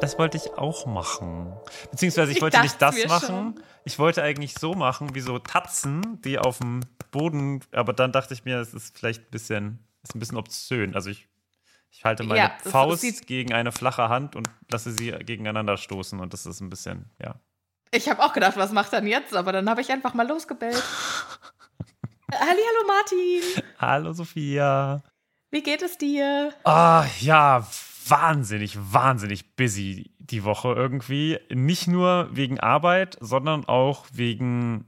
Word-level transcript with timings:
Das 0.00 0.18
wollte 0.18 0.36
ich 0.36 0.52
auch 0.54 0.86
machen. 0.86 1.52
Beziehungsweise 1.90 2.30
ich, 2.30 2.36
Ich 2.38 2.42
wollte 2.42 2.60
nicht 2.60 2.80
das 2.80 3.04
machen. 3.06 3.26
schon. 3.26 3.64
Ich 3.84 3.98
wollte 3.98 4.22
eigentlich 4.22 4.54
so 4.54 4.74
machen, 4.74 5.14
wie 5.14 5.20
so 5.20 5.38
Tatzen, 5.38 6.20
die 6.22 6.38
auf 6.38 6.58
dem 6.58 6.80
Boden, 7.10 7.60
aber 7.72 7.92
dann 7.92 8.12
dachte 8.12 8.34
ich 8.34 8.44
mir, 8.44 8.58
es 8.60 8.74
ist 8.74 8.96
vielleicht 8.96 9.22
ein 9.24 9.30
bisschen, 9.30 9.78
ist 10.02 10.14
ein 10.14 10.18
bisschen 10.20 10.36
obszön. 10.36 10.94
Also 10.94 11.10
ich, 11.10 11.26
ich 11.90 12.04
halte 12.04 12.22
meine 12.22 12.38
Ja, 12.40 12.52
Faust 12.62 13.26
gegen 13.26 13.52
eine 13.54 13.72
flache 13.72 14.08
Hand 14.08 14.36
und 14.36 14.48
lasse 14.70 14.92
sie 14.92 15.10
gegeneinander 15.10 15.76
stoßen 15.76 16.20
und 16.20 16.32
das 16.32 16.46
ist 16.46 16.60
ein 16.60 16.70
bisschen, 16.70 17.10
ja. 17.20 17.34
Ich 17.90 18.08
habe 18.10 18.22
auch 18.22 18.34
gedacht, 18.34 18.56
was 18.58 18.70
macht 18.72 18.92
er 18.92 19.00
denn 19.00 19.08
jetzt? 19.08 19.34
Aber 19.34 19.50
dann 19.50 19.68
habe 19.70 19.80
ich 19.80 19.90
einfach 19.90 20.12
mal 20.14 20.28
losgebellt. 20.28 20.82
Hallo 22.30 22.86
Martin, 22.86 23.62
Hallo 23.78 24.12
Sophia. 24.12 25.02
wie 25.50 25.62
geht 25.62 25.80
es 25.80 25.96
dir? 25.96 26.52
Ah, 26.64 27.06
ja, 27.20 27.66
wahnsinnig, 28.10 28.76
wahnsinnig 28.78 29.56
busy 29.56 30.10
die 30.18 30.44
Woche 30.44 30.72
irgendwie. 30.74 31.38
Nicht 31.50 31.88
nur 31.88 32.28
wegen 32.32 32.60
Arbeit, 32.60 33.16
sondern 33.20 33.64
auch 33.64 34.06
wegen 34.12 34.84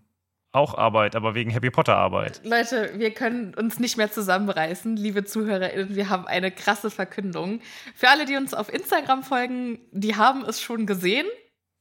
auch 0.52 0.76
Arbeit, 0.76 1.14
aber 1.14 1.34
wegen 1.34 1.54
Harry 1.54 1.70
Potter 1.70 1.96
Arbeit. 1.96 2.40
Leute, 2.44 2.92
wir 2.96 3.12
können 3.12 3.54
uns 3.54 3.78
nicht 3.78 3.96
mehr 3.96 4.10
zusammenreißen, 4.10 4.96
liebe 4.96 5.24
ZuhörerInnen. 5.24 5.94
Wir 5.94 6.08
haben 6.08 6.26
eine 6.26 6.50
krasse 6.50 6.90
Verkündung. 6.90 7.60
Für 7.94 8.08
alle, 8.08 8.24
die 8.24 8.36
uns 8.36 8.52
auf 8.52 8.72
Instagram 8.72 9.22
folgen, 9.22 9.78
die 9.92 10.16
haben 10.16 10.44
es 10.44 10.60
schon 10.60 10.86
gesehen. 10.86 11.26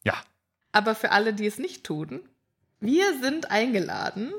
Ja. 0.04 0.14
Aber 0.72 0.94
für 0.94 1.12
alle, 1.12 1.34
die 1.34 1.48
es 1.48 1.58
nicht 1.58 1.84
tun, 1.84 2.22
wir 2.80 3.20
sind 3.20 3.50
eingeladen. 3.50 4.32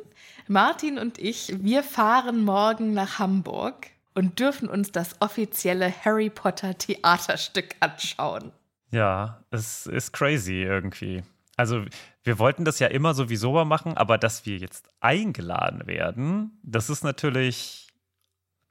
Martin 0.46 0.98
und 0.98 1.18
ich, 1.18 1.52
wir 1.62 1.82
fahren 1.82 2.44
morgen 2.44 2.92
nach 2.92 3.18
Hamburg 3.18 3.88
und 4.14 4.38
dürfen 4.38 4.68
uns 4.68 4.92
das 4.92 5.20
offizielle 5.20 5.92
Harry 6.04 6.30
Potter 6.30 6.76
Theaterstück 6.76 7.76
anschauen. 7.80 8.52
Ja, 8.90 9.44
es 9.50 9.86
ist 9.86 10.12
crazy 10.12 10.62
irgendwie. 10.62 11.22
Also, 11.56 11.84
wir 12.24 12.38
wollten 12.38 12.64
das 12.64 12.78
ja 12.78 12.88
immer 12.88 13.14
sowieso 13.14 13.52
mal 13.52 13.64
machen, 13.64 13.96
aber 13.96 14.18
dass 14.18 14.46
wir 14.46 14.56
jetzt 14.56 14.88
eingeladen 15.00 15.86
werden, 15.86 16.58
das 16.62 16.90
ist 16.90 17.04
natürlich 17.04 17.88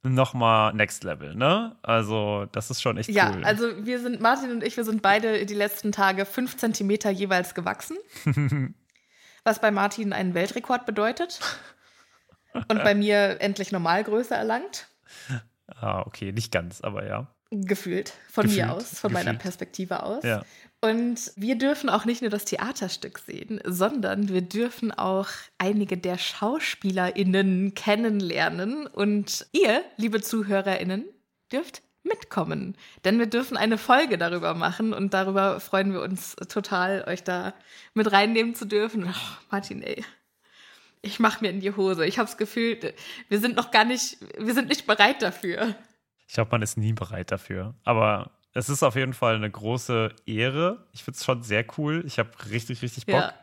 nochmal 0.01 0.73
Next 0.73 1.03
Level, 1.03 1.35
ne? 1.35 1.77
Also, 1.83 2.47
das 2.51 2.71
ist 2.71 2.81
schon 2.81 2.97
echt 2.97 3.09
Ja, 3.09 3.31
cool. 3.33 3.43
also 3.43 3.85
wir 3.85 3.99
sind, 3.99 4.21
Martin 4.21 4.51
und 4.51 4.63
ich, 4.63 4.75
wir 4.75 4.83
sind 4.83 5.01
beide 5.01 5.45
die 5.45 5.53
letzten 5.53 5.91
Tage 5.91 6.25
fünf 6.25 6.57
Zentimeter 6.57 7.09
jeweils 7.09 7.53
gewachsen. 7.53 7.97
was 9.43 9.59
bei 9.59 9.71
Martin 9.71 10.13
einen 10.13 10.33
Weltrekord 10.33 10.85
bedeutet. 10.85 11.39
Und 12.53 12.83
bei 12.83 12.95
mir 12.95 13.41
endlich 13.41 13.71
Normalgröße 13.71 14.33
erlangt. 14.33 14.88
ah, 15.67 16.01
okay, 16.05 16.31
nicht 16.31 16.51
ganz, 16.51 16.81
aber 16.81 17.05
ja. 17.05 17.27
Gefühlt. 17.51 18.13
Von 18.29 18.45
Gefühlt, 18.45 18.67
mir 18.67 18.73
aus, 18.73 18.99
von 18.99 19.11
meiner 19.11 19.31
gefühlt. 19.31 19.41
Perspektive 19.41 20.03
aus. 20.03 20.23
Ja. 20.23 20.43
Und 20.81 21.31
wir 21.35 21.57
dürfen 21.57 21.89
auch 21.89 22.05
nicht 22.05 22.21
nur 22.21 22.29
das 22.29 22.45
Theaterstück 22.45 23.19
sehen, 23.19 23.59
sondern 23.65 24.29
wir 24.29 24.41
dürfen 24.41 24.91
auch 24.91 25.27
einige 25.57 25.97
der 25.97 26.17
SchauspielerInnen 26.17 27.73
kennenlernen. 27.73 28.87
Und 28.87 29.47
ihr, 29.51 29.83
liebe 29.97 30.21
ZuhörerInnen, 30.21 31.05
dürft 31.51 31.81
mitkommen. 32.03 32.77
Denn 33.03 33.19
wir 33.19 33.27
dürfen 33.27 33.57
eine 33.57 33.77
Folge 33.77 34.17
darüber 34.17 34.53
machen 34.53 34.93
und 34.93 35.13
darüber 35.13 35.59
freuen 35.59 35.91
wir 35.91 36.01
uns 36.01 36.35
total, 36.47 37.03
euch 37.07 37.23
da 37.23 37.53
mit 37.93 38.11
reinnehmen 38.11 38.55
zu 38.55 38.65
dürfen. 38.65 39.05
Oh, 39.05 39.37
Martin, 39.51 39.81
ey. 39.81 40.05
Ich 41.01 41.19
mach 41.19 41.41
mir 41.41 41.49
in 41.49 41.61
die 41.61 41.75
Hose. 41.75 42.05
Ich 42.05 42.17
habe 42.17 42.27
das 42.27 42.37
Gefühl, 42.37 42.93
wir 43.29 43.39
sind 43.39 43.55
noch 43.55 43.71
gar 43.71 43.85
nicht, 43.85 44.17
wir 44.37 44.53
sind 44.53 44.67
nicht 44.67 44.85
bereit 44.85 45.21
dafür. 45.21 45.75
Ich 46.27 46.33
glaube, 46.33 46.51
man 46.51 46.61
ist 46.61 46.77
nie 46.77 46.93
bereit 46.93 47.31
dafür. 47.31 47.73
Aber 47.83 48.31
es 48.53 48.69
ist 48.69 48.83
auf 48.83 48.95
jeden 48.95 49.13
Fall 49.13 49.35
eine 49.35 49.49
große 49.49 50.13
Ehre. 50.25 50.87
Ich 50.91 51.03
finde 51.03 51.17
es 51.17 51.25
schon 51.25 51.43
sehr 51.43 51.65
cool. 51.77 52.03
Ich 52.05 52.19
habe 52.19 52.31
richtig, 52.51 52.81
richtig 52.81 53.05
Bock. 53.05 53.15
Ja. 53.15 53.33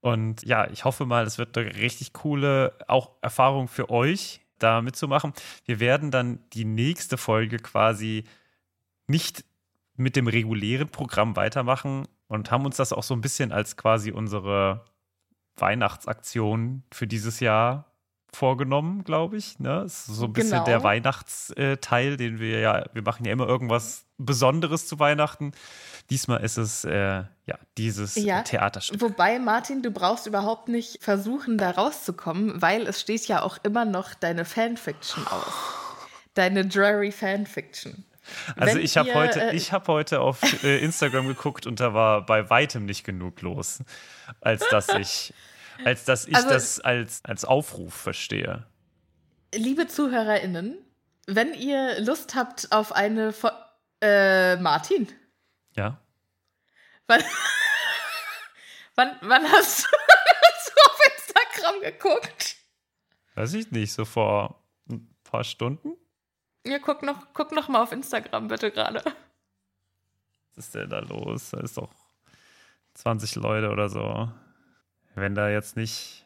Und 0.00 0.42
ja, 0.44 0.70
ich 0.70 0.84
hoffe 0.84 1.06
mal, 1.06 1.24
es 1.24 1.38
wird 1.38 1.56
eine 1.56 1.74
richtig 1.76 2.12
coole 2.12 2.74
auch 2.88 3.12
Erfahrung 3.22 3.68
für 3.68 3.88
euch, 3.90 4.40
da 4.58 4.82
mitzumachen. 4.82 5.32
Wir 5.64 5.80
werden 5.80 6.10
dann 6.10 6.40
die 6.52 6.66
nächste 6.66 7.16
Folge 7.16 7.56
quasi 7.56 8.24
nicht 9.06 9.44
mit 9.96 10.16
dem 10.16 10.26
regulären 10.26 10.88
Programm 10.88 11.36
weitermachen 11.36 12.06
und 12.26 12.50
haben 12.50 12.66
uns 12.66 12.76
das 12.76 12.92
auch 12.92 13.02
so 13.02 13.14
ein 13.14 13.20
bisschen 13.20 13.50
als 13.52 13.76
quasi 13.76 14.12
unsere 14.12 14.84
Weihnachtsaktion 15.56 16.82
für 16.92 17.06
dieses 17.06 17.40
Jahr 17.40 17.90
vorgenommen, 18.32 19.04
glaube 19.04 19.36
ich. 19.36 19.60
Ne? 19.60 19.82
Ist 19.86 20.06
so 20.06 20.24
ein 20.26 20.32
bisschen 20.32 20.50
Genau. 20.52 20.64
der 20.64 20.82
Weihnachtsteil, 20.82 22.16
den 22.16 22.40
wir 22.40 22.58
ja, 22.60 22.84
wir 22.92 23.02
machen 23.02 23.24
ja 23.24 23.32
immer 23.32 23.46
irgendwas 23.46 24.06
Besonderes 24.18 24.86
zu 24.88 24.98
Weihnachten. 24.98 25.52
Diesmal 26.10 26.42
ist 26.42 26.56
es 26.56 26.84
äh, 26.84 27.22
ja 27.46 27.58
dieses 27.78 28.16
Ja. 28.16 28.42
Theaterstück. 28.42 29.00
Wobei, 29.00 29.38
Martin, 29.38 29.82
du 29.82 29.90
brauchst 29.90 30.26
überhaupt 30.26 30.68
nicht 30.68 31.02
versuchen, 31.02 31.58
da 31.58 31.70
rauszukommen, 31.70 32.60
weil 32.60 32.86
es 32.86 33.00
steht 33.00 33.26
ja 33.28 33.42
auch 33.42 33.58
immer 33.62 33.84
noch 33.84 34.14
deine 34.14 34.44
Fanfiction 34.44 35.26
aus. 35.28 35.52
Deine 36.34 36.66
Drury 36.66 37.12
Fanfiction. 37.12 38.04
Also 38.56 38.76
Wenn 38.76 38.84
ich 38.84 38.96
habe 38.96 39.12
heute, 39.14 39.40
äh, 39.40 39.54
ich 39.56 39.72
habe 39.72 39.86
heute 39.92 40.20
auf 40.20 40.40
äh, 40.64 40.78
Instagram 40.78 41.26
geguckt 41.28 41.66
und 41.66 41.80
da 41.80 41.92
war 41.94 42.24
bei 42.24 42.48
weitem 42.50 42.84
nicht 42.86 43.04
genug 43.04 43.40
los, 43.42 43.80
als 44.40 44.66
dass 44.70 44.88
ich, 44.90 45.34
als 45.84 46.04
dass 46.04 46.26
ich 46.26 46.34
Also- 46.36 46.48
das 46.48 46.80
als, 46.80 47.24
als 47.24 47.44
Aufruf 47.44 47.94
verstehe. 47.94 48.64
Liebe 49.54 49.86
ZuhörerInnen, 49.86 50.76
wenn 51.26 51.54
ihr 51.54 52.00
Lust 52.00 52.34
habt 52.34 52.72
auf 52.72 52.92
eine. 52.92 53.32
Fo 53.32 53.48
äh, 54.00 54.56
Martin, 54.56 55.08
Ja. 55.76 55.98
wann, 57.06 57.22
wann, 58.96 59.16
wann 59.22 59.44
hast, 59.50 59.84
du, 59.84 59.88
hast 60.52 60.68
du 60.68 60.90
auf 60.90 60.98
Instagram 61.16 61.80
geguckt? 61.82 62.56
Weiß 63.34 63.54
ich 63.54 63.70
nicht, 63.70 63.92
so 63.92 64.04
vor 64.04 64.62
ein 64.90 65.08
paar 65.24 65.44
Stunden? 65.44 65.92
Ja, 66.64 66.78
guck 66.78 67.02
noch, 67.02 67.26
guck 67.34 67.52
noch 67.52 67.68
mal 67.68 67.82
auf 67.82 67.92
Instagram 67.92 68.48
bitte 68.48 68.70
gerade. 68.70 69.02
Was 70.54 70.66
ist 70.66 70.74
denn 70.74 70.88
da 70.88 71.00
los? 71.00 71.50
Da 71.50 71.60
ist 71.60 71.76
doch 71.76 71.90
20 72.94 73.34
Leute 73.36 73.70
oder 73.70 73.88
so. 73.88 74.30
Wenn 75.14 75.34
da 75.34 75.48
jetzt 75.48 75.76
nicht. 75.76 76.24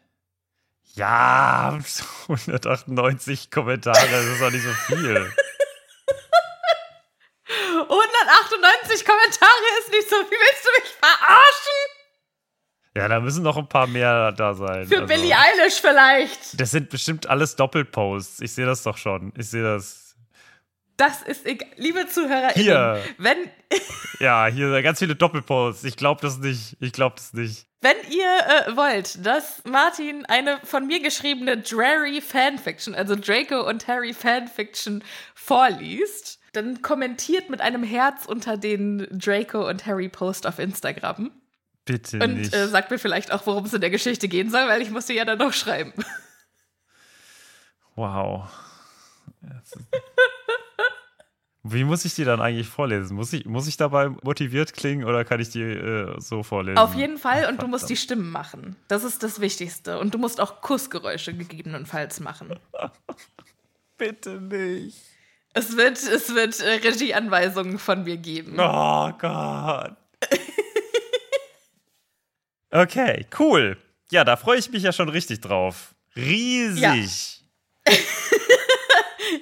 Ja, 0.95 1.79
198 2.29 3.51
Kommentare, 3.51 4.09
das 4.11 4.25
ist 4.25 4.41
doch 4.41 4.51
nicht 4.51 4.65
so 4.65 4.73
viel. 4.73 5.15
198 7.49 9.05
Kommentare 9.05 9.51
ist 9.81 9.91
nicht 9.91 10.09
so 10.09 10.17
viel. 10.17 10.39
Willst 10.39 10.65
du 10.65 10.71
mich 10.81 10.91
verarschen? 10.93 11.99
Ja, 12.97 13.07
da 13.09 13.21
müssen 13.21 13.43
noch 13.45 13.57
ein 13.57 13.69
paar 13.69 13.87
mehr 13.87 14.33
da 14.33 14.55
sein. 14.55 14.87
Für 14.87 15.03
also, 15.03 15.07
Billie 15.07 15.37
Eilish 15.37 15.81
vielleicht. 15.81 16.61
Das 16.61 16.73
sind 16.73 16.91
bestimmt 16.91 17.29
alles 17.29 17.55
Doppelposts. 17.55 18.41
Ich 18.41 18.53
sehe 18.53 18.67
das 18.67 18.83
doch 18.83 18.97
schon. 18.97 19.33
Ich 19.37 19.49
sehe 19.51 19.63
das. 19.63 20.08
Das 20.99 21.23
ist 21.23 21.47
egal. 21.47 21.69
Liebe 21.77 22.09
Zuhörer, 22.09 22.51
hier. 22.55 23.01
wenn. 23.19 23.39
ja, 24.21 24.47
hier 24.49 24.83
ganz 24.83 24.99
viele 24.99 25.15
Doppelposts. 25.15 25.85
Ich 25.85 25.97
glaube 25.97 26.21
das 26.21 26.39
nicht. 26.39 26.77
Ich 26.81 26.93
glaube 26.93 27.15
das 27.17 27.33
nicht. 27.33 27.67
Wenn 27.81 27.97
ihr 28.11 28.27
äh, 28.27 28.77
wollt, 28.77 29.25
dass 29.25 29.63
Martin 29.65 30.27
eine 30.27 30.59
von 30.65 30.89
mir 30.89 31.01
geschriebene 31.01 31.59
Drary 31.59 32.21
Fanfiction, 32.21 32.97
also 32.97 33.15
Draco 33.15 33.69
und 33.69 33.87
Harry 33.87 34.13
Fanfiction 34.13 35.05
vorliest, 35.37 36.41
dann 36.53 36.83
kommentiert 36.83 37.49
mit 37.49 37.61
einem 37.61 37.85
Herz 37.85 38.27
unter 38.27 38.57
den 38.57 39.07
Draco 39.13 39.69
und 39.69 39.87
Harry 39.87 40.09
Post 40.09 40.49
auf 40.49 40.59
Instagram. 40.59 41.31
Bitte 41.85 42.19
und, 42.19 42.53
äh, 42.53 42.67
sagt 42.67 42.91
mir 42.91 42.99
vielleicht 42.99 43.31
auch, 43.31 43.47
worum 43.47 43.67
es 43.67 43.73
in 43.73 43.81
der 43.81 43.91
Geschichte 43.91 44.27
gehen 44.27 44.51
soll, 44.51 44.67
weil 44.67 44.83
ich 44.83 44.91
musste 44.91 45.13
ja 45.13 45.25
dann 45.25 45.39
noch 45.39 45.53
schreiben. 45.53 45.93
Wow. 47.95 48.51
Wie 51.71 51.85
muss 51.85 52.05
ich 52.05 52.15
die 52.15 52.25
dann 52.25 52.41
eigentlich 52.41 52.69
vorlesen? 52.69 53.17
Muss 53.17 53.33
ich, 53.33 53.45
muss 53.45 53.67
ich 53.67 53.77
dabei 53.77 54.09
motiviert 54.09 54.73
klingen 54.73 55.05
oder 55.05 55.25
kann 55.25 55.41
ich 55.41 55.51
die 55.51 55.63
äh, 55.63 56.15
so 56.19 56.43
vorlesen? 56.43 56.79
Auf 56.79 56.95
jeden 56.95 57.19
Fall 57.19 57.47
und 57.49 57.63
du 57.63 57.67
musst 57.67 57.89
die 57.91 57.97
Stimmen 57.97 58.31
machen. 58.31 58.77
Das 58.89 59.05
ist 59.05 59.23
das 59.23 59.41
Wichtigste. 59.41 59.99
Und 59.99 60.15
du 60.15 60.19
musst 60.19 60.41
auch 60.41 60.61
Kussgeräusche 60.61 61.35
gegebenenfalls 61.35 62.21
machen. 62.21 62.59
Bitte 63.99 64.41
nicht. 64.41 64.97
Es 65.55 65.77
wird, 65.77 65.99
es 65.99 66.35
wird 66.35 66.61
äh, 66.61 66.87
Regieanweisungen 66.87 67.79
von 67.79 68.05
mir 68.05 68.17
geben. 68.17 68.57
Oh 68.59 69.11
Gott. 69.19 69.97
okay, 72.71 73.27
cool. 73.39 73.77
Ja, 74.11 74.25
da 74.25 74.37
freue 74.37 74.59
ich 74.59 74.71
mich 74.71 74.83
ja 74.83 74.93
schon 74.93 75.09
richtig 75.09 75.41
drauf. 75.41 75.95
Riesig. 76.17 77.43
Ja. 77.87 77.95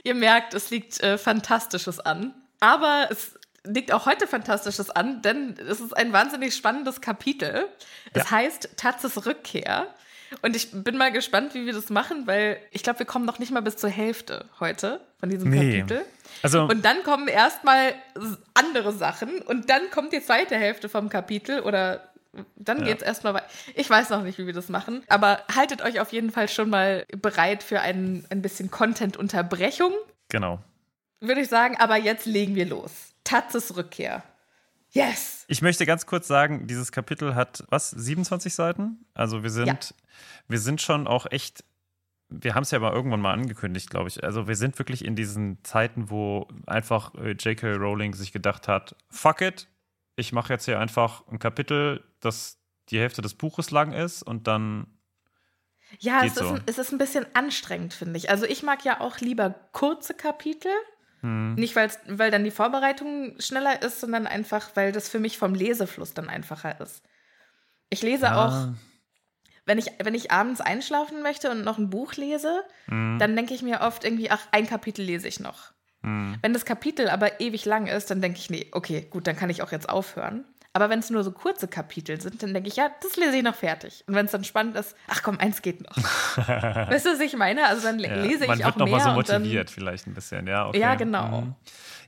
Ihr 0.07 0.15
merkt, 0.15 0.55
es 0.55 0.71
liegt 0.71 1.03
äh, 1.03 1.19
Fantastisches 1.19 1.99
an. 1.99 2.33
Aber 2.61 3.09
es 3.11 3.33
liegt 3.65 3.91
auch 3.91 4.07
heute 4.07 4.29
Fantastisches 4.29 4.89
an, 4.89 5.21
denn 5.21 5.57
es 5.69 5.81
ist 5.81 5.97
ein 5.97 6.13
wahnsinnig 6.13 6.55
spannendes 6.55 7.01
Kapitel. 7.01 7.67
Es 8.13 8.23
ja. 8.23 8.31
heißt 8.31 8.77
Tatzes 8.77 9.27
Rückkehr. 9.27 9.89
Und 10.43 10.55
ich 10.55 10.71
bin 10.71 10.97
mal 10.97 11.11
gespannt, 11.11 11.55
wie 11.55 11.67
wir 11.67 11.73
das 11.73 11.91
machen, 11.91 12.29
weil 12.29 12.59
ich 12.71 12.85
glaube, 12.85 13.01
wir 13.01 13.07
kommen 13.07 13.25
noch 13.25 13.41
nicht 13.41 13.51
mal 13.51 13.63
bis 13.63 13.79
zur 13.79 13.91
Hälfte 13.91 14.45
heute 14.61 15.01
von 15.19 15.29
diesem 15.29 15.51
nee. 15.51 15.81
Kapitel. 15.81 16.07
Also, 16.41 16.63
und 16.63 16.85
dann 16.85 17.03
kommen 17.03 17.27
erstmal 17.27 17.93
andere 18.55 18.93
Sachen 18.93 19.43
und 19.43 19.71
dann 19.71 19.91
kommt 19.91 20.13
die 20.13 20.23
zweite 20.23 20.55
Hälfte 20.55 20.89
vom 20.89 21.09
Kapitel 21.09 21.61
oder 21.63 22.13
dann 22.57 22.85
ja. 22.85 22.95
es 22.95 23.03
erstmal 23.03 23.35
weiter. 23.35 23.49
Ich 23.75 23.89
weiß 23.89 24.11
noch 24.11 24.23
nicht, 24.23 24.39
wie 24.39 24.47
wir 24.47 24.53
das 24.53 24.69
machen, 24.69 25.03
aber 25.09 25.43
haltet 25.55 25.83
euch 25.83 26.01
auf 26.01 26.13
jeden 26.13 26.31
Fall 26.31 26.49
schon 26.49 26.71
mal 26.71 27.07
bereit 27.17 27.63
für 27.63 27.81
ein, 27.81 28.25
ein 28.31 28.43
bisschen 28.43 28.71
Content-Unterbrechung. 28.71 29.93
Genau. 30.29 30.61
Würde 31.21 31.41
ich 31.41 31.49
sagen, 31.49 31.77
aber 31.79 31.97
jetzt 31.97 32.27
legen 32.27 32.55
wir 32.55 32.67
los. 32.67 33.15
Tatzes 33.25 33.77
Rückkehr. 33.77 34.23
Yes! 34.91 35.45
Ich 35.49 35.63
möchte 35.63 35.87
ganz 35.87 36.07
kurz 36.07 36.27
sagen, 36.27 36.67
dieses 36.67 36.93
Kapitel 36.93 37.35
hat, 37.35 37.65
was, 37.69 37.91
27 37.91 38.55
Seiten? 38.55 39.05
Also 39.15 39.43
wir 39.43 39.51
sind, 39.51 39.67
ja. 39.67 39.79
wir 40.49 40.59
sind 40.59 40.81
schon 40.81 41.07
auch 41.07 41.27
echt, 41.31 41.65
wir 42.29 42.55
haben 42.55 42.63
es 42.63 42.71
ja 42.71 42.79
mal 42.79 42.93
irgendwann 42.93 43.21
mal 43.21 43.33
angekündigt, 43.33 43.91
glaube 43.91 44.09
ich. 44.09 44.25
Also 44.25 44.49
wir 44.49 44.57
sind 44.57 44.79
wirklich 44.79 45.05
in 45.05 45.17
diesen 45.17 45.63
Zeiten, 45.65 46.11
wo 46.11 46.49
einfach 46.67 47.15
äh, 47.15 47.33
J.K. 47.33 47.75
Rowling 47.75 48.15
sich 48.15 48.33
gedacht 48.33 48.69
hat, 48.69 48.97
fuck 49.11 49.43
it, 49.43 49.69
ich 50.17 50.33
mache 50.33 50.53
jetzt 50.53 50.65
hier 50.65 50.81
einfach 50.81 51.27
ein 51.29 51.39
Kapitel, 51.39 52.03
das 52.27 52.59
die 52.91 52.99
Hälfte 52.99 53.23
des 53.23 53.35
Buches 53.35 53.71
lang 53.71 53.93
ist 53.93 54.23
und 54.23 54.47
dann. 54.47 54.87
Ja, 56.01 56.25
es 56.25 56.33
ist, 56.33 56.39
so. 56.39 56.49
ein, 56.49 56.63
es 56.67 56.79
ist 56.79 56.93
ein 56.93 56.99
bisschen 56.99 57.27
anstrengend, 57.35 57.95
finde 57.95 58.17
ich. 58.17 58.29
Also 58.29 58.45
ich 58.45 58.63
mag 58.63 58.85
ja 58.85 59.01
auch 59.01 59.19
lieber 59.19 59.51
kurze 59.73 60.15
Kapitel. 60.15 60.73
Hm. 61.21 61.55
Nicht, 61.55 61.77
weil 61.77 62.31
dann 62.31 62.45
die 62.45 62.51
Vorbereitung 62.51 63.37
schneller 63.39 63.83
ist, 63.83 64.01
sondern 64.01 64.27
einfach, 64.27 64.71
weil 64.75 64.93
das 64.93 65.09
für 65.09 65.21
mich 65.21 65.39
vom 65.39 65.55
Lesefluss 65.55 66.13
dann 66.13 66.29
einfacher 66.29 66.81
ist. 66.81 67.03
Ich 67.89 68.03
lese 68.03 68.27
ja. 68.27 68.45
auch, 68.45 68.75
wenn 69.65 69.79
ich, 69.79 69.87
wenn 70.03 70.15
ich 70.15 70.33
abends 70.33 70.61
einschlafen 70.61 71.23
möchte 71.23 71.51
und 71.51 71.65
noch 71.65 71.79
ein 71.79 71.89
Buch 71.89 72.15
lese, 72.15 72.65
hm. 72.87 73.19
dann 73.19 73.37
denke 73.37 73.55
ich 73.55 73.63
mir 73.63 73.81
oft 73.81 74.05
irgendwie, 74.05 74.31
ach, 74.31 74.43
ein 74.51 74.67
Kapitel 74.67 75.05
lese 75.05 75.29
ich 75.29 75.41
noch. 75.41 75.73
Hm. 76.03 76.37
Wenn 76.43 76.53
das 76.53 76.65
Kapitel 76.65 77.09
aber 77.09 77.41
ewig 77.41 77.65
lang 77.65 77.87
ist, 77.87 78.11
dann 78.11 78.21
denke 78.21 78.39
ich, 78.39 78.51
nee, 78.51 78.69
okay, 78.73 79.07
gut, 79.09 79.27
dann 79.27 79.37
kann 79.37 79.51
ich 79.51 79.63
auch 79.63 79.73
jetzt 79.73 79.89
aufhören. 79.89 80.45
Aber 80.77 80.91
wenn 80.91 80.99
es 80.99 81.09
nur 81.09 81.25
so 81.25 81.33
kurze 81.33 81.69
Kapitel 81.69 82.21
sind, 82.21 82.43
dann 82.43 82.53
denke 82.53 82.69
ich, 82.69 82.77
ja, 82.77 82.91
das 83.03 83.17
lese 83.17 83.39
ich 83.39 83.43
noch 83.43 83.55
fertig. 83.55 84.05
Und 84.07 84.15
wenn 84.15 84.27
es 84.27 84.33
dann 84.33 84.45
spannend 84.45 84.77
ist, 84.77 84.95
ach 85.09 85.23
komm, 85.23 85.39
eins 85.39 85.63
geht 85.63 85.81
noch. 85.81 85.97
weißt 86.37 87.07
du, 87.07 87.13
was 87.15 87.21
ich 87.21 87.35
meine? 87.35 87.67
Also 87.67 87.87
dann 87.87 87.99
ja, 87.99 88.15
lese 88.17 88.45
ich 88.45 88.51
auch 88.51 88.57
mehr. 88.57 88.59
Man 88.59 88.65
wird 88.67 88.77
noch 88.77 88.89
mal 88.91 89.01
so 89.01 89.39
motiviert 89.39 89.71
vielleicht 89.71 90.07
ein 90.07 90.13
bisschen, 90.13 90.47
ja. 90.47 90.69
Okay. 90.69 90.79
Ja, 90.79 90.95
genau. 90.95 91.41
Mhm. 91.41 91.55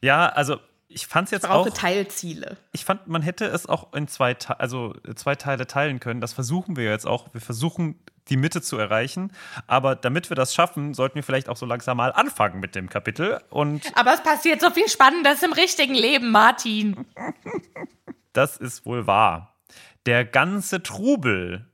Ja, 0.03 0.29
also 0.29 0.59
ich 0.87 1.07
fand 1.07 1.29
es 1.29 1.31
jetzt 1.31 1.45
ich 1.45 1.49
brauche 1.49 1.71
auch. 1.71 1.75
Teilziele. 1.75 2.59
Ich 2.73 2.85
fand, 2.85 3.09
man 3.09 3.23
hätte 3.23 3.47
es 3.47 3.65
auch 3.65 3.95
in 3.95 4.07
zwei, 4.07 4.37
also 4.59 4.95
zwei 5.15 5.35
Teile 5.35 5.67
teilen 5.67 5.99
können. 5.99 6.21
Das 6.21 6.35
versuchen 6.35 6.77
wir 6.77 6.91
jetzt 6.91 7.07
auch. 7.07 7.33
Wir 7.33 7.41
versuchen 7.41 7.99
die 8.29 8.37
Mitte 8.37 8.63
zu 8.63 8.77
erreichen. 8.79 9.33
Aber 9.67 9.95
damit 9.95 10.31
wir 10.31 10.35
das 10.37 10.55
schaffen, 10.55 10.95
sollten 10.95 11.17
wir 11.17 11.23
vielleicht 11.23 11.49
auch 11.49 11.57
so 11.57 11.67
langsam 11.67 11.97
mal 11.97 12.13
anfangen 12.13 12.61
mit 12.61 12.75
dem 12.75 12.89
Kapitel. 12.89 13.41
Und 13.51 13.91
Aber 13.97 14.15
es 14.15 14.23
passiert 14.23 14.61
so 14.61 14.71
viel 14.71 14.89
Spannendes 14.89 15.43
im 15.43 15.53
richtigen 15.53 15.95
Leben, 15.95 16.31
Martin. 16.31 17.07
das 18.33 18.57
ist 18.57 18.87
wohl 18.87 19.07
wahr. 19.07 19.57
Der 20.07 20.25
ganze 20.25 20.83
Trubel 20.83 21.67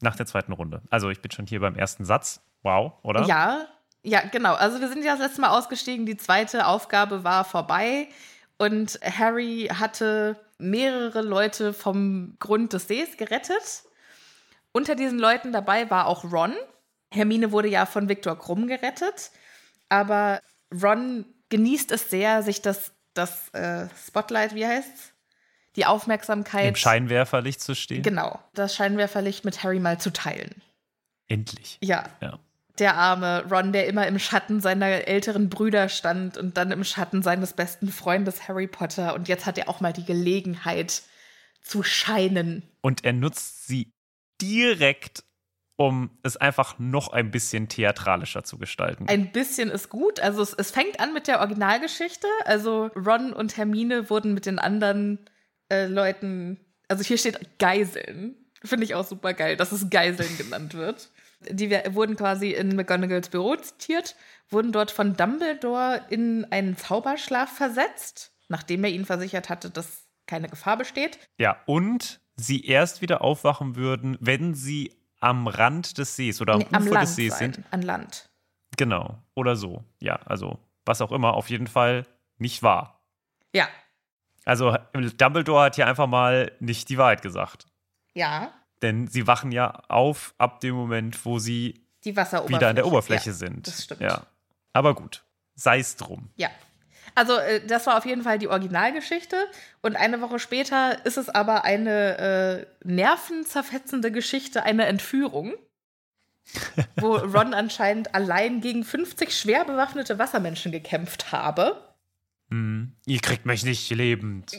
nach 0.00 0.16
der 0.16 0.26
zweiten 0.26 0.52
Runde. 0.52 0.82
Also 0.90 1.10
ich 1.10 1.20
bin 1.20 1.30
schon 1.30 1.46
hier 1.46 1.60
beim 1.60 1.74
ersten 1.76 2.04
Satz. 2.04 2.40
Wow, 2.62 2.94
oder? 3.02 3.24
Ja, 3.26 3.66
ja, 4.02 4.20
genau. 4.20 4.54
Also 4.54 4.80
wir 4.80 4.88
sind 4.88 5.04
ja 5.04 5.12
das 5.12 5.20
letzte 5.20 5.40
Mal 5.40 5.50
ausgestiegen. 5.50 6.06
Die 6.06 6.16
zweite 6.16 6.66
Aufgabe 6.66 7.24
war 7.24 7.44
vorbei. 7.44 8.08
Und 8.58 8.98
Harry 9.02 9.68
hatte 9.72 10.36
mehrere 10.58 11.22
Leute 11.22 11.72
vom 11.72 12.36
Grund 12.38 12.72
des 12.72 12.88
Sees 12.88 13.16
gerettet. 13.16 13.84
Unter 14.76 14.94
diesen 14.94 15.18
Leuten 15.18 15.52
dabei 15.52 15.88
war 15.88 16.06
auch 16.06 16.30
Ron. 16.30 16.52
Hermine 17.10 17.50
wurde 17.50 17.66
ja 17.66 17.86
von 17.86 18.10
Viktor 18.10 18.38
Krumm 18.38 18.66
gerettet, 18.66 19.30
aber 19.88 20.42
Ron 20.82 21.24
genießt 21.48 21.92
es 21.92 22.10
sehr, 22.10 22.42
sich 22.42 22.60
das, 22.60 22.92
das 23.14 23.48
äh, 23.54 23.88
Spotlight, 24.06 24.54
wie 24.54 24.66
heißt's? 24.66 25.14
Die 25.76 25.86
Aufmerksamkeit. 25.86 26.68
Im 26.68 26.76
Scheinwerferlicht 26.76 27.62
zu 27.62 27.74
stehen. 27.74 28.02
Genau, 28.02 28.38
das 28.52 28.74
Scheinwerferlicht 28.74 29.46
mit 29.46 29.62
Harry 29.64 29.78
mal 29.78 29.98
zu 29.98 30.12
teilen. 30.12 30.60
Endlich. 31.26 31.78
Ja. 31.80 32.04
ja. 32.20 32.38
Der 32.78 32.96
arme 32.96 33.46
Ron, 33.50 33.72
der 33.72 33.86
immer 33.86 34.06
im 34.06 34.18
Schatten 34.18 34.60
seiner 34.60 35.08
älteren 35.08 35.48
Brüder 35.48 35.88
stand 35.88 36.36
und 36.36 36.58
dann 36.58 36.70
im 36.70 36.84
Schatten 36.84 37.22
seines 37.22 37.54
besten 37.54 37.88
Freundes 37.88 38.46
Harry 38.46 38.66
Potter. 38.66 39.14
Und 39.14 39.26
jetzt 39.26 39.46
hat 39.46 39.56
er 39.56 39.70
auch 39.70 39.80
mal 39.80 39.94
die 39.94 40.04
Gelegenheit 40.04 41.02
zu 41.62 41.82
scheinen. 41.82 42.62
Und 42.82 43.06
er 43.06 43.14
nutzt 43.14 43.66
sie 43.66 43.95
direkt, 44.40 45.24
um 45.76 46.10
es 46.22 46.36
einfach 46.36 46.78
noch 46.78 47.08
ein 47.08 47.30
bisschen 47.30 47.68
theatralischer 47.68 48.44
zu 48.44 48.58
gestalten. 48.58 49.06
Ein 49.08 49.32
bisschen 49.32 49.70
ist 49.70 49.88
gut. 49.90 50.20
Also 50.20 50.42
es, 50.42 50.54
es 50.54 50.70
fängt 50.70 51.00
an 51.00 51.12
mit 51.12 51.28
der 51.28 51.40
Originalgeschichte. 51.40 52.26
Also 52.44 52.90
Ron 52.96 53.32
und 53.32 53.56
Hermine 53.56 54.08
wurden 54.08 54.34
mit 54.34 54.46
den 54.46 54.58
anderen 54.58 55.28
äh, 55.68 55.86
Leuten, 55.86 56.58
also 56.88 57.04
hier 57.04 57.18
steht 57.18 57.58
Geiseln. 57.58 58.36
Finde 58.64 58.84
ich 58.84 58.94
auch 58.94 59.06
super 59.06 59.34
geil, 59.34 59.56
dass 59.56 59.72
es 59.72 59.90
Geiseln 59.90 60.38
genannt 60.38 60.74
wird. 60.74 61.10
Die 61.40 61.70
wurden 61.70 62.16
quasi 62.16 62.52
in 62.52 62.74
McGonagalls 62.74 63.28
Büro 63.28 63.54
zitiert, 63.56 64.16
wurden 64.48 64.72
dort 64.72 64.90
von 64.90 65.14
Dumbledore 65.14 66.06
in 66.08 66.46
einen 66.50 66.76
Zauberschlaf 66.76 67.54
versetzt, 67.54 68.32
nachdem 68.48 68.84
er 68.84 68.90
ihnen 68.90 69.04
versichert 69.04 69.50
hatte, 69.50 69.68
dass 69.70 70.06
keine 70.26 70.48
Gefahr 70.48 70.78
besteht. 70.78 71.18
Ja, 71.38 71.60
und 71.66 72.20
sie 72.36 72.64
erst 72.64 73.02
wieder 73.02 73.22
aufwachen 73.22 73.76
würden, 73.76 74.16
wenn 74.20 74.54
sie 74.54 74.92
am 75.20 75.46
Rand 75.46 75.98
des 75.98 76.16
Sees 76.16 76.40
oder 76.40 76.54
am 76.54 76.60
nee, 76.60 76.66
Ufer 76.66 76.76
am 76.76 77.00
des 77.00 77.16
Sees 77.16 77.38
sein, 77.38 77.54
sind. 77.54 77.66
An 77.72 77.82
Land. 77.82 78.28
Genau. 78.76 79.18
Oder 79.34 79.56
so. 79.56 79.84
Ja, 80.00 80.16
also 80.26 80.58
was 80.84 81.00
auch 81.00 81.12
immer, 81.12 81.34
auf 81.34 81.50
jeden 81.50 81.66
Fall 81.66 82.06
nicht 82.38 82.62
wahr. 82.62 83.00
Ja. 83.52 83.68
Also 84.44 84.76
Dumbledore 84.92 85.64
hat 85.64 85.74
hier 85.74 85.86
einfach 85.86 86.06
mal 86.06 86.52
nicht 86.60 86.88
die 86.88 86.98
Wahrheit 86.98 87.22
gesagt. 87.22 87.66
Ja. 88.14 88.52
Denn 88.82 89.08
sie 89.08 89.26
wachen 89.26 89.50
ja 89.50 89.82
auf 89.88 90.34
ab 90.38 90.60
dem 90.60 90.74
Moment, 90.74 91.24
wo 91.24 91.38
sie 91.38 91.86
wieder 92.04 92.68
an 92.68 92.76
der 92.76 92.86
Oberfläche 92.86 93.30
ja, 93.30 93.34
sind. 93.34 93.66
Das 93.66 93.84
stimmt. 93.84 94.02
Ja. 94.02 94.26
Aber 94.72 94.94
gut, 94.94 95.24
sei 95.54 95.78
es 95.78 95.96
drum. 95.96 96.30
Ja. 96.36 96.50
Also, 97.16 97.36
äh, 97.38 97.66
das 97.66 97.86
war 97.86 97.98
auf 97.98 98.06
jeden 98.06 98.22
Fall 98.22 98.38
die 98.38 98.46
Originalgeschichte. 98.46 99.36
Und 99.82 99.96
eine 99.96 100.20
Woche 100.20 100.38
später 100.38 101.04
ist 101.04 101.16
es 101.16 101.28
aber 101.28 101.64
eine 101.64 102.18
äh, 102.18 102.66
nervenzerfetzende 102.84 104.12
Geschichte 104.12 104.62
einer 104.62 104.86
Entführung. 104.86 105.54
wo 106.96 107.16
Ron 107.16 107.54
anscheinend 107.54 108.14
allein 108.14 108.60
gegen 108.60 108.84
50 108.84 109.36
schwer 109.36 109.64
bewaffnete 109.64 110.20
Wassermenschen 110.20 110.70
gekämpft 110.70 111.32
habe. 111.32 111.94
Hm. 112.50 112.92
Ihr 113.04 113.20
kriegt 113.20 113.46
mich 113.46 113.64
nicht 113.64 113.90
lebend. 113.90 114.52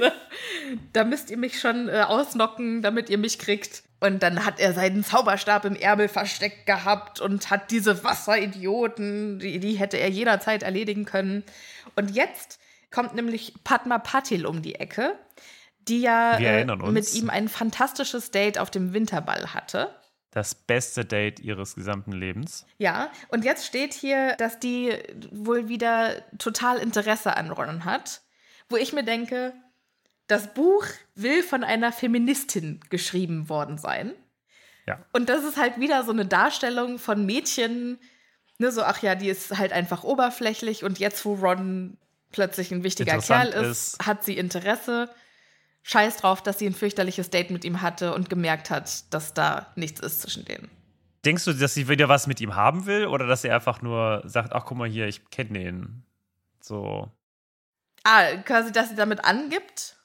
da 0.92 1.04
müsst 1.04 1.30
ihr 1.30 1.36
mich 1.36 1.60
schon 1.60 1.88
äh, 1.88 2.04
ausnocken, 2.06 2.82
damit 2.82 3.10
ihr 3.10 3.18
mich 3.18 3.38
kriegt. 3.38 3.82
Und 4.04 4.22
dann 4.22 4.44
hat 4.44 4.60
er 4.60 4.74
seinen 4.74 5.02
Zauberstab 5.02 5.64
im 5.64 5.76
Ärmel 5.76 6.08
versteckt 6.08 6.66
gehabt 6.66 7.20
und 7.20 7.48
hat 7.48 7.70
diese 7.70 8.04
Wasseridioten, 8.04 9.38
die, 9.38 9.58
die 9.58 9.74
hätte 9.74 9.96
er 9.96 10.10
jederzeit 10.10 10.62
erledigen 10.62 11.06
können. 11.06 11.42
Und 11.96 12.10
jetzt 12.10 12.60
kommt 12.90 13.14
nämlich 13.14 13.54
Padma 13.64 13.98
Patil 13.98 14.44
um 14.44 14.60
die 14.60 14.74
Ecke, 14.74 15.18
die 15.88 16.02
ja 16.02 16.36
äh, 16.36 16.66
mit 16.90 17.14
ihm 17.14 17.30
ein 17.30 17.48
fantastisches 17.48 18.30
Date 18.30 18.58
auf 18.58 18.70
dem 18.70 18.92
Winterball 18.92 19.54
hatte. 19.54 19.88
Das 20.32 20.54
beste 20.54 21.06
Date 21.06 21.40
ihres 21.40 21.74
gesamten 21.74 22.12
Lebens. 22.12 22.66
Ja, 22.76 23.10
und 23.28 23.42
jetzt 23.42 23.64
steht 23.64 23.94
hier, 23.94 24.34
dass 24.36 24.60
die 24.60 24.92
wohl 25.30 25.68
wieder 25.68 26.22
total 26.36 26.76
Interesse 26.76 27.38
an 27.38 27.50
Ron 27.50 27.86
hat, 27.86 28.20
wo 28.68 28.76
ich 28.76 28.92
mir 28.92 29.04
denke, 29.04 29.54
das 30.26 30.52
Buch 30.54 30.84
will 31.14 31.42
von 31.42 31.64
einer 31.64 31.92
Feministin 31.92 32.80
geschrieben 32.90 33.48
worden 33.48 33.78
sein. 33.78 34.12
Ja. 34.86 35.04
Und 35.12 35.28
das 35.28 35.44
ist 35.44 35.56
halt 35.56 35.78
wieder 35.80 36.02
so 36.04 36.12
eine 36.12 36.26
Darstellung 36.26 36.98
von 36.98 37.24
Mädchen, 37.26 37.98
ne, 38.58 38.70
so, 38.70 38.82
ach 38.82 39.02
ja, 39.02 39.14
die 39.14 39.28
ist 39.28 39.56
halt 39.58 39.72
einfach 39.72 40.04
oberflächlich 40.04 40.84
und 40.84 40.98
jetzt, 40.98 41.24
wo 41.24 41.34
Ron 41.34 41.96
plötzlich 42.32 42.70
ein 42.72 42.82
wichtiger 42.84 43.18
Kerl 43.18 43.48
ist, 43.48 43.94
ist- 43.94 44.06
hat 44.06 44.24
sie 44.24 44.36
Interesse. 44.36 45.08
Scheiß 45.86 46.16
drauf, 46.16 46.42
dass 46.42 46.58
sie 46.58 46.66
ein 46.66 46.74
fürchterliches 46.74 47.28
Date 47.28 47.50
mit 47.50 47.62
ihm 47.64 47.82
hatte 47.82 48.14
und 48.14 48.30
gemerkt 48.30 48.70
hat, 48.70 49.12
dass 49.12 49.34
da 49.34 49.70
nichts 49.76 50.00
ist 50.00 50.22
zwischen 50.22 50.44
denen. 50.46 50.70
Denkst 51.26 51.44
du, 51.44 51.52
dass 51.52 51.74
sie 51.74 51.88
wieder 51.88 52.08
was 52.08 52.26
mit 52.26 52.40
ihm 52.40 52.54
haben 52.54 52.86
will 52.86 53.06
oder 53.06 53.26
dass 53.26 53.42
sie 53.42 53.50
einfach 53.50 53.82
nur 53.82 54.22
sagt, 54.24 54.52
ach 54.54 54.64
guck 54.64 54.78
mal 54.78 54.88
hier, 54.88 55.06
ich 55.06 55.28
kenne 55.30 55.58
den? 55.58 56.02
So, 56.60 57.10
Ah, 58.02 58.36
quasi, 58.44 58.72
dass 58.72 58.90
sie 58.90 58.94
damit 58.96 59.24
angibt. 59.24 59.96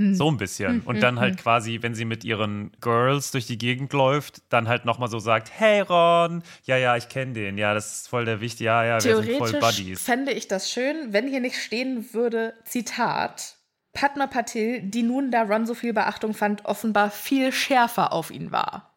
Hm. 0.00 0.14
so 0.14 0.30
ein 0.30 0.38
bisschen. 0.38 0.80
Und 0.80 1.02
dann 1.02 1.20
halt 1.20 1.36
quasi, 1.36 1.82
wenn 1.82 1.94
sie 1.94 2.06
mit 2.06 2.24
ihren 2.24 2.72
Girls 2.80 3.32
durch 3.32 3.46
die 3.46 3.58
Gegend 3.58 3.92
läuft, 3.92 4.40
dann 4.48 4.66
halt 4.66 4.86
nochmal 4.86 5.10
so 5.10 5.18
sagt, 5.18 5.50
hey 5.52 5.82
Ron, 5.82 6.42
ja, 6.64 6.78
ja, 6.78 6.96
ich 6.96 7.10
kenne 7.10 7.34
den, 7.34 7.58
ja, 7.58 7.74
das 7.74 7.92
ist 7.92 8.08
voll 8.08 8.24
der 8.24 8.40
wichtige, 8.40 8.64
ja, 8.64 8.82
ja, 8.82 9.04
wir 9.04 9.16
sind 9.16 9.36
voll 9.36 9.52
Buddies. 9.52 10.02
fände 10.02 10.32
ich 10.32 10.48
das 10.48 10.70
schön, 10.70 11.12
wenn 11.12 11.28
hier 11.28 11.40
nicht 11.40 11.56
stehen 11.56 12.14
würde, 12.14 12.54
Zitat, 12.64 13.56
Padma 13.92 14.26
Patil, 14.26 14.80
die 14.80 15.02
nun, 15.02 15.30
da 15.30 15.42
Ron 15.42 15.66
so 15.66 15.74
viel 15.74 15.92
Beachtung 15.92 16.32
fand, 16.32 16.64
offenbar 16.64 17.10
viel 17.10 17.52
schärfer 17.52 18.14
auf 18.14 18.30
ihn 18.30 18.50
war. 18.50 18.96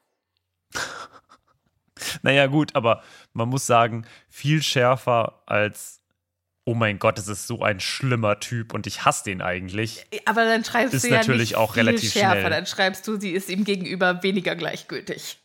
Naja, 2.21 2.47
gut, 2.47 2.75
aber 2.75 3.01
man 3.31 3.47
muss 3.47 3.65
sagen, 3.65 4.05
viel 4.27 4.61
schärfer 4.61 5.41
als, 5.45 6.01
oh 6.65 6.73
mein 6.75 6.97
Gott, 6.99 7.19
es 7.19 7.27
ist 7.27 7.47
so 7.47 7.61
ein 7.61 7.79
schlimmer 7.79 8.39
Typ 8.39 8.73
und 8.73 8.87
ich 8.87 9.03
hasse 9.05 9.25
den 9.25 9.41
eigentlich. 9.41 10.05
Aber 10.25 10.45
dann 10.45 10.63
schreibst 10.63 10.93
Ist 10.93 11.03
du 11.03 11.09
ja 11.09 11.17
natürlich 11.17 11.51
nicht 11.51 11.55
auch 11.57 11.73
viel 11.73 11.83
relativ 11.85 12.13
schärfer, 12.13 12.39
schnell. 12.39 12.49
dann 12.49 12.65
schreibst 12.65 13.07
du, 13.07 13.19
sie 13.19 13.31
ist 13.31 13.49
ihm 13.49 13.63
gegenüber 13.65 14.23
weniger 14.23 14.55
gleichgültig. 14.55 15.39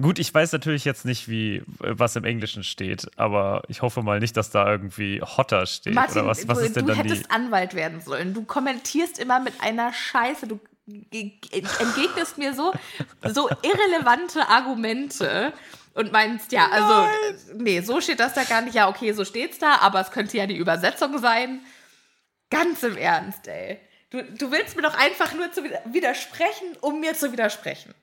Gut, 0.00 0.20
ich 0.20 0.32
weiß 0.32 0.52
natürlich 0.52 0.84
jetzt 0.84 1.04
nicht, 1.04 1.28
wie 1.28 1.62
was 1.78 2.14
im 2.14 2.22
Englischen 2.24 2.62
steht, 2.62 3.08
aber 3.16 3.62
ich 3.66 3.82
hoffe 3.82 4.02
mal 4.02 4.20
nicht, 4.20 4.36
dass 4.36 4.50
da 4.50 4.70
irgendwie 4.70 5.20
Hotter 5.22 5.66
steht. 5.66 5.94
Martin, 5.94 6.18
oder 6.18 6.28
was, 6.28 6.46
was 6.46 6.58
du, 6.58 6.64
ist 6.66 6.76
denn 6.76 6.86
du 6.86 6.92
dann 6.94 7.02
die. 7.02 7.10
hättest 7.10 7.30
Anwalt 7.32 7.74
werden 7.74 8.00
sollen. 8.00 8.32
Du 8.32 8.44
kommentierst 8.44 9.18
immer 9.18 9.40
mit 9.40 9.54
einer 9.60 9.92
Scheiße. 9.92 10.46
Du 10.46 10.60
ge- 10.86 11.32
ge- 11.40 11.64
entgegnest 11.80 12.38
mir 12.38 12.54
so, 12.54 12.72
so 13.24 13.48
irrelevante 13.62 14.46
Argumente 14.48 15.52
und 15.94 16.12
meinst, 16.12 16.52
ja, 16.52 16.68
also, 16.70 17.08
nee, 17.54 17.80
so 17.80 18.00
steht 18.00 18.20
das 18.20 18.34
da 18.34 18.44
gar 18.44 18.62
nicht. 18.62 18.74
Ja, 18.74 18.88
okay, 18.88 19.12
so 19.12 19.24
steht's 19.24 19.58
da, 19.58 19.76
aber 19.76 20.00
es 20.00 20.10
könnte 20.10 20.36
ja 20.36 20.46
die 20.46 20.56
Übersetzung 20.56 21.18
sein. 21.18 21.60
Ganz 22.50 22.82
im 22.82 22.96
Ernst, 22.96 23.46
ey. 23.48 23.80
Du, 24.10 24.22
du 24.24 24.50
willst 24.50 24.74
mir 24.76 24.82
doch 24.82 24.96
einfach 24.98 25.34
nur 25.34 25.52
zu 25.52 25.64
wider- 25.64 25.82
widersprechen, 25.86 26.76
um 26.80 27.00
mir 27.00 27.14
zu 27.14 27.32
widersprechen. 27.32 27.94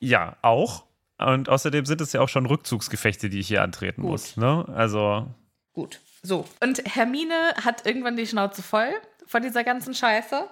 Ja, 0.00 0.36
auch. 0.42 0.84
Und 1.18 1.48
außerdem 1.48 1.84
sind 1.86 2.00
es 2.00 2.12
ja 2.12 2.20
auch 2.20 2.28
schon 2.28 2.46
Rückzugsgefechte, 2.46 3.28
die 3.28 3.40
ich 3.40 3.48
hier 3.48 3.62
antreten 3.62 4.02
Gut. 4.02 4.10
muss. 4.10 4.36
Ne? 4.36 4.64
Also, 4.74 5.26
Gut. 5.72 6.00
So. 6.22 6.46
Und 6.60 6.82
Hermine 6.84 7.54
hat 7.64 7.86
irgendwann 7.86 8.16
die 8.16 8.26
Schnauze 8.26 8.62
voll 8.62 8.90
von 9.26 9.42
dieser 9.42 9.62
ganzen 9.62 9.94
Scheiße 9.94 10.48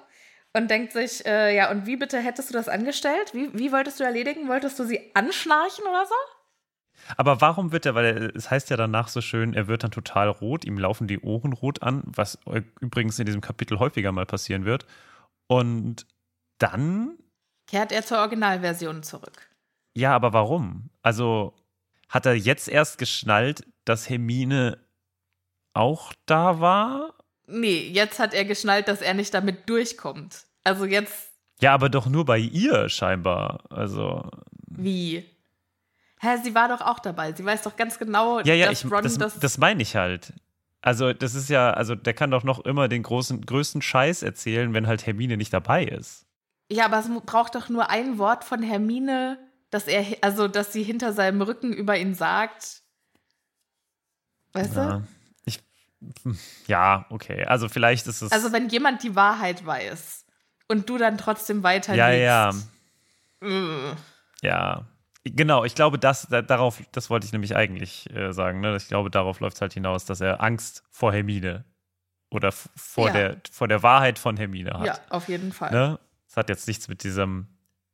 und 0.56 0.70
denkt 0.70 0.92
sich, 0.92 1.24
äh, 1.26 1.54
ja, 1.54 1.70
und 1.70 1.86
wie 1.86 1.96
bitte 1.96 2.18
hättest 2.18 2.50
du 2.50 2.54
das 2.54 2.68
angestellt? 2.68 3.34
Wie, 3.34 3.50
wie 3.52 3.72
wolltest 3.72 4.00
du 4.00 4.04
erledigen? 4.04 4.48
Wolltest 4.48 4.78
du 4.78 4.84
sie 4.84 5.10
anschnarchen 5.14 5.84
oder 5.84 6.06
so? 6.06 6.14
aber 7.16 7.40
warum 7.40 7.72
wird 7.72 7.86
er, 7.86 7.94
weil 7.94 8.04
er, 8.04 8.36
es 8.36 8.50
heißt 8.50 8.70
ja 8.70 8.76
danach 8.76 9.08
so 9.08 9.20
schön, 9.20 9.54
er 9.54 9.68
wird 9.68 9.84
dann 9.84 9.90
total 9.90 10.28
rot, 10.28 10.64
ihm 10.64 10.78
laufen 10.78 11.06
die 11.06 11.20
Ohren 11.20 11.52
rot 11.52 11.82
an, 11.82 12.02
was 12.06 12.38
übrigens 12.80 13.18
in 13.18 13.26
diesem 13.26 13.40
Kapitel 13.40 13.78
häufiger 13.78 14.12
mal 14.12 14.26
passieren 14.26 14.64
wird. 14.64 14.86
Und 15.46 16.06
dann 16.58 17.18
Kehrt 17.68 17.92
er 17.92 18.04
zur 18.04 18.18
Originalversion 18.18 19.02
zurück. 19.02 19.50
Ja, 19.94 20.14
aber 20.14 20.32
warum? 20.32 20.90
Also 21.02 21.54
hat 22.08 22.26
er 22.26 22.34
jetzt 22.34 22.68
erst 22.68 22.98
geschnallt, 22.98 23.66
dass 23.84 24.08
Hermine 24.08 24.78
auch 25.74 26.12
da 26.26 26.60
war? 26.60 27.14
Nee, 27.46 27.88
jetzt 27.88 28.18
hat 28.18 28.34
er 28.34 28.44
geschnallt, 28.44 28.88
dass 28.88 29.02
er 29.02 29.14
nicht 29.14 29.34
damit 29.34 29.68
durchkommt. 29.68 30.45
Also 30.66 30.84
jetzt, 30.84 31.30
Ja, 31.60 31.72
aber 31.74 31.88
doch 31.88 32.06
nur 32.06 32.24
bei 32.24 32.38
ihr 32.38 32.88
scheinbar. 32.88 33.62
Also 33.70 34.28
wie? 34.66 35.24
Hä, 36.18 36.38
sie 36.42 36.56
war 36.56 36.66
doch 36.66 36.80
auch 36.80 36.98
dabei. 36.98 37.32
Sie 37.32 37.44
weiß 37.44 37.62
doch 37.62 37.76
ganz 37.76 38.00
genau, 38.00 38.40
ja, 38.40 38.52
ja, 38.52 38.66
dass 38.66 38.84
ich, 38.84 38.90
Ron 38.90 39.04
das, 39.04 39.16
das, 39.16 39.38
das 39.38 39.58
meine 39.58 39.80
ich 39.80 39.94
halt. 39.94 40.32
Also 40.82 41.12
das 41.12 41.36
ist 41.36 41.48
ja, 41.48 41.70
also 41.70 41.94
der 41.94 42.14
kann 42.14 42.32
doch 42.32 42.42
noch 42.42 42.64
immer 42.64 42.88
den 42.88 43.04
großen, 43.04 43.46
größten 43.46 43.80
Scheiß 43.80 44.24
erzählen, 44.24 44.74
wenn 44.74 44.88
halt 44.88 45.06
Hermine 45.06 45.36
nicht 45.36 45.52
dabei 45.52 45.84
ist. 45.84 46.26
Ja, 46.68 46.86
aber 46.86 46.98
es 46.98 47.08
braucht 47.24 47.54
doch 47.54 47.68
nur 47.68 47.88
ein 47.88 48.18
Wort 48.18 48.42
von 48.42 48.64
Hermine, 48.64 49.38
dass 49.70 49.86
er, 49.86 50.04
also 50.22 50.48
dass 50.48 50.72
sie 50.72 50.82
hinter 50.82 51.12
seinem 51.12 51.42
Rücken 51.42 51.72
über 51.72 51.96
ihn 51.96 52.14
sagt. 52.14 52.82
Weißt 54.52 54.74
du? 54.74 54.80
Ja, 54.80 55.02
ich, 55.44 55.62
ja, 56.66 57.06
okay. 57.10 57.44
Also 57.44 57.68
vielleicht 57.68 58.08
ist 58.08 58.22
es. 58.22 58.32
Also 58.32 58.50
wenn 58.50 58.68
jemand 58.68 59.04
die 59.04 59.14
Wahrheit 59.14 59.64
weiß 59.64 60.25
und 60.68 60.88
du 60.88 60.98
dann 60.98 61.18
trotzdem 61.18 61.62
weiter 61.62 61.94
ja, 61.94 62.10
ja, 62.10 62.52
Mm. 63.40 63.92
ja. 64.42 64.86
Genau, 65.24 65.64
ich 65.64 65.74
glaube, 65.74 65.98
das, 65.98 66.28
da, 66.28 66.40
darauf, 66.40 66.80
das 66.92 67.10
wollte 67.10 67.26
ich 67.26 67.32
nämlich 67.32 67.54
eigentlich 67.56 68.08
äh, 68.14 68.32
sagen. 68.32 68.60
Ne? 68.60 68.76
Ich 68.76 68.86
glaube, 68.88 69.10
darauf 69.10 69.40
läuft 69.40 69.56
es 69.56 69.60
halt 69.60 69.72
hinaus, 69.74 70.04
dass 70.04 70.20
er 70.20 70.40
Angst 70.40 70.84
vor 70.90 71.12
Hermine 71.12 71.64
oder 72.30 72.52
vor, 72.52 73.08
Ja. 73.08 73.12
der, 73.12 73.36
vor 73.50 73.66
der 73.68 73.82
Wahrheit 73.82 74.18
von 74.18 74.36
Hermine 74.36 74.70
hat. 74.78 74.86
Ja, 74.86 74.98
auf 75.10 75.28
jeden 75.28 75.52
Fall. 75.52 75.72
Ne? 75.72 75.98
Das 76.28 76.36
hat 76.36 76.48
jetzt 76.48 76.68
nichts 76.68 76.86
mit 76.88 77.02
diesem 77.02 77.48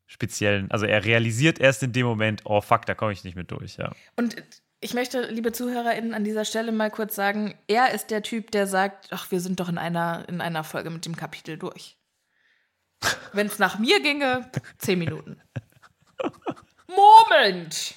speziellen, 0.07 0.71
also 0.71 0.85
er 0.85 1.05
realisiert 1.05 1.59
erst 1.59 1.83
in 1.83 1.93
dem 1.93 2.05
Moment, 2.07 2.43
oh 2.45 2.61
fuck, 2.61 2.85
da 2.85 2.95
komme 2.95 3.13
ich 3.13 3.25
nicht 3.25 3.35
mit 3.35 3.51
durch, 3.51 3.79
ja. 3.79 3.93
Und 4.17 4.37
ich 4.81 4.93
möchte, 4.93 5.23
liebe 5.31 5.53
ZuhörerInnen, 5.53 6.13
an 6.13 6.25
dieser 6.25 6.45
Stelle 6.45 6.71
mal 6.71 6.91
kurz 6.91 7.15
sagen, 7.15 7.55
er 7.67 7.95
ist 7.95 8.11
der 8.11 8.23
Typ, 8.23 8.51
der 8.51 8.67
sagt, 8.67 9.09
ach, 9.11 9.31
wir 9.31 9.41
sind 9.41 9.59
doch 9.59 9.71
in 9.71 9.79
einer, 9.79 10.29
in 10.29 10.43
einer 10.43 10.65
Folge 10.65 10.91
mit 10.91 11.07
dem 11.07 11.17
Kapitel 11.17 11.57
durch. 11.57 11.97
Wenn 13.33 13.47
es 13.47 13.59
nach 13.59 13.79
mir 13.79 14.01
ginge, 14.01 14.51
zehn 14.79 14.99
Minuten. 14.99 15.41
Moment! 16.89 17.95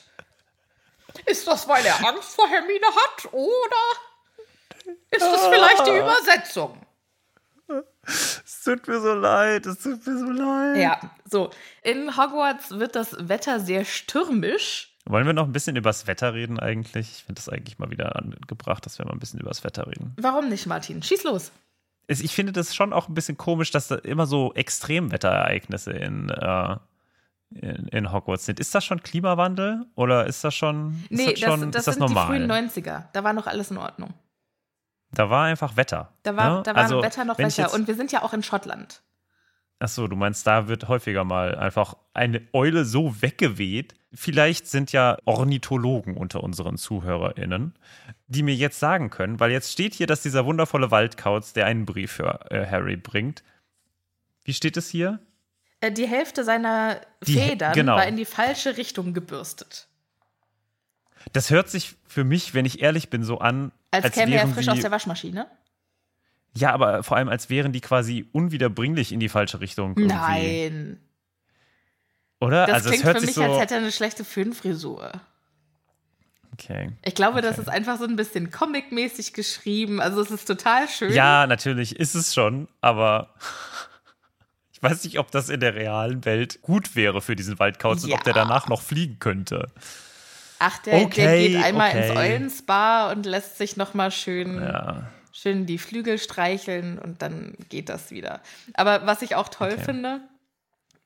Ist 1.25 1.47
das, 1.47 1.67
weil 1.67 1.85
er 1.85 2.07
Angst 2.07 2.35
vor 2.35 2.47
Hermine 2.47 2.85
hat, 2.87 3.33
oder 3.33 3.83
ist 5.11 5.23
es 5.23 5.47
vielleicht 5.47 5.87
die 5.87 5.97
Übersetzung? 5.97 6.85
Es 8.05 8.61
tut 8.63 8.87
mir 8.87 8.99
so 8.99 9.13
leid, 9.13 9.65
es 9.65 9.79
tut 9.79 10.05
mir 10.05 10.17
so 10.17 10.25
leid. 10.25 10.77
Ja, 10.77 10.99
so. 11.25 11.49
In 11.81 12.15
Hogwarts 12.15 12.77
wird 12.77 12.95
das 12.95 13.15
Wetter 13.27 13.59
sehr 13.59 13.85
stürmisch. 13.85 14.95
Wollen 15.05 15.25
wir 15.25 15.33
noch 15.33 15.45
ein 15.45 15.51
bisschen 15.51 15.75
übers 15.75 16.07
Wetter 16.07 16.33
reden 16.33 16.59
eigentlich? 16.59 17.09
Ich 17.11 17.23
finde 17.23 17.41
das 17.41 17.49
eigentlich 17.49 17.79
mal 17.79 17.89
wieder 17.91 18.15
angebracht, 18.15 18.85
dass 18.85 18.99
wir 18.99 19.05
mal 19.05 19.13
ein 19.13 19.19
bisschen 19.19 19.39
übers 19.39 19.63
Wetter 19.63 19.87
reden. 19.87 20.15
Warum 20.17 20.49
nicht, 20.49 20.65
Martin? 20.67 21.01
Schieß 21.01 21.23
los. 21.23 21.51
Ich 22.07 22.33
finde 22.33 22.51
das 22.51 22.75
schon 22.75 22.93
auch 22.93 23.07
ein 23.07 23.13
bisschen 23.13 23.37
komisch, 23.37 23.71
dass 23.71 23.87
da 23.87 23.95
immer 23.95 24.25
so 24.25 24.53
Extremwetterereignisse 24.53 25.91
in, 25.91 26.29
äh, 26.29 26.77
in, 27.51 27.87
in 27.87 28.11
Hogwarts 28.11 28.45
sind. 28.45 28.59
Ist 28.59 28.75
das 28.75 28.85
schon 28.85 29.01
Klimawandel 29.01 29.85
oder 29.95 30.25
ist 30.27 30.43
das 30.43 30.53
schon, 30.55 31.03
ist 31.09 31.17
Nee, 31.17 31.33
das, 31.33 31.39
schon, 31.39 31.71
das, 31.71 31.81
ist 31.81 31.87
das 31.87 31.95
sind 31.95 31.99
normal? 32.01 32.27
die 32.39 32.45
frühen 32.45 32.51
90er. 32.51 33.05
Da 33.13 33.23
war 33.23 33.33
noch 33.33 33.47
alles 33.47 33.71
in 33.71 33.77
Ordnung. 33.77 34.13
Da 35.11 35.29
war 35.29 35.45
einfach 35.45 35.77
Wetter. 35.77 36.13
Da 36.23 36.35
war, 36.35 36.57
ne? 36.57 36.63
da 36.63 36.75
war 36.75 36.83
Also, 36.83 37.01
Wetter 37.01 37.25
noch 37.25 37.37
Wetter. 37.37 37.73
Und 37.73 37.87
wir 37.87 37.95
sind 37.95 38.11
ja 38.11 38.21
auch 38.21 38.33
in 38.33 38.43
Schottland. 38.43 39.01
Achso, 39.79 40.07
du 40.07 40.15
meinst, 40.15 40.47
da 40.47 40.67
wird 40.67 40.87
häufiger 40.87 41.25
mal 41.25 41.55
einfach 41.55 41.95
eine 42.13 42.41
Eule 42.53 42.85
so 42.85 43.21
weggeweht. 43.21 43.93
Vielleicht 44.13 44.67
sind 44.67 44.93
ja 44.93 45.17
Ornithologen 45.25 46.15
unter 46.15 46.41
unseren 46.43 46.77
ZuhörerInnen, 46.77 47.73
die 48.27 48.43
mir 48.43 48.55
jetzt 48.55 48.79
sagen 48.79 49.09
können, 49.09 49.39
weil 49.41 49.51
jetzt 49.51 49.71
steht 49.73 49.93
hier, 49.93 50.07
dass 50.07 50.21
dieser 50.21 50.45
wundervolle 50.45 50.91
Waldkauz, 50.91 51.51
der 51.51 51.65
einen 51.65 51.85
Brief 51.85 52.13
für 52.13 52.49
äh, 52.51 52.65
Harry 52.65 52.95
bringt. 52.95 53.43
Wie 54.45 54.53
steht 54.53 54.77
es 54.77 54.89
hier? 54.89 55.19
Äh, 55.81 55.91
die 55.91 56.07
Hälfte 56.07 56.45
seiner 56.45 57.01
Die- 57.27 57.33
Federn 57.33 57.73
genau. 57.73 57.95
war 57.95 58.07
in 58.07 58.15
die 58.15 58.25
falsche 58.25 58.77
Richtung 58.77 59.13
gebürstet. 59.13 59.89
Das 61.33 61.49
hört 61.49 61.69
sich 61.69 61.95
für 62.07 62.23
mich, 62.23 62.53
wenn 62.53 62.65
ich 62.65 62.81
ehrlich 62.81 63.09
bin, 63.09 63.23
so 63.23 63.39
an, 63.39 63.71
Als, 63.91 64.05
als 64.05 64.13
käme 64.15 64.35
er 64.35 64.47
frisch 64.47 64.69
aus 64.69 64.79
der 64.79 64.91
Waschmaschine. 64.91 65.47
Ja, 66.57 66.71
aber 66.73 67.03
vor 67.03 67.17
allem, 67.17 67.27
als 67.29 67.49
wären 67.49 67.71
die 67.73 67.81
quasi 67.81 68.27
unwiederbringlich 68.31 69.11
in 69.11 69.19
die 69.19 69.29
falsche 69.29 69.59
Richtung. 69.59 69.89
Irgendwie. 69.97 70.07
Nein. 70.15 70.99
Oder? 72.39 72.65
Das 72.67 72.75
also, 72.75 72.89
es 72.91 73.01
klingt 73.01 73.17
für 73.17 73.25
mich, 73.25 73.35
so. 73.35 73.43
als 73.43 73.59
hätte 73.59 73.73
er 73.75 73.79
eine 73.81 73.91
schlechte 73.91 74.23
Föhnfrisur. 74.23 75.11
okay. 76.53 76.91
Ich 77.03 77.15
glaube, 77.15 77.41
das 77.41 77.53
Okay. 77.53 77.61
ist 77.63 77.67
einfach 77.69 77.97
so 77.97 78.05
ein 78.05 78.15
bisschen 78.15 78.51
comic-mäßig 78.51 79.33
geschrieben. 79.33 79.99
Also 80.01 80.21
es 80.21 80.31
ist 80.31 80.45
total 80.45 80.87
schön. 80.87 81.11
Ja, 81.13 81.47
natürlich 81.47 81.95
ist 81.97 82.15
es 82.15 82.33
schon, 82.33 82.67
aber 82.81 83.33
ich 84.71 84.81
weiß 84.81 85.03
nicht, 85.05 85.19
ob 85.19 85.31
das 85.31 85.49
in 85.49 85.59
der 85.59 85.75
realen 85.75 86.23
Welt 86.25 86.61
gut 86.61 86.95
wäre 86.95 87.21
für 87.21 87.35
diesen 87.35 87.59
Waldkauz 87.59 88.03
und 88.03 88.09
Ja. 88.11 88.15
ob 88.17 88.23
der 88.23 88.33
danach 88.33 88.67
noch 88.69 88.81
fliegen 88.81 89.19
könnte. 89.19 89.67
Ach, 90.59 90.77
der, 90.79 90.99
der 90.99 91.05
Okay, 91.05 91.47
geht 91.49 91.63
einmal 91.63 91.89
okay. 91.89 92.07
ins 92.07 92.17
Eulenspa 92.17 93.11
und 93.11 93.25
lässt 93.25 93.57
sich 93.57 93.75
nochmal 93.75 94.11
schön, 94.11 94.55
Ja. 94.61 95.09
Schön 95.45 95.67
die 95.67 95.77
Flügel 95.77 96.17
streicheln 96.17 96.97
und 96.97 97.21
dann 97.21 97.55
geht 97.69 97.89
das 97.89 98.09
wieder. 98.09 98.41
Aber 98.73 99.05
was 99.05 99.21
ich 99.21 99.35
auch 99.35 99.47
toll 99.47 99.73
Okay. 99.73 99.83
finde, 99.83 100.21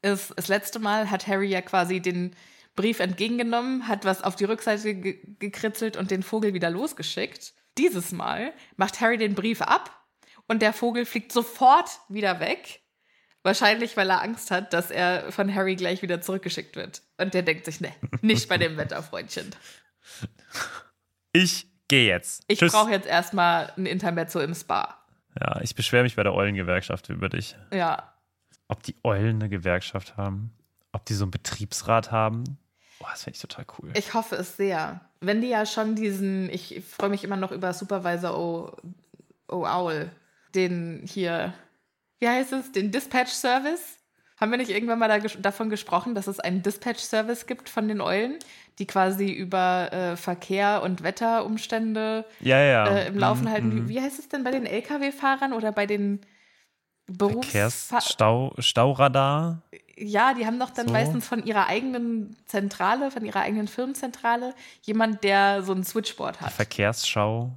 ist, 0.01 0.33
das 0.37 0.47
letzte 0.47 0.79
Mal 0.79 1.11
hat 1.11 1.27
Harry 1.27 1.49
ja 1.49 1.61
quasi 1.61 1.99
den 1.99 2.33
Brief 2.77 3.01
entgegengenommen, 3.01 3.89
hat 3.89 4.05
was 4.05 4.21
auf 4.23 4.37
die 4.37 4.45
Rückseite 4.45 4.95
ge 4.95 5.19
gekritzelt 5.39 5.97
und 5.97 6.11
den 6.11 6.23
Vogel 6.23 6.53
wieder 6.53 6.69
losgeschickt. 6.69 7.53
Dieses 7.77 8.13
Mal 8.13 8.53
macht 8.77 9.01
Harry 9.01 9.17
den 9.17 9.35
Brief 9.35 9.61
ab 9.61 10.05
und 10.47 10.61
der 10.61 10.71
Vogel 10.71 11.05
fliegt 11.05 11.33
sofort 11.33 11.89
wieder 12.07 12.39
weg. 12.39 12.81
Wahrscheinlich, 13.43 13.97
weil 13.97 14.09
er 14.09 14.21
Angst 14.21 14.51
hat, 14.51 14.71
dass 14.73 14.91
er 14.91 15.31
von 15.33 15.53
Harry 15.53 15.75
gleich 15.75 16.01
wieder 16.01 16.21
zurückgeschickt 16.21 16.77
wird. 16.77 17.01
Und 17.17 17.33
der 17.33 17.41
denkt 17.41 17.65
sich, 17.65 17.81
ne, 17.81 17.91
nicht 18.21 18.47
bei 18.47 18.57
dem 18.57 18.77
Wetter, 18.77 19.03
Freundchen. 19.03 19.53
Ich 21.31 21.68
gehe 21.89 22.07
jetzt. 22.07 22.45
Ich 22.47 22.59
brauche 22.59 22.91
jetzt 22.91 23.07
erstmal 23.07 23.73
ein 23.75 23.85
Intermezzo 23.85 24.39
im 24.39 24.55
Spa. 24.55 24.97
Ja, 25.39 25.59
ich 25.61 25.75
beschwere 25.75 26.03
mich 26.03 26.15
bei 26.15 26.23
der 26.23 26.33
Eulengewerkschaft 26.33 27.09
über 27.09 27.27
dich. 27.27 27.55
Ja. 27.73 28.13
Ob 28.69 28.81
die 28.83 28.95
Eulen 29.03 29.35
eine 29.35 29.49
Gewerkschaft 29.49 30.15
haben? 30.15 30.53
Ob 30.93 31.05
die 31.05 31.13
so 31.13 31.25
einen 31.25 31.31
Betriebsrat 31.31 32.11
haben? 32.11 32.57
Boah, 32.99 33.09
das 33.11 33.23
finde 33.23 33.35
ich 33.35 33.41
total 33.41 33.65
cool. 33.77 33.91
Ich 33.95 34.13
hoffe 34.13 34.35
es 34.35 34.57
sehr. 34.57 35.01
Wenn 35.21 35.41
die 35.41 35.49
ja 35.49 35.65
schon 35.65 35.95
diesen, 35.95 36.49
ich 36.49 36.83
freue 36.85 37.09
mich 37.09 37.23
immer 37.23 37.37
noch 37.37 37.51
über 37.51 37.73
Supervisor 37.73 38.37
O, 38.37 38.75
o 39.47 39.65
Owl, 39.65 40.11
den 40.55 41.03
hier, 41.05 41.53
wie 42.19 42.27
heißt 42.27 42.53
es, 42.53 42.71
den 42.71 42.91
Dispatch 42.91 43.31
Service. 43.31 43.97
Haben 44.39 44.51
wir 44.51 44.57
nicht 44.57 44.69
irgendwann 44.69 44.99
mal 44.99 45.07
da, 45.07 45.19
davon 45.19 45.69
gesprochen, 45.69 46.15
dass 46.15 46.27
es 46.27 46.39
einen 46.39 46.61
Dispatch 46.61 47.01
Service 47.01 47.45
gibt 47.45 47.69
von 47.69 47.87
den 47.87 48.01
Eulen, 48.01 48.39
die 48.79 48.87
quasi 48.87 49.31
über 49.31 49.91
äh, 49.91 50.15
Verkehr 50.15 50.81
und 50.83 51.03
Wetterumstände 51.03 52.25
ja, 52.39 52.59
ja. 52.63 52.87
äh, 52.87 53.07
im 53.07 53.17
Laufen 53.17 53.43
Mhm, 53.45 53.49
halten? 53.49 53.67
mhm. 53.69 53.89
Wie, 53.89 53.95
wie 53.95 54.01
heißt 54.01 54.17
es 54.19 54.29
denn 54.29 54.43
bei 54.43 54.51
den 54.51 54.65
Lkw-Fahrern 54.65 55.53
oder 55.53 55.71
bei 55.71 55.85
den 55.85 56.21
Berufsfahrern? 57.07 57.71
Verkehrsstau, 57.71 58.53
Stauradar. 58.59 59.61
Ja, 59.97 60.33
die 60.33 60.45
haben 60.45 60.59
doch 60.59 60.69
dann 60.69 60.87
So. 60.87 60.93
meistens 60.93 61.27
von 61.27 61.43
ihrer 61.43 61.67
eigenen 61.67 62.35
Zentrale, 62.45 63.11
von 63.11 63.25
ihrer 63.25 63.41
eigenen 63.41 63.67
Firmenzentrale, 63.67 64.53
jemand, 64.83 65.23
der 65.25 65.61
so 65.63 65.73
ein 65.73 65.83
Switchboard 65.83 66.39
hat. 66.39 66.51
Verkehrsschau. 66.53 67.51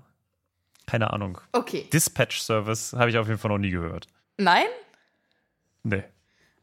Keine 0.86 1.12
Ahnung. 1.12 1.40
Okay. 1.52 1.86
Dispatch 1.92 2.40
Service 2.40 2.92
habe 2.94 3.10
ich 3.10 3.16
auf 3.16 3.28
jeden 3.28 3.38
Fall 3.38 3.50
noch 3.50 3.58
nie 3.58 3.70
gehört. 3.70 4.08
Nein? 4.38 4.64
Nee. 5.84 6.02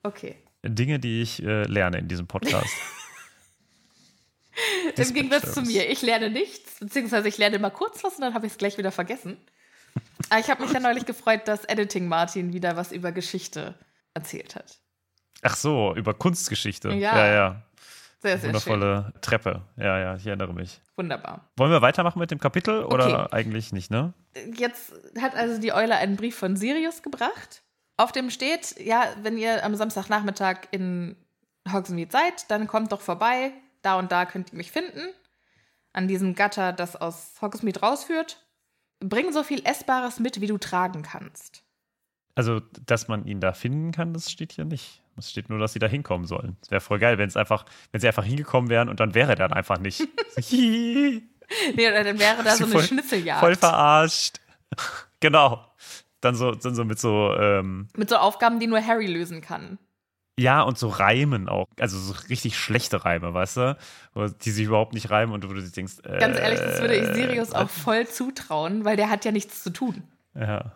Okay. 0.04 0.36
Dinge, 0.64 1.00
die 1.00 1.22
ich 1.22 1.42
äh, 1.42 1.64
lerne 1.64 2.00
in 2.00 2.08
diesem 2.10 2.28
Podcast. 2.28 2.68
Im 4.96 5.14
Gegensatz 5.14 5.54
zu 5.54 5.62
mir. 5.62 5.90
Ich 5.90 6.02
lerne 6.02 6.30
nichts, 6.30 6.80
beziehungsweise 6.80 7.28
ich 7.28 7.38
lerne 7.38 7.58
immer 7.58 7.72
kurz 7.72 8.04
was 8.04 8.16
und 8.16 8.22
dann 8.22 8.34
habe 8.34 8.46
ich 8.46 8.54
es 8.54 8.58
gleich 8.58 8.78
wieder 8.78 8.92
vergessen. 8.92 9.38
Aber 10.30 10.40
ich 10.40 10.50
habe 10.50 10.64
mich 10.64 10.72
ja 10.72 10.80
neulich 10.80 11.06
gefreut, 11.06 11.48
dass 11.48 11.66
Editing 11.66 12.08
Martin 12.08 12.54
wieder 12.54 12.76
was 12.76 12.92
über 12.92 13.12
Geschichte 13.12 13.76
erzählt 14.14 14.56
hat. 14.56 14.80
Ach 15.42 15.56
so, 15.56 15.94
über 15.96 16.14
Kunstgeschichte. 16.14 16.90
Ja. 16.90 17.18
ja. 17.18 17.34
ja. 17.34 17.62
Sehr, 18.22 18.38
sehr 18.38 18.40
schön. 18.40 18.48
Wundervolle 18.50 19.14
Treppe. 19.22 19.62
Ja, 19.78 19.98
ja, 19.98 20.16
ich 20.16 20.28
erinnere 20.28 20.54
mich. 20.54 20.82
Wunderbar. 20.98 21.50
Wollen 21.56 21.72
wir 21.72 21.82
weitermachen 21.82 22.20
mit 22.20 22.32
dem 22.32 22.40
Kapitel 22.40 22.84
oder 22.84 23.26
Okay. 23.26 23.36
eigentlich 23.36 23.72
nicht, 23.72 23.90
ne? 23.92 24.14
Jetzt 24.58 24.92
hat 25.22 25.36
also 25.36 25.60
die 25.62 25.72
Eule 25.72 25.96
einen 25.96 26.18
Brief 26.18 26.36
von 26.36 26.58
Sirius 26.58 27.02
gebracht. 27.02 27.64
Auf 27.96 28.12
dem 28.12 28.30
steht, 28.30 28.78
ja, 28.80 29.06
wenn 29.22 29.38
ihr 29.38 29.64
am 29.64 29.76
Samstagnachmittag 29.76 30.68
in 30.72 31.16
Hogsmeade 31.72 32.12
seid, 32.12 32.52
dann 32.52 32.68
kommt 32.68 32.92
doch 32.92 33.02
vorbei. 33.02 33.54
Da 33.82 33.98
und 33.98 34.12
da 34.12 34.26
könnt 34.26 34.52
ihr 34.52 34.58
mich 34.58 34.72
finden. 34.72 35.10
An 35.94 36.08
diesem 36.08 36.36
Gatter, 36.36 36.74
das 36.74 36.96
aus 36.96 37.34
Hogsmeade 37.42 37.80
rausführt. 37.80 38.46
Bring 39.00 39.32
so 39.32 39.44
viel 39.44 39.66
Essbares 39.66 40.20
mit, 40.20 40.42
wie 40.42 40.48
du 40.48 40.58
tragen 40.58 41.02
kannst. 41.02 41.64
Also, 42.36 42.62
dass 42.86 43.08
man 43.08 43.26
ihn 43.26 43.40
da 43.40 43.54
finden 43.54 43.92
kann, 43.92 44.14
das 44.14 44.32
steht 44.32 44.54
hier 44.54 44.66
nicht. 44.66 45.02
Es 45.18 45.32
steht 45.32 45.50
nur, 45.50 45.60
dass 45.60 45.74
sie 45.74 45.80
da 45.80 45.88
hinkommen 45.88 46.26
sollen. 46.26 46.58
Es 46.62 46.72
wäre 46.72 46.82
voll 46.82 47.00
geil, 47.00 47.18
wenn 47.18 47.28
es 47.28 47.36
einfach, 47.36 47.66
wenn 47.92 48.00
sie 48.00 48.08
einfach 48.08 48.24
hingekommen 48.24 48.70
wären 48.70 48.88
und 48.88 49.00
dann 49.00 49.14
wäre 49.14 49.32
er 49.32 49.36
dann 49.36 49.54
einfach 49.54 49.80
nicht. 49.80 50.08
Nee, 51.76 51.90
dann 51.90 52.20
wäre 52.20 52.44
da 52.44 52.56
so 52.56 52.66
eine 52.66 52.74
voll, 52.74 52.84
Schnitzeljagd. 52.84 53.40
Voll 53.40 53.56
verarscht. 53.56 54.40
genau. 55.20 55.66
Dann 56.22 56.36
so, 56.36 56.52
dann 56.52 56.76
so 56.76 56.84
mit 56.84 57.00
so, 57.00 57.34
ähm, 57.36 57.88
mit 57.96 58.10
so 58.10 58.18
Aufgaben, 58.18 58.60
die 58.60 58.68
nur 58.68 58.86
Harry 58.86 59.08
lösen 59.08 59.42
kann. 59.42 59.80
Ja, 60.40 60.62
und 60.62 60.78
so 60.78 60.88
Reimen 60.88 61.50
auch. 61.50 61.68
Also 61.80 62.00
so 62.00 62.14
richtig 62.30 62.58
schlechte 62.58 63.06
Reime, 63.06 63.34
weißt 63.34 63.58
du? 63.58 63.78
Wo 64.14 64.28
die 64.28 64.52
sich 64.52 64.66
überhaupt 64.66 64.94
nicht 64.94 65.10
reimen 65.10 65.34
und 65.34 65.44
du 65.44 65.54
dir 65.54 65.62
denkst, 65.62 65.96
äh, 66.04 66.18
Ganz 66.20 66.38
ehrlich, 66.38 66.60
das 66.60 66.82
würde 66.82 66.96
ich 66.96 67.06
Sirius 67.14 67.54
auch 67.54 67.70
voll 67.70 68.08
zutrauen, 68.08 68.86
weil 68.86 68.96
der 68.96 69.10
hat 69.10 69.26
ja 69.26 69.32
nichts 69.32 69.64
zu 69.64 69.72
tun. 69.72 70.04
Ja. 70.36 70.72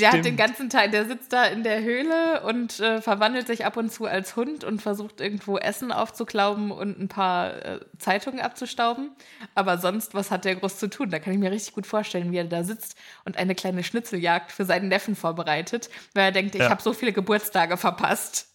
Der 0.00 0.08
hat 0.08 0.14
den 0.16 0.22
Stimmt. 0.24 0.38
ganzen 0.38 0.70
Tag, 0.70 0.90
der 0.90 1.06
sitzt 1.06 1.32
da 1.32 1.44
in 1.44 1.62
der 1.62 1.82
Höhle 1.82 2.42
und 2.42 2.80
äh, 2.80 3.00
verwandelt 3.00 3.46
sich 3.46 3.64
ab 3.64 3.76
und 3.76 3.92
zu 3.92 4.06
als 4.06 4.34
Hund 4.34 4.64
und 4.64 4.82
versucht 4.82 5.20
irgendwo 5.20 5.56
Essen 5.56 5.92
aufzuklauben 5.92 6.72
und 6.72 6.98
ein 6.98 7.06
paar 7.08 7.54
äh, 7.64 7.80
Zeitungen 7.98 8.40
abzustauben. 8.40 9.12
Aber 9.54 9.78
sonst, 9.78 10.14
was 10.14 10.32
hat 10.32 10.44
der 10.44 10.56
groß 10.56 10.78
zu 10.78 10.88
tun? 10.90 11.10
Da 11.10 11.20
kann 11.20 11.32
ich 11.32 11.38
mir 11.38 11.52
richtig 11.52 11.74
gut 11.74 11.86
vorstellen, 11.86 12.32
wie 12.32 12.38
er 12.38 12.44
da 12.44 12.64
sitzt 12.64 12.96
und 13.24 13.36
eine 13.36 13.54
kleine 13.54 13.84
Schnitzeljagd 13.84 14.50
für 14.50 14.64
seinen 14.64 14.88
Neffen 14.88 15.14
vorbereitet, 15.14 15.90
weil 16.12 16.24
er 16.24 16.32
denkt, 16.32 16.56
ich 16.56 16.62
Ja. 16.62 16.70
habe 16.70 16.82
so 16.82 16.92
viele 16.92 17.12
Geburtstage 17.12 17.76
verpasst. 17.76 18.48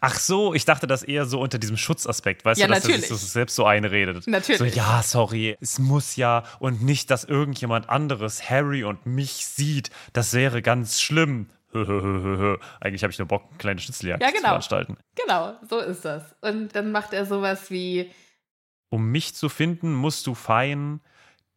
Ach 0.00 0.18
so, 0.18 0.54
ich 0.54 0.64
dachte 0.64 0.86
das 0.86 1.02
eher 1.02 1.26
so 1.26 1.40
unter 1.40 1.58
diesem 1.58 1.76
Schutzaspekt, 1.76 2.44
weißt 2.44 2.60
Ja, 2.60 2.66
du, 2.66 2.74
dass 2.74 2.84
er 2.84 2.88
natürlich. 2.90 3.08
sich 3.08 3.20
das 3.20 3.32
selbst 3.32 3.54
so 3.56 3.64
einredet. 3.64 4.26
Natürlich. 4.26 4.58
So, 4.58 4.64
ja, 4.64 5.02
sorry, 5.02 5.56
es 5.60 5.78
muss 5.78 6.16
ja 6.16 6.44
und 6.58 6.82
nicht, 6.82 7.10
dass 7.10 7.24
irgendjemand 7.24 7.88
anderes 7.88 8.48
Harry 8.50 8.84
und 8.84 9.06
mich 9.06 9.46
sieht. 9.46 9.90
Das 10.12 10.32
wäre 10.34 10.62
ganz 10.62 11.00
schlimm. 11.00 11.48
Eigentlich 11.72 13.02
habe 13.02 13.10
ich 13.12 13.18
nur 13.18 13.28
Bock, 13.28 13.44
eine 13.48 13.58
kleine 13.58 13.80
Schnitzeljagd 13.80 14.22
Ja, 14.22 14.28
zu 14.28 14.34
genau. 14.34 14.48
veranstalten. 14.48 14.96
Genau, 15.14 15.54
so 15.68 15.78
ist 15.80 16.04
das. 16.04 16.22
Und 16.40 16.74
dann 16.74 16.92
macht 16.92 17.12
er 17.12 17.26
sowas 17.26 17.70
wie, 17.70 18.10
Um 18.90 19.10
mich 19.10 19.34
zu 19.34 19.48
finden, 19.48 19.92
musst 19.92 20.26
du 20.26 20.34
fein 20.34 21.00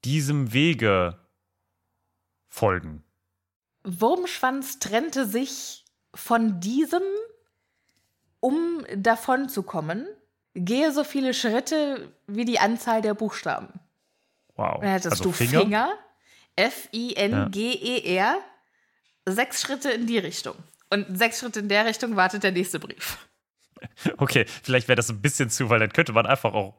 diesem 0.03 0.51
Wege 0.53 1.17
folgen. 2.49 3.03
Wurmschwanz 3.83 4.79
trennte 4.79 5.25
sich 5.25 5.85
von 6.13 6.59
diesem, 6.59 7.01
um 8.41 8.85
davon 8.93 9.47
zu 9.47 9.63
kommen. 9.63 10.05
Gehe 10.53 10.91
so 10.91 11.05
viele 11.05 11.33
Schritte 11.33 12.11
wie 12.27 12.43
die 12.43 12.59
Anzahl 12.59 13.01
der 13.01 13.13
Buchstaben. 13.13 13.79
Wow. 14.57 14.81
Dann 14.81 14.89
hättest 14.89 15.11
also 15.13 15.23
du 15.23 15.31
Finger. 15.31 15.61
Finger, 15.61 15.93
F-I-N-G-E-R, 16.57 18.37
sechs 19.25 19.61
Schritte 19.61 19.91
in 19.91 20.07
die 20.07 20.17
Richtung. 20.17 20.55
Und 20.89 21.17
sechs 21.17 21.39
Schritte 21.39 21.61
in 21.61 21.69
der 21.69 21.85
Richtung 21.85 22.17
wartet 22.17 22.43
der 22.43 22.51
nächste 22.51 22.79
Brief. 22.79 23.17
Okay, 24.17 24.45
vielleicht 24.61 24.87
wäre 24.87 24.97
das 24.97 25.09
ein 25.09 25.21
bisschen 25.21 25.49
zu, 25.49 25.69
weil 25.69 25.79
dann 25.79 25.93
könnte 25.93 26.13
man 26.13 26.25
einfach 26.25 26.53
auch 26.53 26.75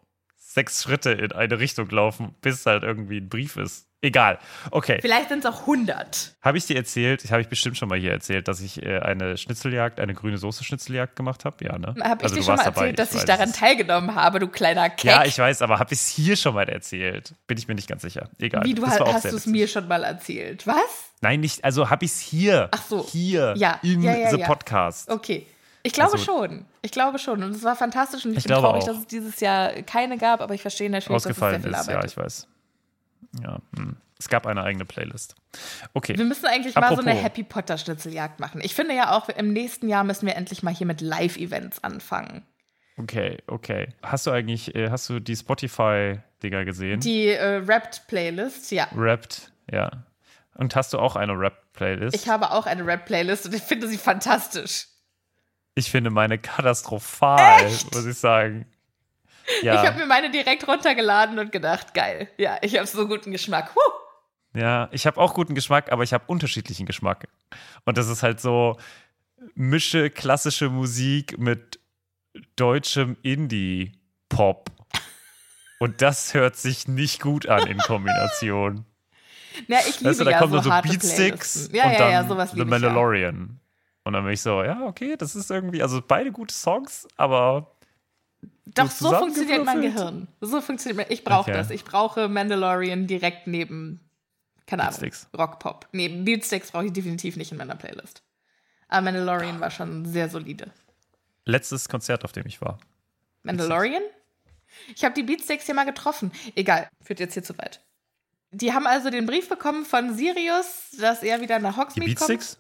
sechs 0.53 0.83
Schritte 0.83 1.13
in 1.13 1.33
eine 1.33 1.59
Richtung 1.59 1.89
laufen, 1.91 2.35
bis 2.41 2.67
halt 2.67 2.83
irgendwie 2.83 3.19
ein 3.19 3.29
Brief 3.29 3.57
ist. 3.57 3.87
Egal. 4.05 4.39
Okay. 4.73 4.99
Vielleicht 5.01 5.29
sind 5.29 5.45
es 5.45 5.47
auch 5.47 5.61
100. 5.61 6.35
Habe 6.43 6.59
ich 6.59 6.67
dir 6.67 6.75
erzählt, 6.75 7.31
habe 7.31 7.41
ich 7.41 7.49
bestimmt 7.49 7.79
schon 7.79 7.89
mal 7.89 7.97
hier 7.99 8.11
erzählt, 8.11 8.49
dass 8.49 8.61
ich 8.61 8.83
äh, 8.83 8.99
eine 8.99 9.37
Schnitzeljagd, 9.37 10.01
eine 10.01 10.13
grüne 10.13 10.39
Soße-Schnitzeljagd 10.39 11.15
gemacht 11.15 11.45
habe? 11.45 11.65
Ja, 11.65 11.79
ne? 11.79 11.95
Habe 12.03 12.17
ich 12.19 12.25
Also 12.25 12.35
dir 12.35 12.43
schon 12.43 12.57
mal 12.57 12.65
erzählt, 12.65 12.77
dabei, 12.77 12.93
dass 12.93 13.11
ich 13.13 13.19
weiß 13.19 13.25
daran 13.27 13.53
teilgenommen 13.53 14.17
habe, 14.17 14.41
du 14.41 14.49
kleiner 14.49 14.91
Keck? 14.91 15.05
Ja, 15.05 15.25
ich 15.25 15.39
weiß, 15.39 15.63
aber 15.63 15.79
habe 15.79 15.95
ich 15.95 16.01
es 16.01 16.09
hier 16.09 16.35
schon 16.35 16.55
mal 16.55 16.69
erzählt? 16.69 17.35
Bin 17.47 17.57
ich 17.57 17.69
mir 17.69 17.77
nicht 17.77 17.89
ganz 17.89 18.03
sicher. 18.03 18.29
Egal. 18.41 18.65
Wie, 18.65 18.75
du 18.75 18.85
auch 18.85 19.13
hast 19.15 19.31
du 19.31 19.37
es 19.37 19.47
mir 19.47 19.69
schon 19.69 19.87
mal 19.87 20.03
erzählt? 20.03 20.67
Was? 20.67 21.13
Nein, 21.21 21.39
nicht, 21.39 21.63
also 21.63 21.89
habe 21.89 22.05
ich 22.05 22.11
es 22.11 22.19
hier. 22.19 22.71
Ach 22.73 22.83
so. 22.83 23.07
Hier. 23.09 23.55
Ja, 23.57 23.79
In 23.85 24.03
ja, 24.03 24.17
ja, 24.17 24.31
the 24.31 24.39
ja. 24.39 24.47
Podcast. 24.49 25.09
Okay. 25.09 25.47
Ich 25.83 25.93
glaube 25.93 26.13
Also- 26.13 26.25
schon. 26.25 26.67
Ich 26.83 26.93
glaube 26.93 27.19
schon. 27.19 27.43
Und 27.43 27.51
es 27.51 27.63
war 27.65 27.77
fantastisch 27.77 28.25
und 28.25 28.33
ich, 28.33 28.39
Ich 28.39 28.45
bin 28.45 28.55
traurig, 28.55 28.83
auch. 28.83 28.87
dass 28.87 28.99
es 28.99 29.07
dieses 29.07 29.41
Jahr 29.41 29.73
keine 29.83 30.17
gab, 30.19 30.41
aber 30.41 30.55
ich 30.55 30.63
verstehe 30.63 30.89
natürlich, 30.91 31.23
dass 31.23 31.31
es 31.33 31.37
sehr 31.37 31.49
Ausgefallen 31.49 31.63
viel 31.63 31.71
ist, 31.73 31.79
Arbeit 31.79 32.05
ja, 32.05 32.05
ich 32.05 32.17
weiß. 32.17 32.49
Ja, 33.43 33.59
hm. 33.77 33.97
es 34.19 34.29
gab 34.29 34.47
eine 34.47 34.63
eigene 34.63 34.85
Playlist. 34.85 35.35
Okay. 35.95 36.17
Wir 36.17 36.25
müssen 36.25 36.47
eigentlich 36.47 36.75
mal 36.75 36.89
so 36.95 37.01
eine 37.01 37.11
Apropos. 37.13 37.25
Happy 37.25 37.43
Potter 37.43 37.79
Schnitzeljagd 37.79 38.41
machen. 38.41 38.61
Ich 38.63 38.75
finde 38.75 38.95
ja 38.95 39.17
auch, 39.17 39.29
im 39.29 39.53
nächsten 39.53 39.89
Jahr 39.89 40.05
müssen 40.05 40.27
wir 40.27 40.37
endlich 40.37 40.63
mal 40.63 40.75
hier 40.75 40.87
mit 40.87 41.01
Live-Events 41.01 41.83
anfangen. 41.83 42.45
Okay, 42.99 43.39
okay. 43.47 43.89
Hast 44.03 44.27
du 44.27 44.31
eigentlich, 44.31 44.75
äh, 44.75 44.91
hast 44.91 45.09
du 45.09 45.19
die 45.19 45.35
Spotify-Dinger 45.35 46.65
gesehen? 46.65 47.01
Die 47.01 47.29
äh, 47.29 47.63
Rapped-Playlist, 47.67 48.71
ja. 48.71 48.87
Rapped, 48.95 49.51
ja. 49.71 49.91
Und 50.55 50.77
hast 50.77 50.93
du 50.93 50.99
auch 50.99 51.17
eine 51.17 51.33
Rap-Playlist? 51.33 52.15
Ich 52.15 52.29
habe 52.29 52.51
auch 52.51 52.67
eine 52.67 52.87
Rap-Playlist 52.87 53.47
und 53.47 53.55
ich 53.55 53.63
finde 53.63 53.89
sie 53.89 53.97
fantastisch. 53.97 54.89
Ich 55.75 55.91
finde 55.91 56.11
meine 56.11 56.39
katastrophal, 56.39 57.65
muss 57.93 58.07
ich 58.07 58.19
sagen. 58.19 58.67
Ja, 59.63 59.83
Ich 59.83 59.89
habe 59.89 59.99
mir 59.99 60.07
meine 60.07 60.31
direkt 60.31 60.67
runtergeladen 60.69 61.39
und 61.39 61.51
gedacht, 61.53 61.95
geil. 61.95 62.29
Ja, 62.37 62.59
ich 62.63 62.77
habe 62.77 62.87
so 62.87 63.09
guten 63.09 63.33
Geschmack. 63.33 63.75
Huh. 63.75 64.59
ja, 64.59 64.89
ich 64.93 65.07
habe 65.07 65.21
auch 65.21 65.35
guten 65.35 65.55
Geschmack, 65.55 65.91
aber 65.91 66.03
ich 66.05 66.13
habe 66.13 66.25
unterschiedlichen 66.27 66.87
Geschmack. 66.87 67.29
Und 67.85 67.99
das 67.99 68.09
ist 68.09 68.23
halt 68.23 68.41
so, 68.41 68.79
mische 69.55 70.11
klassische 70.11 70.69
Musik 70.69 71.39
mit 71.39 71.81
deutschem 72.57 73.17
Indie-Pop. 73.23 74.71
Und 75.81 76.01
das 76.01 76.35
hört 76.35 76.57
sich 76.57 76.87
nicht 76.87 77.21
gut 77.21 77.49
an 77.49 77.67
in 77.67 77.79
Kombination. 77.79 78.85
Ja, 79.67 79.81
ich 79.81 79.99
liebe 79.99 80.11
Weißt 80.11 80.21
du, 80.21 80.25
da 80.25 80.31
ja 80.31 80.39
kommen 80.39 80.53
so 80.53 80.61
so 80.63 80.71
Beatsticks. 80.71 81.69
Ja, 81.73 81.85
und 81.87 81.93
ja, 81.93 81.99
dann 81.99 82.13
ja, 82.13 82.29
sowas 82.29 82.53
The. 82.53 82.65
Mandalorian. 82.65 83.59
Und 84.05 84.15
dann 84.15 84.25
bin 84.25 84.33
ich 84.33 84.41
so, 84.43 84.63
ja, 84.65 84.83
okay, 84.83 85.17
das 85.17 85.37
ist 85.37 85.51
irgendwie, 85.51 85.83
also 85.83 86.03
beide 86.07 86.33
gute 86.33 86.55
Songs, 86.55 87.07
aber 87.17 87.77
Doch, 88.67 88.91
so 88.91 89.13
funktioniert 89.15 89.65
mein. 89.65 89.81
Gehirn. 89.83 90.29
So 90.41 90.61
funktioniert 90.61 90.97
mein 90.97 91.07
Ich 91.17 91.23
brauche 91.25 91.51
Okay. 91.51 91.53
das. 91.53 91.71
Ich 91.71 91.85
brauche 91.85 92.29
Mandalorian 92.29 93.07
direkt 93.07 93.47
neben, 93.47 94.01
keine 94.67 94.83
Ahnung, 94.83 94.99
Beatsticks. 95.01 95.29
Rockpop. 95.37 95.89
Neben 95.93 96.25
Beatsticks 96.25 96.73
brauche 96.73 96.87
ich 96.87 96.93
definitiv 96.93 97.37
nicht 97.37 97.53
in 97.53 97.59
meiner 97.59 97.77
Playlist. 97.77 98.23
Aber 98.89 99.03
Mandalorian 99.03 99.61
war 99.61 99.71
schon 99.71 100.05
sehr 100.05 100.29
solide. 100.29 100.71
letztes 101.45 101.89
Konzert, 101.89 102.25
auf 102.25 102.33
dem 102.33 102.47
ich 102.47 102.61
war. 102.61 102.79
Mandalorian? 103.45 104.03
Ich 104.97 105.05
habe 105.05 105.15
die 105.15 105.23
Beatsticks 105.23 105.67
hier 105.67 105.75
mal 105.75 105.85
getroffen. 105.85 106.33
Egal, 106.57 106.89
führt 107.03 107.21
jetzt 107.21 107.35
hier 107.35 107.43
zu 107.45 107.57
weit. 107.59 107.81
Die 108.53 108.73
haben 108.73 108.87
also 108.87 109.11
den 109.11 109.27
Brief 109.27 109.49
bekommen 109.49 109.85
von 109.85 110.15
Sirius, 110.15 110.91
dass 111.01 111.23
er 111.23 111.41
wieder 111.41 111.59
nach 111.59 111.77
Hogsmeade 111.77 112.15
kommt. 112.15 112.29
Beatsticks? 112.29 112.59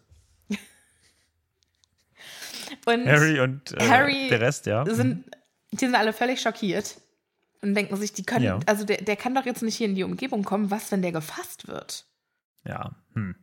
Und 2.86 3.06
Harry 3.06 3.40
und 3.40 3.72
äh, 3.72 3.88
Harry 3.88 4.28
der 4.28 4.40
Rest, 4.40 4.66
ja. 4.66 4.84
sind, 4.86 5.24
die 5.72 5.78
sind 5.78 5.94
alle 5.94 6.12
völlig 6.12 6.40
schockiert 6.40 6.96
und 7.62 7.74
denken 7.74 7.96
sich, 7.96 8.12
die 8.12 8.24
können, 8.24 8.44
Ja. 8.44 8.60
also 8.66 8.84
der, 8.84 8.98
der 9.02 9.16
kann 9.16 9.34
doch 9.34 9.46
jetzt 9.46 9.62
nicht 9.62 9.76
hier 9.76 9.86
in 9.88 9.94
die 9.94 10.04
Umgebung 10.04 10.44
kommen. 10.44 10.70
Was, 10.70 10.90
wenn 10.92 11.02
der 11.02 11.12
gefasst 11.12 11.68
wird? 11.68 12.04
Ja. 12.66 12.92
Hm. 13.14 13.36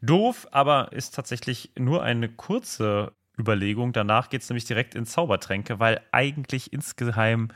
Doof, 0.00 0.48
aber 0.50 0.92
ist 0.92 1.14
tatsächlich 1.14 1.72
nur 1.78 2.02
eine 2.02 2.28
kurze 2.28 3.12
Überlegung. 3.38 3.92
Danach 3.92 4.28
geht 4.28 4.42
es 4.42 4.48
nämlich 4.48 4.64
direkt 4.64 4.94
in 4.94 5.06
Zaubertränke, 5.06 5.78
weil 5.80 6.00
eigentlich 6.12 6.72
insgeheim 6.72 7.48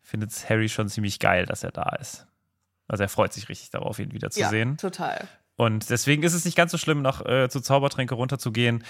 findet 0.00 0.30
es 0.30 0.48
Harry 0.48 0.68
schon 0.68 0.88
ziemlich 0.88 1.18
geil, 1.18 1.46
dass 1.46 1.62
er 1.62 1.70
da 1.70 1.96
ist. 2.00 2.26
Also 2.88 3.04
er 3.04 3.08
freut 3.08 3.32
sich 3.32 3.48
richtig 3.48 3.70
darauf, 3.70 3.98
ihn 3.98 4.12
wiederzusehen. 4.12 4.70
Ja, 4.70 4.76
total. 4.76 5.28
Und 5.56 5.90
deswegen 5.90 6.22
ist 6.22 6.34
es 6.34 6.44
nicht 6.44 6.56
ganz 6.56 6.72
so 6.72 6.78
schlimm, 6.78 7.02
noch 7.02 7.24
äh, 7.24 7.48
zu 7.48 7.60
Zaubertränke 7.60 8.14
runterzugehen. 8.14 8.84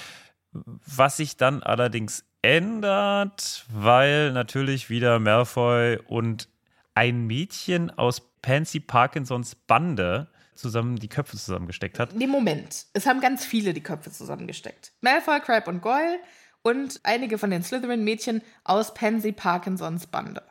Was 0.52 1.16
sich 1.16 1.36
dann 1.36 1.62
allerdings 1.62 2.24
ändert, 2.42 3.64
weil 3.72 4.32
natürlich 4.32 4.90
wieder 4.90 5.18
Malfoy 5.18 5.98
und 6.06 6.48
ein 6.94 7.26
Mädchen 7.26 7.90
aus 7.90 8.20
Pansy 8.42 8.80
Parkinsons 8.80 9.54
Bande 9.54 10.28
zusammen 10.54 10.96
die 10.96 11.08
Köpfe 11.08 11.36
zusammengesteckt 11.36 11.98
hat. 11.98 12.14
Nee, 12.14 12.26
Moment. 12.26 12.86
Es 12.92 13.06
haben 13.06 13.20
ganz 13.20 13.44
viele 13.44 13.72
die 13.72 13.82
Köpfe 13.82 14.10
zusammengesteckt. 14.10 14.92
Malfoy, 15.00 15.40
Crabbe 15.40 15.70
und 15.70 15.80
Goyle 15.80 16.18
und 16.62 17.00
einige 17.04 17.38
von 17.38 17.50
den 17.50 17.62
Slytherin-Mädchen 17.62 18.42
aus 18.64 18.94
Pansy 18.94 19.32
Parkinsons 19.32 20.06
Bande. 20.06 20.42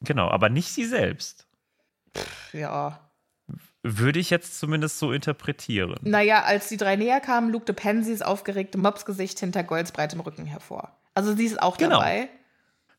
Genau, 0.00 0.28
aber 0.28 0.48
nicht 0.48 0.68
sie 0.68 0.84
selbst. 0.84 1.46
Ja. 2.52 3.07
Würde 3.82 4.18
ich 4.18 4.30
jetzt 4.30 4.58
zumindest 4.58 4.98
so 4.98 5.12
interpretieren. 5.12 5.94
Naja, 6.02 6.42
als 6.42 6.68
die 6.68 6.76
drei 6.76 6.96
näher 6.96 7.20
kamen, 7.20 7.50
lugte 7.52 7.72
Pansys 7.72 8.22
aufgeregte 8.22 8.76
Mopsgesicht 8.76 9.38
hinter 9.38 9.62
Golds 9.62 9.92
breitem 9.92 10.20
Rücken 10.20 10.46
hervor. 10.46 10.96
Also 11.14 11.34
sie 11.36 11.46
ist 11.46 11.62
auch 11.62 11.76
Genau. 11.76 11.98
dabei. 11.98 12.28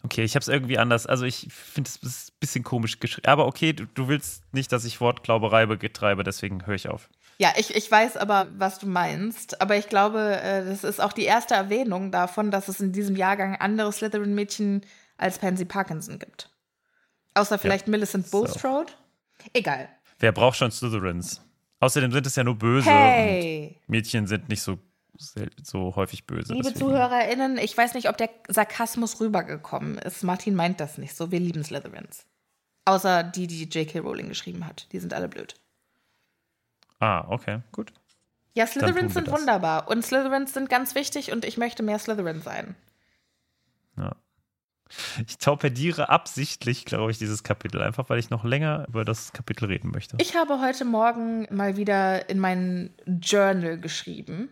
Okay, 0.04 0.24
ich 0.24 0.36
habe 0.36 0.42
es 0.42 0.48
irgendwie 0.48 0.78
anders. 0.78 1.06
Also 1.06 1.26
ich 1.26 1.48
finde 1.52 1.90
es 1.90 2.30
ein 2.32 2.34
bisschen 2.40 2.64
komisch 2.64 3.02
geschrieben. 3.02 3.28
Aber 3.28 3.46
okay, 3.48 3.74
du, 3.74 3.86
du 3.86 4.08
willst 4.08 4.44
nicht, 4.54 4.72
dass 4.72 4.86
ich 4.86 5.02
Wortglauberei 5.02 5.66
betreibe, 5.66 6.24
deswegen 6.24 6.66
höre 6.66 6.76
ich 6.76 6.88
auf. 6.88 7.10
Ja, 7.38 7.54
ich, 7.58 7.76
ich 7.76 7.90
weiß 7.92 8.16
aber, 8.16 8.48
was 8.58 8.80
du 8.80 8.88
meinst. 8.88 9.62
Aber 9.62 9.76
ich 9.76 9.90
glaube, 9.90 10.40
äh, 10.42 10.64
das 10.66 10.86
ist 10.86 11.02
auch 11.02 11.12
die 11.12 11.24
erste 11.26 11.54
Erwähnung 11.56 12.12
davon, 12.12 12.52
dass 12.52 12.70
es 12.70 12.80
in 12.80 12.94
diesem 12.94 13.18
Jahrgang 13.18 13.58
andere 13.58 13.92
Slytherin-Mädchen 13.92 14.86
als 15.18 15.38
Pansy 15.38 15.66
Parkinson 15.66 16.20
gibt. 16.20 16.50
Außer 17.34 17.60
vielleicht 17.60 17.90
Millicent 17.90 18.32
Bulstrode. 18.32 18.92
Egal. 19.54 19.90
Wer 20.20 20.32
braucht 20.32 20.58
schon 20.58 20.72
Slytherins? 20.72 21.42
Außerdem 21.80 22.12
sind 22.12 22.28
es 22.28 22.36
ja 22.36 22.44
nur 22.44 22.56
böse. 22.58 22.90
Hey! 22.90 23.80
Mädchen 23.88 24.28
sind 24.28 24.50
nicht 24.50 24.62
so, 24.62 24.78
so 25.64 25.96
häufig 25.96 26.26
böse. 26.28 26.54
Liebe 26.54 26.64
deswegen- 26.64 26.80
ZuhörerInnen, 26.80 27.58
ich 27.58 27.78
weiß 27.78 27.94
nicht, 27.94 28.10
ob 28.10 28.18
der 28.18 28.30
Sarkasmus 28.48 29.20
rübergekommen 29.22 29.98
ist. 30.00 30.24
Martin 30.24 30.56
meint 30.56 30.80
das 30.80 30.98
nicht 30.98 31.16
so. 31.16 31.32
Wir 31.32 31.40
lieben 31.40 31.64
Slytherins. 31.64 32.26
Außer 32.86 33.24
die, 33.24 33.48
die 33.48 33.64
J.K. 33.66 34.00
Rowling 34.00 34.28
geschrieben 34.28 34.66
hat. 34.66 34.92
Die 34.92 35.00
sind 35.00 35.14
alle 35.14 35.30
blöd. 35.30 35.56
Ah, 37.00 37.26
okay, 37.30 37.62
gut. 37.72 37.94
Ja, 38.56 38.68
Slytherins 38.68 39.14
sind 39.14 39.28
das. 39.30 39.40
wunderbar. 39.40 39.88
Und 39.90 40.06
Slytherins 40.06 40.54
sind 40.54 40.70
ganz 40.70 40.96
wichtig 40.96 41.32
und 41.32 41.46
ich 41.46 41.58
möchte 41.58 41.82
mehr 41.84 42.00
Slytherin 42.00 42.42
sein. 42.42 42.76
Ja. 43.96 44.16
Ich 45.28 45.38
torpediere 45.38 46.10
absichtlich, 46.10 46.86
glaube 46.86 47.12
ich, 47.12 47.20
dieses 47.20 47.44
Kapitel, 47.44 47.82
einfach 47.82 48.10
weil 48.10 48.20
ich 48.20 48.30
noch 48.30 48.44
länger 48.44 48.86
über 48.88 49.06
das 49.06 49.34
Kapitel 49.34 49.66
reden 49.66 49.92
möchte. 49.92 50.18
Ich 50.20 50.36
habe 50.36 50.60
heute 50.60 50.86
Morgen 50.86 51.48
mal 51.52 51.78
wieder 51.78 52.30
in 52.30 52.40
mein 52.40 52.94
Journal 53.06 53.80
geschrieben. 53.80 54.50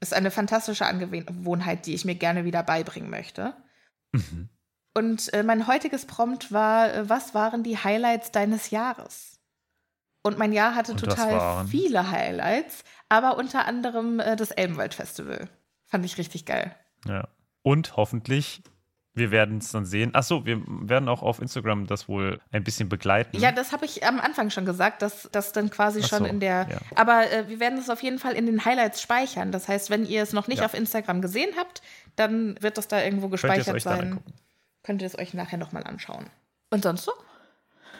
Ist 0.00 0.14
eine 0.14 0.30
fantastische 0.30 0.86
Angewohnheit, 0.86 1.86
die 1.86 1.94
ich 1.94 2.04
mir 2.04 2.14
gerne 2.14 2.44
wieder 2.44 2.62
beibringen 2.62 3.10
möchte. 3.10 3.54
Mhm. 4.12 4.48
Und 4.96 5.32
äh, 5.34 5.42
mein 5.42 5.66
heutiges 5.66 6.06
Prompt 6.06 6.52
war, 6.52 6.94
äh, 6.94 7.08
was 7.08 7.34
waren 7.34 7.64
die 7.64 7.76
Highlights 7.76 8.30
deines 8.30 8.70
Jahres? 8.70 9.40
Und 10.22 10.38
mein 10.38 10.52
Jahr 10.52 10.74
hatte 10.74 10.92
Und 10.92 11.00
total 11.00 11.66
viele 11.66 12.10
Highlights, 12.10 12.84
aber 13.08 13.36
unter 13.36 13.66
anderem 13.66 14.20
äh, 14.20 14.36
das 14.36 14.52
Elbenwald-Festival. 14.52 15.48
Fand 15.86 16.04
ich 16.04 16.16
richtig 16.16 16.46
geil. 16.46 16.74
Ja. 17.06 17.28
Und 17.62 17.96
hoffentlich, 17.96 18.62
wir 19.14 19.30
werden 19.30 19.58
es 19.58 19.70
dann 19.70 19.84
sehen. 19.86 20.14
Achso, 20.14 20.44
wir 20.44 20.60
werden 20.66 21.08
auch 21.08 21.22
auf 21.22 21.40
Instagram 21.40 21.86
das 21.86 22.08
wohl 22.08 22.40
ein 22.50 22.64
bisschen 22.64 22.88
begleiten. 22.88 23.38
Ja, 23.38 23.52
das 23.52 23.72
habe 23.72 23.84
ich 23.84 24.04
am 24.04 24.18
Anfang 24.20 24.50
schon 24.50 24.64
gesagt, 24.64 25.02
dass 25.02 25.28
das 25.30 25.52
dann 25.52 25.70
quasi 25.70 26.00
Ach 26.02 26.08
schon 26.08 26.18
so, 26.20 26.24
in 26.24 26.40
der. 26.40 26.66
ja. 26.68 26.78
Aber 26.96 27.30
äh, 27.30 27.48
wir 27.48 27.60
werden 27.60 27.78
es 27.78 27.90
auf 27.90 28.02
jeden 28.02 28.18
Fall 28.18 28.32
in 28.34 28.46
den 28.46 28.64
Highlights 28.64 29.00
speichern. 29.00 29.52
Das 29.52 29.68
heißt, 29.68 29.88
wenn 29.90 30.04
ihr 30.04 30.22
es 30.22 30.32
noch 30.32 30.48
nicht 30.48 30.58
Ja. 30.60 30.66
auf 30.66 30.74
Instagram 30.74 31.20
gesehen 31.22 31.50
habt, 31.56 31.80
dann 32.16 32.60
wird 32.60 32.76
das 32.78 32.88
da 32.88 33.02
irgendwo 33.02 33.28
Könnt 33.28 33.32
gespeichert 33.42 33.68
dann 33.68 33.80
sein. 33.80 34.20
Könnt 34.82 35.00
ihr 35.00 35.06
es 35.06 35.18
euch 35.18 35.32
nachher 35.32 35.58
nochmal 35.58 35.84
anschauen. 35.84 36.26
Und 36.70 36.82
sonst 36.82 37.04
so? 37.04 37.12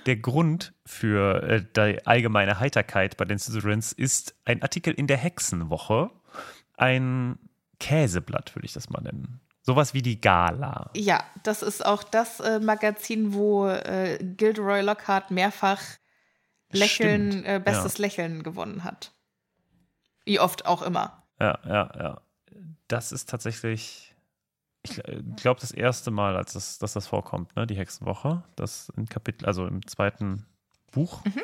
Der 0.06 0.16
Grund 0.16 0.74
für 0.84 1.42
äh, 1.44 1.64
die 1.76 2.06
allgemeine 2.06 2.60
Heiterkeit 2.60 3.16
bei 3.16 3.24
den 3.24 3.38
Slytherins 3.38 3.92
ist 3.92 4.34
ein 4.44 4.62
Artikel 4.62 4.92
in 4.92 5.06
der 5.06 5.16
Hexenwoche. 5.16 6.10
Ein 6.76 7.38
Käseblatt, 7.80 8.54
würde 8.54 8.66
ich 8.66 8.72
das 8.72 8.90
mal 8.90 9.00
nennen. 9.00 9.40
Sowas 9.66 9.94
wie 9.94 10.02
die 10.02 10.20
Gala. 10.20 10.90
Ja, 10.94 11.24
das 11.42 11.62
ist 11.62 11.84
auch 11.84 12.02
das 12.04 12.38
äh, 12.40 12.60
Magazin, 12.60 13.32
wo 13.32 13.66
äh, 13.66 14.18
Gilderoy 14.20 14.82
Lockhart 14.82 15.30
mehrfach 15.30 15.80
Lächeln, 16.70 17.44
äh, 17.44 17.62
bestes 17.64 17.96
ja. 17.96 18.02
Lächeln 18.02 18.42
gewonnen 18.42 18.84
hat. 18.84 19.12
Wie 20.26 20.38
oft 20.38 20.66
auch 20.66 20.82
immer. 20.82 21.22
Ja, 21.40 21.58
ja, 21.66 21.90
ja. 21.98 22.20
Das 22.88 23.10
ist 23.10 23.28
tatsächlich 23.30 24.14
ich 24.86 25.00
glaube, 25.36 25.60
das 25.60 25.70
erste 25.70 26.10
Mal, 26.10 26.36
als 26.36 26.52
das, 26.52 26.78
dass 26.78 26.92
das 26.92 27.06
vorkommt, 27.06 27.56
ne, 27.56 27.66
die 27.66 27.76
Hexenwoche, 27.76 28.42
das 28.54 28.92
in 28.96 29.08
Kapitel, 29.08 29.46
also 29.46 29.66
im 29.66 29.86
zweiten 29.86 30.44
Buch. 30.92 31.24
Mhm. 31.24 31.42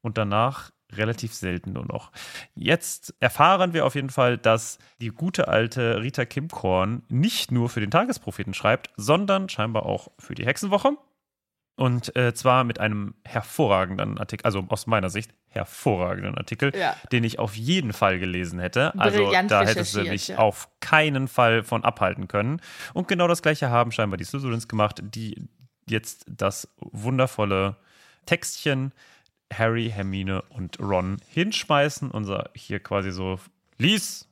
Und 0.00 0.18
danach 0.18 0.72
relativ 0.96 1.34
selten 1.34 1.72
nur 1.72 1.86
noch. 1.86 2.12
Jetzt 2.54 3.14
erfahren 3.20 3.72
wir 3.72 3.86
auf 3.86 3.94
jeden 3.94 4.10
Fall, 4.10 4.38
dass 4.38 4.78
die 5.00 5.08
gute 5.08 5.48
alte 5.48 6.00
Rita 6.00 6.24
Kimkorn 6.24 7.02
nicht 7.08 7.50
nur 7.52 7.68
für 7.68 7.80
den 7.80 7.90
Tagespropheten 7.90 8.54
schreibt, 8.54 8.90
sondern 8.96 9.48
scheinbar 9.48 9.86
auch 9.86 10.08
für 10.18 10.34
die 10.34 10.46
Hexenwoche. 10.46 10.96
Und 11.74 12.14
äh, 12.16 12.34
zwar 12.34 12.64
mit 12.64 12.80
einem 12.80 13.14
hervorragenden 13.24 14.18
Artikel, 14.18 14.44
also 14.44 14.64
aus 14.68 14.86
meiner 14.86 15.08
Sicht 15.08 15.32
hervorragenden 15.48 16.36
Artikel, 16.36 16.70
ja. 16.76 16.94
den 17.10 17.24
ich 17.24 17.38
auf 17.38 17.56
jeden 17.56 17.94
Fall 17.94 18.18
gelesen 18.18 18.60
hätte. 18.60 18.94
Also 18.98 19.32
da 19.48 19.62
hättest 19.64 19.96
du 19.96 20.02
mich 20.04 20.28
ja. 20.28 20.38
auf 20.38 20.68
keinen 20.80 21.28
Fall 21.28 21.62
von 21.62 21.82
abhalten 21.82 22.28
können. 22.28 22.60
Und 22.92 23.08
genau 23.08 23.26
das 23.26 23.42
gleiche 23.42 23.70
haben 23.70 23.90
scheinbar 23.90 24.18
die 24.18 24.24
Slytherins 24.24 24.68
gemacht, 24.68 25.00
die 25.02 25.48
jetzt 25.88 26.26
das 26.28 26.68
wundervolle 26.76 27.76
Textchen 28.26 28.92
Harry, 29.52 29.90
Hermine 29.90 30.42
und 30.42 30.80
Ron 30.80 31.18
hinschmeißen. 31.28 32.10
Unser 32.10 32.50
hier 32.54 32.80
quasi 32.80 33.12
so 33.12 33.38
lies. 33.78 34.28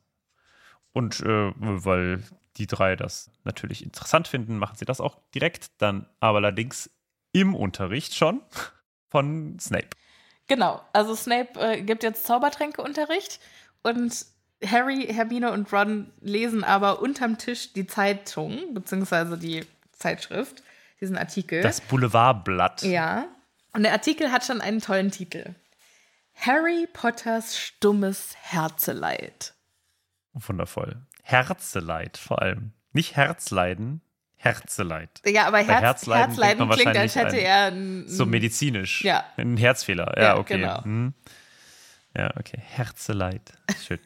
Und 0.93 1.21
äh, 1.21 1.51
weil 1.55 2.23
die 2.57 2.67
drei 2.67 2.95
das 2.95 3.31
natürlich 3.43 3.83
interessant 3.83 4.27
finden, 4.27 4.57
machen 4.57 4.75
sie 4.77 4.85
das 4.85 4.99
auch 5.01 5.17
direkt. 5.33 5.71
Dann 5.77 6.07
aber 6.19 6.39
allerdings 6.39 6.89
im 7.31 7.55
Unterricht 7.55 8.15
schon 8.15 8.41
von 9.07 9.57
Snape. 9.59 9.89
Genau, 10.47 10.81
also 10.91 11.15
Snape 11.15 11.59
äh, 11.59 11.81
gibt 11.81 12.03
jetzt 12.03 12.25
Zaubertränkeunterricht 12.25 13.39
und 13.83 14.25
Harry, 14.65 15.07
Hermine 15.07 15.51
und 15.51 15.71
Ron 15.73 16.11
lesen 16.19 16.63
aber 16.63 17.01
unterm 17.01 17.37
Tisch 17.37 17.73
die 17.73 17.87
Zeitung, 17.87 18.73
beziehungsweise 18.73 19.37
die 19.37 19.65
Zeitschrift, 19.91 20.61
diesen 20.99 21.17
Artikel. 21.17 21.61
Das 21.61 21.81
Boulevardblatt. 21.81 22.83
Ja. 22.83 23.27
Und 23.73 23.83
der 23.83 23.93
Artikel 23.93 24.31
hat 24.31 24.45
schon 24.45 24.61
einen 24.61 24.81
tollen 24.81 25.11
Titel. 25.11 25.55
Harry 26.35 26.87
Potters 26.91 27.57
stummes 27.57 28.35
Herzeleid. 28.39 29.53
Wundervoll. 30.33 31.01
Herzeleid 31.23 32.17
vor 32.17 32.41
allem. 32.41 32.73
Nicht 32.93 33.15
Herzleiden, 33.15 34.01
Herzeleid. 34.35 35.21
Ja, 35.25 35.45
aber 35.45 35.59
Herz, 35.59 35.81
Herzleiden, 35.81 36.29
Herzleiden 36.29 36.69
klingt, 36.71 36.97
als 36.97 37.15
hätte 37.15 37.37
er 37.37 37.65
ein, 37.67 38.07
so 38.07 38.25
medizinisch. 38.25 39.03
Ja. 39.03 39.23
Ein 39.37 39.55
Herzfehler. 39.55 40.13
Ja, 40.17 40.23
ja 40.23 40.37
okay. 40.37 40.57
Genau. 40.57 40.83
Hm. 40.83 41.13
Ja, 42.17 42.31
okay. 42.37 42.59
Herzeleid. 42.59 43.53
Schön. 43.85 43.99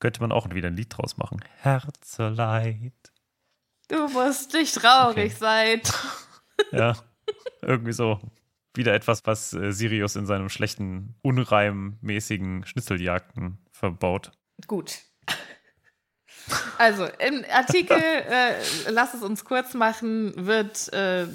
Könnte 0.00 0.20
man 0.20 0.32
auch 0.32 0.48
wieder 0.50 0.68
ein 0.68 0.76
Lied 0.76 0.96
draus 0.96 1.16
machen. 1.16 1.42
Herzeleid. 1.60 2.92
Du 3.88 4.08
musst 4.08 4.52
nicht 4.52 4.74
traurig 4.74 5.32
okay. 5.32 5.80
sein. 5.80 5.80
ja, 6.72 6.96
irgendwie 7.62 7.92
so. 7.92 8.20
Wieder 8.74 8.92
etwas, 8.94 9.24
was 9.24 9.52
äh, 9.52 9.72
Sirius 9.72 10.16
in 10.16 10.26
seinem 10.26 10.48
schlechten, 10.48 11.14
unreimmäßigen 11.22 12.66
Schnitzeljagden 12.66 13.58
verbaut. 13.70 14.32
Gut. 14.66 14.98
Also, 16.78 17.08
im 17.18 17.44
Artikel, 17.50 17.96
äh, 17.96 18.54
lass 18.88 19.14
es 19.14 19.22
uns 19.22 19.44
kurz 19.44 19.74
machen, 19.74 20.32
wird. 20.46 20.92
Äh, 20.92 21.26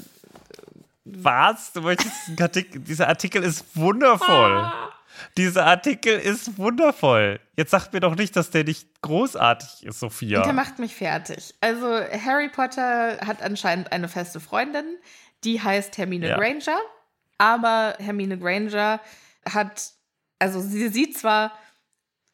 Was? 1.05 1.73
Du 1.73 1.81
möchtest 1.81 2.13
Artikel, 2.39 2.81
dieser 2.81 3.07
Artikel 3.07 3.43
ist 3.43 3.65
wundervoll. 3.75 4.51
Ah. 4.51 4.93
Dieser 5.37 5.65
Artikel 5.65 6.17
ist 6.19 6.57
wundervoll. 6.57 7.39
Jetzt 7.57 7.71
sagt 7.71 7.93
mir 7.93 7.99
doch 7.99 8.15
nicht, 8.15 8.35
dass 8.35 8.51
der 8.51 8.63
nicht 8.63 9.01
großartig 9.01 9.85
ist, 9.85 9.99
Sophia. 9.99 10.43
Der 10.43 10.53
macht 10.53 10.79
mich 10.79 10.95
fertig. 10.95 11.55
Also, 11.61 11.87
Harry 11.87 12.49
Potter 12.49 13.17
hat 13.25 13.41
anscheinend 13.41 13.91
eine 13.91 14.07
feste 14.07 14.39
Freundin, 14.39 14.85
die 15.43 15.61
heißt 15.61 15.97
Hermine 15.97 16.29
ja. 16.29 16.37
Granger. 16.37 16.79
Aber 17.39 17.95
Hermine 17.97 18.37
Granger 18.37 18.99
hat, 19.51 19.93
also 20.37 20.61
sie 20.61 20.89
sieht 20.89 21.17
zwar 21.17 21.57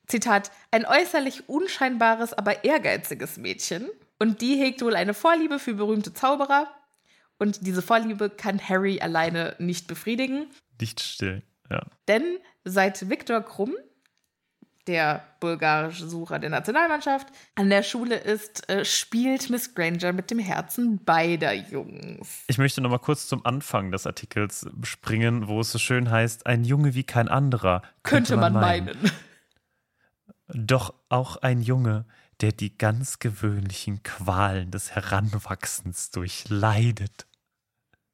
Zitat, 0.08 0.52
ein 0.72 0.86
äußerlich 0.86 1.48
unscheinbares, 1.48 2.34
aber 2.34 2.66
ehrgeiziges 2.66 3.38
Mädchen. 3.38 3.90
Und 4.20 4.42
die 4.42 4.58
hegt 4.58 4.82
wohl 4.82 4.96
eine 4.96 5.14
Vorliebe 5.14 5.60
für 5.60 5.74
berühmte 5.74 6.14
Zauberer. 6.14 6.68
Und 7.38 7.66
diese 7.66 7.82
Vorliebe 7.82 8.30
kann 8.30 8.60
Harry 8.60 9.00
alleine 9.00 9.56
nicht 9.60 9.88
befriedigen. 9.88 10.48
Nicht 10.80 11.02
still, 11.02 11.44
ja. 11.70 11.86
Denn 12.08 12.24
seit 12.64 13.10
Viktor 13.10 13.42
Krumm, 13.42 13.76
der 14.88 15.24
bulgarische 15.40 16.08
Sucher 16.08 16.40
der 16.40 16.50
Nationalmannschaft, 16.50 17.28
an 17.56 17.70
der 17.70 17.84
Schule 17.84 18.16
ist, 18.16 18.70
äh, 18.70 18.86
spielt 18.86 19.50
Miss 19.50 19.74
Granger 19.74 20.14
mit 20.14 20.32
dem 20.32 20.40
Herzen 20.40 21.04
beider 21.04 21.54
Jungs. 21.54 22.44
Ich 22.48 22.58
möchte 22.58 22.82
noch 22.82 22.90
mal 22.90 23.00
kurz 23.00 23.28
zum 23.28 23.46
Anfang 23.46 23.92
des 23.92 24.06
Artikels 24.06 24.68
springen, 24.84 25.48
wo 25.48 25.62
es 25.62 25.72
so 25.72 25.80
schön 25.80 26.12
heißt, 26.12 26.46
ein 26.46 26.64
Junge 26.64 26.94
wie 26.94 27.04
kein 27.04 27.28
anderer. 27.28 27.82
Könnte, 28.04 28.34
könnte 28.34 28.38
man, 28.38 28.54
man 28.54 28.62
meinen. 28.62 28.86
meinen. 28.86 29.12
Doch 30.48 30.94
auch 31.10 31.38
ein 31.38 31.62
Junge, 31.62 32.06
der 32.42 32.52
die 32.52 32.78
ganz 32.78 33.20
gewöhnlichen 33.20 34.04
Qualen 34.04 34.72
des 34.72 34.94
Heranwachsens 34.94 36.12
durchleidet. 36.12 37.26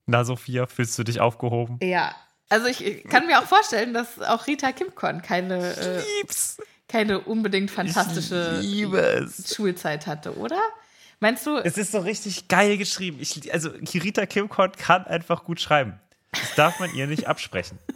Na, 0.05 0.23
Sophia, 0.23 0.67
fühlst 0.67 0.97
du 0.97 1.03
dich 1.03 1.19
aufgehoben? 1.19 1.79
Ja. 1.81 2.15
Also 2.52 2.68
ich 2.68 3.04
kann 3.06 3.26
mir 3.28 3.40
auch 3.40 3.46
vorstellen, 3.46 3.94
dass 3.94 4.20
auch 4.20 4.46
Rita 4.46 4.72
Kimkorn 4.72 5.22
keine, 5.22 5.74
äh, 5.76 6.04
keine 6.88 7.22
unbedingt 7.22 7.72
fantastische 7.72 8.62
Schulzeit 9.56 10.06
hatte, 10.06 10.38
oder? 10.38 10.62
Meinst 11.20 11.46
du? 11.46 11.58
Es 11.58 11.78
ist 11.78 11.92
so 11.92 12.00
richtig 12.00 12.48
geil 12.48 12.78
geschrieben. 12.78 13.18
Ich, 13.22 13.54
also 13.54 13.70
Rita 13.70 14.26
Kimkorn 14.26 14.74
kann 14.74 15.06
einfach 15.06 15.46
gut 15.46 15.62
schreiben. 15.62 16.00
Das 16.32 16.56
darf 16.56 16.80
man 16.80 16.94
ihr 16.94 17.08
nicht 17.08 17.28
absprechen. 17.28 17.80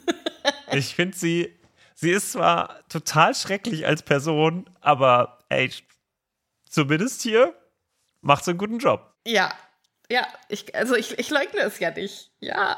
Ich 0.71 0.93
finde 0.93 1.17
sie 1.17 1.55
sie 1.95 2.11
ist 2.11 2.33
zwar 2.33 2.87
total 2.87 3.33
schrecklich 3.33 3.87
als 3.87 4.03
Person, 4.03 4.69
aber 4.81 5.39
ey, 5.49 5.71
zumindest 6.69 7.23
hier 7.23 7.55
macht 8.21 8.45
sie 8.45 8.51
einen 8.51 8.59
guten 8.59 8.77
Job. 8.77 9.13
Ja, 9.25 9.51
ja, 10.09 10.27
ich, 10.49 10.75
also 10.75 10.95
ich, 10.95 11.17
ich 11.17 11.29
leugne 11.31 11.61
es 11.61 11.79
ja 11.79 11.89
nicht. 11.89 12.29
Ja. 12.39 12.77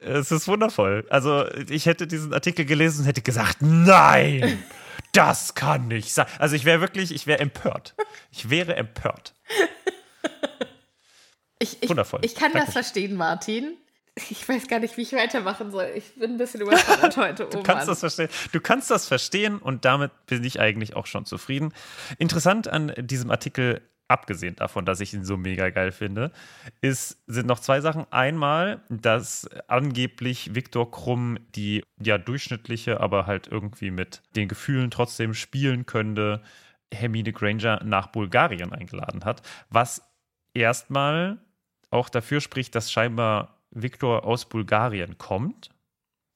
Es 0.00 0.30
ist 0.30 0.46
wundervoll. 0.48 1.06
Also, 1.10 1.46
ich 1.68 1.86
hätte 1.86 2.06
diesen 2.06 2.32
Artikel 2.32 2.64
gelesen 2.64 3.00
und 3.02 3.06
hätte 3.06 3.22
gesagt, 3.22 3.58
nein, 3.60 4.62
das 5.12 5.54
kann 5.54 5.88
nicht 5.88 6.12
sein. 6.12 6.26
Also, 6.38 6.54
ich 6.56 6.64
wäre 6.64 6.80
wirklich, 6.80 7.12
ich 7.12 7.26
wäre 7.26 7.40
empört. 7.40 7.94
Ich 8.30 8.50
wäre 8.50 8.76
empört. 8.76 9.34
Ich, 11.60 11.82
ich, 11.82 11.88
Wundervoll. 11.90 12.20
Ich 12.22 12.34
kann 12.34 12.52
Danke. 12.52 12.66
das 12.66 12.72
verstehen, 12.72 13.16
Martin. 13.16 13.76
Ich 14.30 14.48
weiß 14.48 14.66
gar 14.68 14.80
nicht, 14.80 14.96
wie 14.96 15.02
ich 15.02 15.12
weitermachen 15.12 15.70
soll. 15.70 15.90
Ich 15.94 16.14
bin 16.14 16.32
ein 16.32 16.36
bisschen 16.38 16.60
überfordert 16.60 17.16
heute. 17.16 17.46
Oh, 17.46 17.50
du 17.50 17.62
kannst 17.62 17.86
Mann. 17.86 17.86
das 17.88 18.00
verstehen. 18.00 18.28
Du 18.52 18.60
kannst 18.60 18.90
das 18.90 19.06
verstehen 19.06 19.58
und 19.58 19.84
damit 19.84 20.10
bin 20.26 20.42
ich 20.44 20.60
eigentlich 20.60 20.96
auch 20.96 21.06
schon 21.06 21.24
zufrieden. 21.24 21.72
Interessant 22.18 22.68
an 22.68 22.92
diesem 22.96 23.30
Artikel, 23.30 23.80
abgesehen 24.08 24.56
davon, 24.56 24.86
dass 24.86 25.00
ich 25.00 25.12
ihn 25.14 25.24
so 25.24 25.36
mega 25.36 25.70
geil 25.70 25.92
finde, 25.92 26.32
ist, 26.80 27.22
sind 27.26 27.46
noch 27.46 27.60
zwei 27.60 27.80
Sachen. 27.80 28.06
Einmal, 28.10 28.80
dass 28.88 29.48
angeblich 29.68 30.54
Viktor 30.54 30.90
Krumm 30.90 31.38
die 31.54 31.84
ja 32.02 32.18
durchschnittliche, 32.18 33.00
aber 33.00 33.26
halt 33.26 33.46
irgendwie 33.46 33.90
mit 33.90 34.22
den 34.34 34.48
Gefühlen 34.48 34.90
trotzdem 34.90 35.34
spielen 35.34 35.86
könnte, 35.86 36.42
Hermine 36.92 37.32
Granger 37.32 37.84
nach 37.84 38.08
Bulgarien 38.08 38.72
eingeladen 38.72 39.26
hat, 39.26 39.42
was 39.68 40.02
erstmal 40.54 41.38
auch 41.90 42.08
dafür 42.08 42.40
spricht, 42.40 42.74
dass 42.74 42.90
scheinbar 42.90 43.58
Viktor 43.70 44.24
aus 44.24 44.48
Bulgarien 44.48 45.18
kommt. 45.18 45.70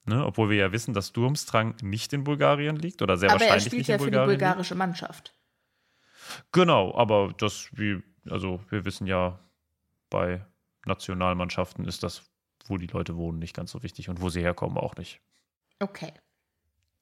Ne, 0.04 0.26
obwohl 0.26 0.50
wir 0.50 0.56
ja 0.56 0.72
wissen, 0.72 0.94
dass 0.94 1.12
Durmstrang 1.12 1.76
nicht 1.80 2.12
in 2.12 2.24
Bulgarien 2.24 2.74
liegt 2.74 3.02
oder 3.02 3.16
sehr 3.16 3.30
aber 3.30 3.38
wahrscheinlich 3.38 3.72
nicht 3.72 3.88
in 3.88 3.98
Bulgarien. 3.98 4.18
Aber 4.18 4.22
er 4.22 4.24
spielt 4.24 4.26
ja 4.26 4.26
für 4.26 4.32
die 4.32 4.38
bulgarische 4.38 4.74
Mannschaft. 4.74 5.32
Genau, 6.52 6.94
aber 6.94 7.32
das, 7.36 7.68
wie, 7.72 8.02
also 8.28 8.60
wir 8.70 8.84
wissen 8.84 9.06
ja, 9.06 9.38
bei 10.10 10.44
Nationalmannschaften 10.86 11.84
ist 11.84 12.02
das, 12.02 12.30
wo 12.66 12.76
die 12.76 12.86
Leute 12.86 13.16
wohnen, 13.16 13.38
nicht 13.38 13.54
ganz 13.54 13.70
so 13.70 13.82
wichtig 13.82 14.08
und 14.08 14.20
wo 14.20 14.28
sie 14.28 14.40
herkommen 14.40 14.78
auch 14.78 14.96
nicht. 14.96 15.20
Okay. 15.80 16.12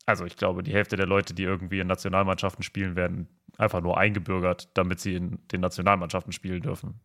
Also 0.07 0.25
ich 0.25 0.37
glaube, 0.37 0.63
die 0.63 0.73
Hälfte 0.73 0.97
der 0.97 1.07
Leute, 1.07 1.35
die 1.35 1.45
irgendwie 1.45 1.81
in 1.81 1.87
Nationalmannschaften 1.87 2.63
spielen, 2.63 2.97
werden 2.97 3.29
einfach 3.59 3.81
nur 3.81 3.99
eingebürgert, 3.99 4.71
damit 4.75 5.01
sie 5.01 5.15
in 5.15 5.39
den 5.49 5.61
Nationalmannschaften 5.61 6.33
spielen 6.33 6.63
dürfen. 6.63 7.01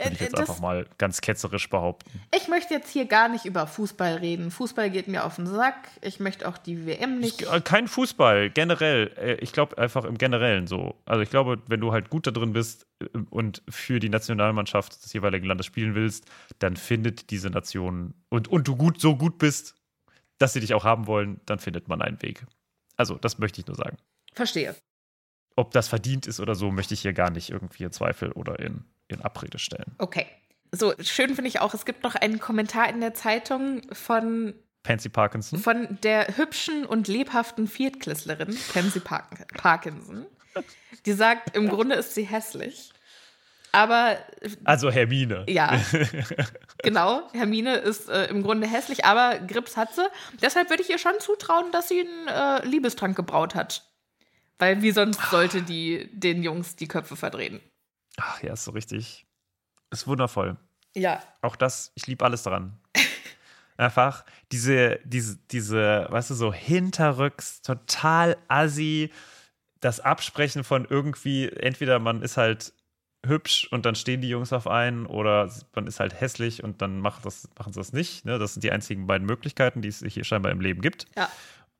Würde 0.00 0.14
ich 0.14 0.20
äh, 0.20 0.24
jetzt 0.24 0.32
das, 0.32 0.40
einfach 0.40 0.60
mal 0.60 0.86
ganz 0.98 1.20
ketzerisch 1.20 1.68
behaupten. 1.68 2.20
Ich 2.34 2.48
möchte 2.48 2.74
jetzt 2.74 2.90
hier 2.90 3.04
gar 3.04 3.28
nicht 3.28 3.44
über 3.44 3.66
Fußball 3.66 4.14
reden. 4.14 4.50
Fußball 4.50 4.90
geht 4.90 5.08
mir 5.08 5.24
auf 5.24 5.36
den 5.36 5.46
Sack. 5.46 5.88
Ich 6.00 6.20
möchte 6.20 6.48
auch 6.48 6.58
die 6.58 6.86
WM 6.86 7.18
nicht. 7.18 7.42
Ich, 7.42 7.52
äh, 7.52 7.60
kein 7.60 7.86
Fußball, 7.86 8.50
generell. 8.50 9.12
Äh, 9.16 9.34
ich 9.34 9.52
glaube 9.52 9.76
einfach 9.78 10.04
im 10.04 10.18
Generellen 10.18 10.66
so. 10.66 10.96
Also 11.04 11.22
ich 11.22 11.30
glaube, 11.30 11.60
wenn 11.66 11.80
du 11.80 11.92
halt 11.92 12.10
gut 12.10 12.26
da 12.26 12.30
drin 12.30 12.52
bist 12.52 12.86
und 13.30 13.62
für 13.68 14.00
die 14.00 14.08
Nationalmannschaft 14.08 15.04
des 15.04 15.12
jeweiligen 15.12 15.46
Landes 15.46 15.66
spielen 15.66 15.94
willst, 15.94 16.24
dann 16.58 16.76
findet 16.76 17.30
diese 17.30 17.50
Nation 17.50 18.14
und, 18.30 18.48
und 18.48 18.66
du 18.66 18.76
gut 18.76 19.00
so 19.00 19.16
gut 19.16 19.38
bist, 19.38 19.74
dass 20.38 20.54
sie 20.54 20.60
dich 20.60 20.74
auch 20.74 20.84
haben 20.84 21.06
wollen, 21.06 21.40
dann 21.44 21.58
findet 21.58 21.88
man 21.88 22.00
einen 22.00 22.20
Weg. 22.22 22.46
Also, 22.96 23.16
das 23.16 23.38
möchte 23.38 23.60
ich 23.60 23.66
nur 23.66 23.76
sagen. 23.76 23.96
Verstehe. 24.32 24.74
Ob 25.56 25.72
das 25.72 25.88
verdient 25.88 26.26
ist 26.26 26.40
oder 26.40 26.54
so, 26.54 26.70
möchte 26.70 26.94
ich 26.94 27.00
hier 27.00 27.12
gar 27.12 27.30
nicht 27.30 27.50
irgendwie 27.50 27.84
in 27.84 27.92
Zweifel 27.92 28.32
oder 28.32 28.58
in 28.58 28.84
in 29.12 29.22
Abrede 29.22 29.58
stellen. 29.58 29.94
Okay. 29.98 30.26
So, 30.72 30.94
schön 31.00 31.34
finde 31.34 31.48
ich 31.48 31.60
auch, 31.60 31.74
es 31.74 31.84
gibt 31.84 32.04
noch 32.04 32.14
einen 32.14 32.38
Kommentar 32.38 32.88
in 32.88 33.00
der 33.00 33.12
Zeitung 33.12 33.82
von, 33.92 34.54
Pansy 34.84 35.08
Parkinson. 35.08 35.58
von 35.58 35.98
der 36.02 36.36
hübschen 36.36 36.86
und 36.86 37.08
lebhaften 37.08 37.66
Viertklässlerin, 37.66 38.56
Pansy 38.72 39.00
Park 39.00 39.48
Parkinson. 39.56 40.26
Die 41.06 41.12
sagt, 41.12 41.56
im 41.56 41.68
Grunde 41.68 41.96
ist 41.96 42.14
sie 42.14 42.22
hässlich. 42.22 42.92
Aber 43.72 44.16
Also 44.64 44.90
Hermine. 44.90 45.44
ja, 45.48 45.80
genau, 46.82 47.22
Hermine 47.32 47.76
ist 47.76 48.08
äh, 48.08 48.26
im 48.26 48.42
Grunde 48.42 48.66
hässlich, 48.66 49.04
aber 49.04 49.38
Grips 49.38 49.76
hat 49.76 49.94
sie. 49.94 50.02
Deshalb 50.42 50.70
würde 50.70 50.82
ich 50.82 50.90
ihr 50.90 50.98
schon 50.98 51.18
zutrauen, 51.20 51.70
dass 51.72 51.88
sie 51.88 52.00
einen 52.00 52.28
äh, 52.28 52.66
Liebestrank 52.66 53.16
gebraut 53.16 53.54
hat. 53.54 53.84
Weil 54.58 54.82
wie 54.82 54.90
sonst 54.90 55.20
sollte 55.30 55.62
die 55.62 56.10
den 56.12 56.42
Jungs 56.42 56.76
die 56.76 56.88
Köpfe 56.88 57.16
verdrehen. 57.16 57.60
Ach 58.16 58.42
ja, 58.42 58.52
ist 58.52 58.64
so 58.64 58.72
richtig. 58.72 59.26
Ist 59.90 60.06
wundervoll. 60.06 60.56
Ja, 60.94 61.22
Auch 61.42 61.56
das, 61.56 61.92
ich 61.94 62.06
liebe 62.06 62.24
alles 62.24 62.42
daran. 62.42 62.78
Einfach 63.76 64.24
diese, 64.52 64.98
diese, 65.04 65.38
diese, 65.50 66.06
weißt 66.10 66.30
du, 66.30 66.34
so 66.34 66.52
hinterrücks, 66.52 67.62
total 67.62 68.36
assi, 68.48 69.10
das 69.80 70.00
Absprechen 70.00 70.64
von 70.64 70.86
irgendwie, 70.88 71.48
entweder 71.48 71.98
man 71.98 72.22
ist 72.22 72.36
halt 72.36 72.74
hübsch 73.24 73.68
und 73.70 73.86
dann 73.86 73.94
stehen 73.94 74.20
die 74.20 74.28
Jungs 74.28 74.52
auf 74.52 74.66
einen 74.66 75.06
oder 75.06 75.50
man 75.74 75.86
ist 75.86 76.00
halt 76.00 76.20
hässlich 76.20 76.64
und 76.64 76.82
dann 76.82 77.00
macht 77.00 77.24
das, 77.24 77.48
machen 77.58 77.72
sie 77.72 77.80
das 77.80 77.92
nicht. 77.92 78.24
Ne? 78.24 78.38
Das 78.38 78.54
sind 78.54 78.64
die 78.64 78.72
einzigen 78.72 79.06
beiden 79.06 79.26
Möglichkeiten, 79.26 79.82
die 79.82 79.88
es 79.88 80.04
hier 80.06 80.24
scheinbar 80.24 80.52
im 80.52 80.60
Leben 80.60 80.80
gibt. 80.80 81.06
ja. 81.16 81.28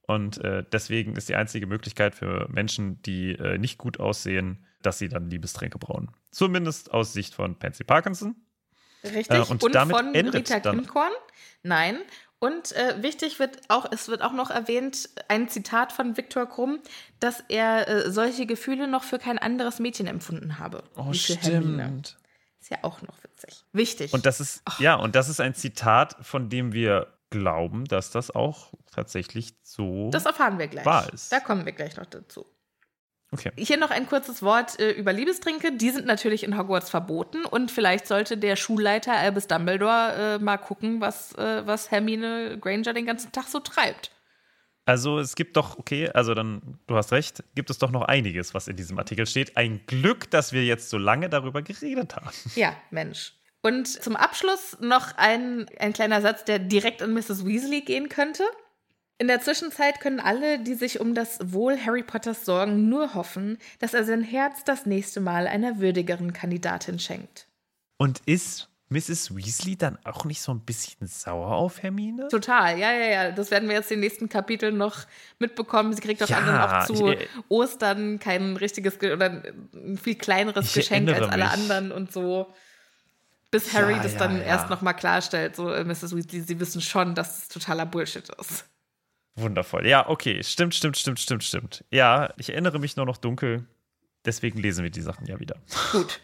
Und 0.07 0.39
äh, 0.39 0.65
deswegen 0.73 1.15
ist 1.15 1.29
die 1.29 1.37
einzige 1.37 1.69
Möglichkeit 1.69 2.17
für 2.17 2.49
Menschen, 2.51 3.01
die 3.03 3.31
äh, 3.37 3.59
nicht 3.59 3.79
gut 3.79 4.01
aussehen, 4.01 4.67
dass 4.83 4.99
sie 4.99 5.09
dann 5.09 5.29
Liebestränke 5.31 5.79
brauen. 5.79 6.11
Zumindest 6.31 6.91
aus 6.93 7.13
Sicht 7.13 7.35
von 7.35 7.59
Pansy 7.59 7.85
Parkinson. 7.85 8.37
Richtig. 9.05 9.31
Äh, 9.31 9.41
und 9.51 9.63
und 9.63 9.75
damit 9.75 9.97
von 9.97 10.15
endet 10.15 10.35
Rita 10.35 10.61
dann- 10.61 10.77
Kimkorn? 10.77 11.13
Nein. 11.63 11.99
Und 12.39 12.73
äh, 12.73 13.03
wichtig 13.03 13.39
wird 13.39 13.61
auch, 13.69 13.87
es 13.93 14.09
wird 14.09 14.23
auch 14.23 14.33
noch 14.33 14.51
erwähnt, 14.51 15.11
ein 15.29 15.49
Zitat 15.51 15.93
von 15.93 16.17
Viktor 16.17 16.47
Krumm, 16.47 16.81
dass 17.21 17.45
er 17.49 17.87
äh, 17.87 18.11
solche 18.11 18.47
Gefühle 18.47 18.89
noch 18.89 19.03
für 19.05 19.19
kein 19.19 19.39
anderes 19.39 19.79
Mädchen 19.79 20.07
empfunden 20.07 20.59
habe. 20.59 20.83
Oh, 20.97 21.13
für 21.13 21.35
Hermine. 21.35 22.03
Ist 22.59 22.71
ja 22.71 22.79
auch 22.83 23.03
noch 23.03 23.23
witzig. 23.23 23.65
Wichtig. 23.73 24.15
Und 24.15 24.25
das 24.25 24.41
ist, 24.41 24.63
ja, 24.79 24.95
und 24.95 25.15
das 25.17 25.29
ist 25.29 25.41
ein 25.41 25.55
Zitat, 25.55 26.17
von 26.23 26.49
dem 26.49 26.73
wir 26.73 27.09
glauben, 27.29 27.85
dass 27.85 28.11
das 28.11 28.31
auch 28.31 28.73
tatsächlich 28.91 29.53
so. 29.63 30.11
das 30.11 30.25
erfahren 30.25 30.59
wir 30.59 30.69
gleich. 30.69 30.87
wahr 30.87 31.13
ist. 31.13 31.31
Da 31.31 31.41
kommen 31.41 31.65
wir 31.67 31.73
gleich 31.73 31.97
noch 31.97 32.07
dazu. 32.07 32.47
Okay. 33.33 33.53
Hier 33.57 33.77
noch 33.77 33.91
ein 33.91 34.07
kurzes 34.07 34.43
Wort 34.43 34.79
äh, 34.79 34.93
über 34.93 35.13
Liebestrinke. 35.13 35.73
Die 35.73 35.91
sind 35.91 36.07
natürlich 36.07 36.45
in 36.45 36.57
Hogwarts 36.59 36.91
verboten 36.91 37.45
und 37.45 37.71
vielleicht 37.71 38.07
sollte 38.07 38.37
der 38.37 38.57
Schulleiter 38.57 39.13
Albus 39.13 39.47
Dumbledore 39.47 40.39
äh, 40.39 40.43
mal 40.43 40.59
gucken, 40.59 41.01
was, 41.01 41.35
äh, 41.37 41.67
was 41.67 41.91
Hermine 41.91 42.59
Granger 42.61 42.93
den 42.93 43.07
ganzen 43.07 43.33
Tag 43.33 43.49
so 43.49 43.61
treibt. 43.61 44.11
Also 44.87 45.19
es 45.19 45.37
gibt 45.37 45.57
doch, 45.57 45.79
okay, 45.79 46.09
also 46.09 46.35
dann, 46.35 46.79
du 46.87 46.97
hast 46.97 47.13
recht, 47.13 47.45
gibt 47.55 47.71
es 47.71 47.79
doch 47.79 47.91
noch 47.91 48.03
einiges, 48.03 48.55
was 48.55 48.67
in 48.67 48.77
diesem 48.77 48.99
Artikel 48.99 49.27
steht. 49.27 49.57
Ein 49.57 49.83
Glück, 49.87 50.31
dass 50.31 50.53
wir 50.53 50.65
jetzt 50.65 50.91
so 50.91 50.99
lange 50.99 51.29
darüber 51.29 51.63
geredet 51.63 52.17
haben. 52.17 52.31
Ja, 52.57 52.75
Mensch. 52.91 53.35
Und 53.63 53.87
zum 53.87 54.17
Abschluss 54.17 54.79
noch 54.81 55.17
ein, 55.17 55.67
ein 55.79 55.93
kleiner 55.93 56.23
Satz, 56.23 56.45
der 56.45 56.59
direkt 56.59 57.03
an 57.03 57.13
Mrs. 57.13 57.47
Weasley 57.47 57.83
gehen 57.83 58.09
könnte. 58.09 58.43
In 59.21 59.29
der 59.29 59.43
Zwischenzeit 59.43 60.01
können 60.01 60.19
alle, 60.19 60.59
die 60.61 60.73
sich 60.73 60.99
um 60.99 61.15
das 61.15 61.39
Wohl 61.53 61.77
Harry 61.85 62.03
Potters 62.03 62.47
sorgen, 62.47 62.89
nur 62.89 63.13
hoffen, 63.13 63.59
dass 63.79 63.93
er 63.93 64.05
sein 64.07 64.23
Herz 64.23 64.65
das 64.65 64.87
nächste 64.87 65.21
Mal 65.21 65.47
einer 65.47 65.79
würdigeren 65.79 66.33
Kandidatin 66.33 66.99
schenkt. 66.99 67.47
Und 67.99 68.23
ist 68.25 68.71
Mrs. 68.89 69.37
Weasley 69.37 69.77
dann 69.77 69.99
auch 70.05 70.25
nicht 70.25 70.41
so 70.41 70.53
ein 70.55 70.61
bisschen 70.61 71.07
sauer 71.07 71.49
auf 71.55 71.83
Hermine? 71.83 72.29
Total, 72.29 72.79
ja, 72.79 72.93
ja, 72.95 73.05
ja. 73.25 73.31
Das 73.31 73.51
werden 73.51 73.69
wir 73.69 73.77
jetzt 73.77 73.91
in 73.91 73.97
den 73.99 74.01
nächsten 74.09 74.31
Kapiteln 74.31 74.79
noch 74.79 75.01
mitbekommen. 75.39 75.93
Sie 75.93 76.01
kriegt 76.01 76.23
auch 76.23 76.29
Ja, 76.31 76.41
dann 76.41 76.59
auch 76.59 76.87
zu 76.87 77.11
ich- 77.13 77.29
Ostern 77.51 78.21
kein 78.21 78.57
richtiges 78.57 78.99
Ge 78.99 79.13
oder 79.13 79.43
ein 79.75 79.99
viel 80.03 80.15
kleineres 80.15 80.73
Geschenk 80.73 81.11
als 81.11 81.29
alle 81.29 81.45
mich. 81.45 81.53
anderen 81.53 81.93
und 81.93 82.11
so. 82.11 82.47
Bis 83.51 83.75
Harry 83.75 83.97
Ja, 83.97 84.03
das 84.03 84.15
ja, 84.15 84.19
dann 84.21 84.39
ja. 84.39 84.45
erst 84.45 84.71
nochmal 84.71 84.97
klarstellt, 84.97 85.57
so 85.57 85.71
äh, 85.71 85.85
Mrs. 85.85 86.17
Weasley, 86.17 86.41
sie 86.41 86.59
wissen 86.59 86.81
schon, 86.81 87.15
dass 87.15 87.43
es 87.43 87.49
totaler 87.49 87.85
Bullshit 87.85 88.27
ist. 88.41 88.65
Wundervoll. 89.41 89.87
Ja, 89.87 90.09
okay. 90.09 90.43
Stimmt, 90.43 90.75
stimmt, 90.75 90.97
stimmt, 90.99 91.21
stimmt, 91.21 91.45
stimmt. 91.45 91.85
Ja, 91.91 92.33
ich 92.37 92.51
erinnere 92.51 92.79
mich 92.79 92.97
nur 92.97 93.07
noch 93.07 93.17
dunkel. 93.17 93.67
Deswegen 94.25 94.59
lesen 94.61 94.83
wir 94.83 94.91
die 94.91 95.01
Sachen 95.01 95.27
ja 95.27 95.41
wieder. 95.41 95.57
Gut. 95.93 96.21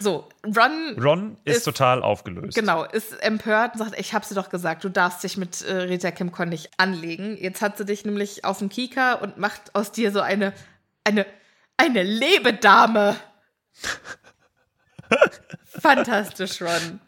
So, 0.00 0.28
Ron, 0.44 0.96
Ron 1.00 1.36
ist, 1.44 1.58
Ist- 1.58 1.64
total 1.64 2.02
aufgelöst. 2.02 2.56
genau, 2.56 2.82
ist 2.84 3.12
empört 3.22 3.74
und 3.74 3.78
sagt, 3.78 4.00
ich 4.00 4.12
hab's 4.14 4.30
dir 4.30 4.34
doch 4.34 4.48
gesagt, 4.48 4.82
du 4.82 4.88
darfst 4.88 5.22
dich 5.22 5.36
mit 5.36 5.62
äh, 5.62 5.72
Rita 5.82 6.10
Kimcon 6.10 6.48
nicht 6.48 6.70
anlegen. 6.78 7.36
Jetzt 7.36 7.62
hat 7.62 7.76
sie 7.78 7.84
dich 7.84 8.04
nämlich 8.04 8.44
auf 8.44 8.58
dem 8.58 8.68
Kieker 8.68 9.22
und 9.22 9.36
macht 9.38 9.74
aus 9.76 9.92
dir 9.92 10.10
so 10.10 10.20
eine, 10.20 10.54
eine, 11.04 11.24
eine 11.76 12.02
Lebedame. 12.02 13.14
Fantastisch, 15.64 16.60
Ron. 16.62 17.00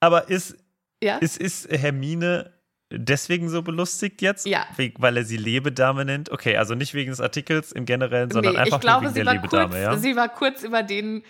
Aber 0.00 0.28
ist, 0.28 0.56
Ja? 1.02 1.18
ist, 1.18 1.38
ist 1.38 1.68
Hermine 1.70 2.52
deswegen 2.90 3.48
so 3.48 3.62
belustigt 3.62 4.22
jetzt? 4.22 4.46
Ja. 4.46 4.66
Weil 4.98 5.16
er 5.16 5.24
sie 5.24 5.36
Lebedame 5.36 6.04
nennt? 6.04 6.30
Okay, 6.30 6.56
also 6.56 6.74
nicht 6.74 6.94
wegen 6.94 7.10
des 7.10 7.20
Artikels 7.20 7.72
im 7.72 7.84
Generellen, 7.84 8.30
sondern 8.30 8.56
einfach 8.56 8.78
ich 8.78 8.80
glaube, 8.80 9.04
nur 9.04 9.14
wegen 9.14 9.14
sie 9.14 9.20
der 9.20 9.26
war, 9.26 9.34
Lebedame, 9.34 9.70
kurz, 9.70 9.82
ja? 9.82 9.96
sie 9.96 10.16
war 10.16 10.28
kurz 10.28 10.62
über 10.62 10.82
den 10.82 11.22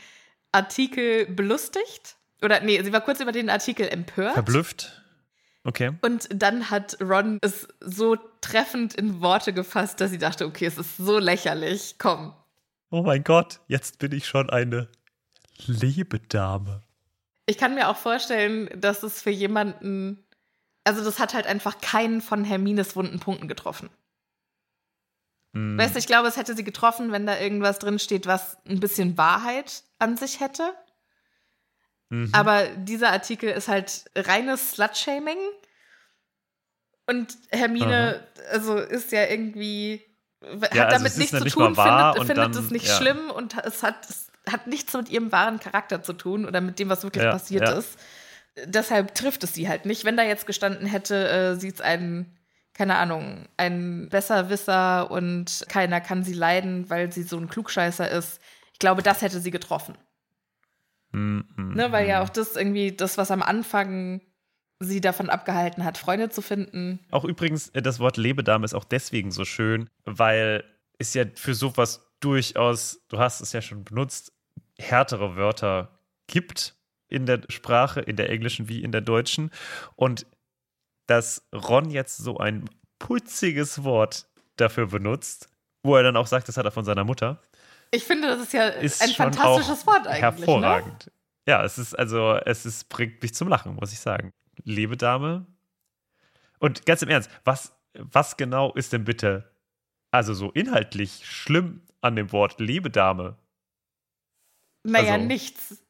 Artikel 0.53 1.27
belustigt. 1.27 2.17
Oder 2.43 2.61
nee, 2.61 2.83
sie 2.83 2.93
war 2.93 3.01
kurz 3.03 3.21
über 3.21 3.33
den 3.33 3.51
Artikel 3.51 3.89
empört. 3.89 4.35
Verblüfft? 4.35 5.03
Okay. 5.65 5.93
Und 6.01 6.29
dann 6.33 6.71
hat 6.71 6.97
Ron 7.01 7.39
es 7.43 7.69
so 7.81 8.17
treffend 8.41 8.95
in 8.95 9.21
Worte 9.21 9.53
gefasst, 9.53 10.01
dass 10.01 10.11
sie 10.11 10.19
dachte, 10.19 10.47
okay, 10.47 10.65
es 10.65 10.79
ist 10.79 10.97
so 10.97 11.19
lächerlich. 11.19 11.97
Komm. 11.99 12.33
Oh 12.91 13.03
mein 13.03 13.23
Gott, 13.23 13.61
jetzt 13.69 13.99
bin 13.99 14.13
ich 14.13 14.27
schon 14.27 14.49
eine 14.49 14.89
Lebedame. 15.67 16.81
Ich 17.47 17.59
kann 17.59 17.75
mir 17.75 17.89
auch 17.89 17.97
vorstellen, 17.97 18.71
dass 18.77 19.03
es 19.03 19.23
für 19.23 19.31
jemanden, 19.31 20.25
also 20.91 21.05
das 21.05 21.21
hat 21.21 21.35
halt 21.35 21.47
einfach 21.47 21.81
keinen 21.81 22.21
von 22.21 22.45
Hermines 22.45 22.97
wunden 22.97 23.21
Punkten 23.21 23.47
getroffen. 23.47 23.91
Hm. 25.55 25.79
Weißt 25.79 25.95
du, 25.95 25.99
ich 26.01 26.07
glaube, 26.07 26.27
es 26.29 26.37
hätte 26.37 26.57
sie 26.57 26.65
getroffen, 26.65 27.13
wenn 27.13 27.27
da 27.27 27.39
irgendwas 27.39 27.79
drin 27.79 27.99
steht, 28.01 28.27
was 28.27 28.57
ein 28.69 28.81
bisschen 28.81 29.17
Wahrheit 29.17 29.85
an 30.01 30.17
sich 30.17 30.41
hätte. 30.41 30.75
Mhm. 32.09 32.31
Aber 32.33 32.67
dieser 32.71 33.11
Artikel 33.11 33.51
ist 33.51 33.69
halt 33.69 34.05
reines 34.17 34.73
Slut-Shaming. 34.73 35.39
Und 37.07 37.37
Hermine, 37.51 38.27
also 38.51 38.77
ist 38.77 39.13
ja 39.13 39.27
irgendwie, 39.27 40.03
hat 40.61 40.75
Ja, 40.75 40.85
also 40.87 40.97
damit 40.99 41.17
nichts 41.19 41.39
zu 41.39 41.45
tun, 41.45 41.75
findet, 41.77 42.17
findet 42.17 42.37
dann- 42.39 42.51
es 42.53 42.71
nicht 42.73 42.87
ja. 42.87 42.97
schlimm 42.97 43.31
und 43.31 43.57
es 43.65 43.83
hat, 43.85 44.09
es 44.09 44.31
hat 44.51 44.67
nichts 44.67 44.93
mit 44.95 45.09
ihrem 45.09 45.31
wahren 45.31 45.61
Charakter 45.61 46.03
zu 46.03 46.13
tun 46.15 46.47
oder 46.47 46.61
mit 46.61 46.79
dem, 46.81 46.89
was 46.89 47.03
wirklich 47.05 47.25
Ja, 47.25 47.31
passiert 47.33 47.69
ist. 47.69 47.97
Deshalb 48.65 49.15
trifft 49.15 49.45
es 49.45 49.55
sie 49.55 49.69
halt 49.69 49.87
nicht. 49.87 50.05
Wenn 50.05 50.17
da 50.17 50.23
jetzt 50.23 50.47
gestanden 50.47 50.87
hätte, 50.87 51.29
äh, 51.29 51.57
sie 51.57 51.69
ist 51.69 51.83
ein, 51.83 52.37
keine 52.75 52.97
Ahnung, 52.97 53.47
ein 53.57 54.09
Besserwisser 54.09 55.11
und 55.11 55.65
keiner 55.69 56.01
kann 56.01 56.25
sie 56.25 56.35
leiden, 56.35 56.91
weil 56.91 57.13
sie 57.13 57.23
so 57.23 57.39
ein 57.39 57.49
Klugscheißer 57.49 58.11
ist. 58.11 58.41
Ich 58.73 58.79
glaube, 58.79 59.03
das 59.03 59.23
hätte 59.23 59.41
sie 59.41 59.51
getroffen. 59.51 59.97
Hm, 61.13 61.45
hm, 61.57 61.75
Ne, 61.75 61.93
weil 61.93 62.09
ja 62.09 62.23
auch 62.23 62.29
das 62.29 62.57
irgendwie, 62.57 62.93
das, 62.93 63.19
was 63.19 63.31
am 63.31 63.43
Anfang 63.43 64.21
sie 64.81 65.01
davon 65.01 65.29
abgehalten 65.29 65.85
hat, 65.85 65.99
Freunde 65.99 66.31
zu 66.31 66.41
finden. 66.41 67.01
Auch 67.11 67.25
übrigens, 67.25 67.69
äh, 67.71 67.83
das 67.83 68.01
Wort 68.01 68.17
Lebedame 68.17 68.65
ist 68.65 68.75
auch 68.75 68.85
deswegen 68.85 69.31
so 69.31 69.45
schön, 69.45 69.91
weil 70.05 70.65
es 70.99 71.15
ja 71.15 71.25
für 71.35 71.55
sowas 71.55 72.07
durchaus, 72.21 73.01
du 73.09 73.19
hast 73.19 73.41
es 73.41 73.53
ja 73.53 73.61
schon 73.63 73.85
benutzt, 73.85 74.33
härtere 74.79 75.37
Wörter 75.37 75.99
gibt 76.27 76.75
in 77.11 77.27
der 77.27 77.43
Sprache, 77.49 78.01
in 78.01 78.17
der 78.17 78.31
englischen 78.31 78.69
wie 78.69 78.83
in 78.83 78.93
der 78.93 79.01
deutschen. 79.03 79.51
Und 79.97 80.27
dass 81.07 81.47
Ron 81.55 81.91
jetzt 81.91 82.17
so 82.19 82.39
ein 82.39 82.71
putziges 82.99 83.85
Wort 83.85 84.29
dafür 84.57 84.87
benutzt, 84.87 85.49
wo 85.83 85.97
er 85.97 86.03
dann 86.03 86.17
auch 86.17 86.27
sagt, 86.27 86.49
das 86.49 86.57
hat 86.57 86.65
er 86.65 86.71
von 86.71 86.85
seiner 86.85 87.05
Mutter, 87.05 87.43
Ich 87.91 88.05
finde, 88.05 88.29
das 88.29 88.41
ist 88.41 88.53
ja 88.53 88.69
ist 88.69 89.03
ein 89.03 89.11
fantastisches 89.11 89.87
Wort 89.87 90.07
eigentlich. 90.07 90.21
Ne? 90.21 90.47
hervorragend. 90.47 91.11
Ja, 91.49 91.65
es 91.65 91.79
ist 91.79 91.99
also, 91.99 92.35
es 92.45 92.65
ist, 92.65 92.89
bringt 92.89 93.21
mich 93.23 93.35
zum 93.35 93.49
Lachen, 93.49 93.75
muss 93.75 93.93
ich 93.93 93.99
sagen. 93.99 94.33
Lebedame. 94.63 95.47
Und 96.59 96.87
ganz 96.87 97.03
im 97.03 97.09
Ernst, 97.09 97.31
was, 97.45 97.75
was 97.95 98.37
genau 98.37 98.73
ist 98.75 98.93
denn 98.93 99.05
bitte, 99.05 99.51
also 100.13 100.35
so 100.35 100.51
inhaltlich 100.53 101.25
schlimm 101.25 101.81
an 102.03 102.15
dem 102.15 102.31
Wort 102.31 102.61
Lebedame? 102.61 103.37
Naja, 104.85 105.15
Also- 105.15 105.27
nichts. 105.27 105.83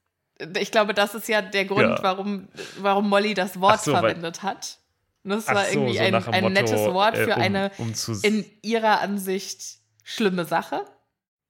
Ich 0.58 0.70
glaube, 0.70 0.94
das 0.94 1.14
ist 1.14 1.28
ja 1.28 1.42
der 1.42 1.64
Grund, 1.64 1.88
Ja. 1.98 2.02
warum, 2.02 2.48
warum 2.78 3.08
Molly 3.08 3.34
das 3.34 3.60
Wort 3.60 3.82
so, 3.82 3.92
verwendet 3.92 4.42
hat. 4.42 4.78
Und 5.24 5.30
Das 5.30 5.46
war 5.48 5.64
so, 5.64 5.72
irgendwie 5.80 5.98
so 5.98 6.02
ein, 6.02 6.14
ein 6.14 6.42
Motto, 6.44 6.48
nettes 6.54 6.80
Wort 6.92 7.16
äh, 7.16 7.24
für 7.24 7.34
um- 7.34 7.42
eine 7.42 7.70
um 7.78 7.92
in 8.22 8.44
ihrer 8.62 9.00
Ansicht 9.00 9.78
schlimme 10.02 10.44
Sache. 10.44 10.84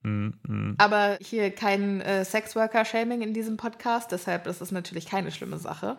Mm, 0.03 0.29
mm. 0.47 0.75
Aber 0.79 1.19
hier 1.21 1.55
kein 1.55 2.01
äh, 2.01 2.25
Sexworker-Shaming 2.25 3.23
in 3.23 3.35
diesem 3.35 3.57
Podcast, 3.57 4.13
deshalb 4.13 4.47
ist 4.47 4.61
es 4.61 4.73
natürlich 4.73 5.07
keine 5.07 5.31
schlimme 5.31 5.59
Sache. 5.59 5.97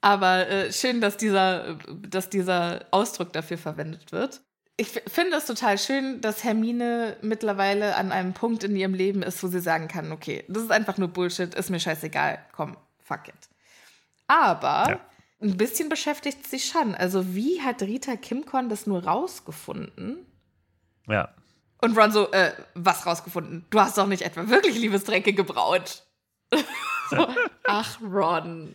Aber 0.00 0.46
äh, 0.48 0.72
schön, 0.72 1.00
dass 1.00 1.16
dieser, 1.16 1.76
dass 2.06 2.28
dieser 2.28 2.84
Ausdruck 2.90 3.32
dafür 3.32 3.56
verwendet 3.56 4.12
wird. 4.12 4.42
Ich 4.76 4.88
finde 4.88 5.36
es 5.36 5.46
total 5.46 5.78
schön, 5.78 6.20
dass 6.20 6.42
Hermine 6.42 7.16
mittlerweile 7.22 7.94
an 7.94 8.10
einem 8.10 8.34
Punkt 8.34 8.64
in 8.64 8.74
ihrem 8.74 8.94
Leben 8.94 9.22
ist, 9.22 9.42
wo 9.42 9.46
sie 9.46 9.60
sagen 9.60 9.86
kann, 9.86 10.10
okay, 10.10 10.44
das 10.48 10.64
ist 10.64 10.72
einfach 10.72 10.98
nur 10.98 11.08
Bullshit, 11.08 11.54
ist 11.54 11.70
mir 11.70 11.78
scheißegal, 11.78 12.40
komm, 12.52 12.76
fuck 12.98 13.28
it. 13.28 13.34
Aber 14.26 14.90
ja. 14.90 15.00
ein 15.40 15.56
bisschen 15.56 15.88
beschäftigt 15.88 16.46
sie 16.48 16.58
schon. 16.58 16.94
Also 16.96 17.34
wie 17.34 17.62
hat 17.62 17.82
Rita 17.82 18.16
Kimcorn 18.16 18.68
das 18.68 18.86
nur 18.86 19.04
rausgefunden? 19.04 20.26
Ja. 21.06 21.32
Und 21.80 21.96
Ron 21.96 22.10
so, 22.10 22.32
äh, 22.32 22.52
was 22.74 23.06
rausgefunden? 23.06 23.66
Du 23.70 23.78
hast 23.78 23.96
doch 23.98 24.06
nicht 24.06 24.22
etwa 24.22 24.48
wirklich 24.48 24.76
Liebesdränke 24.76 25.34
gebraut. 25.34 26.02
so, 27.10 27.28
ach, 27.64 28.00
Ron. 28.00 28.74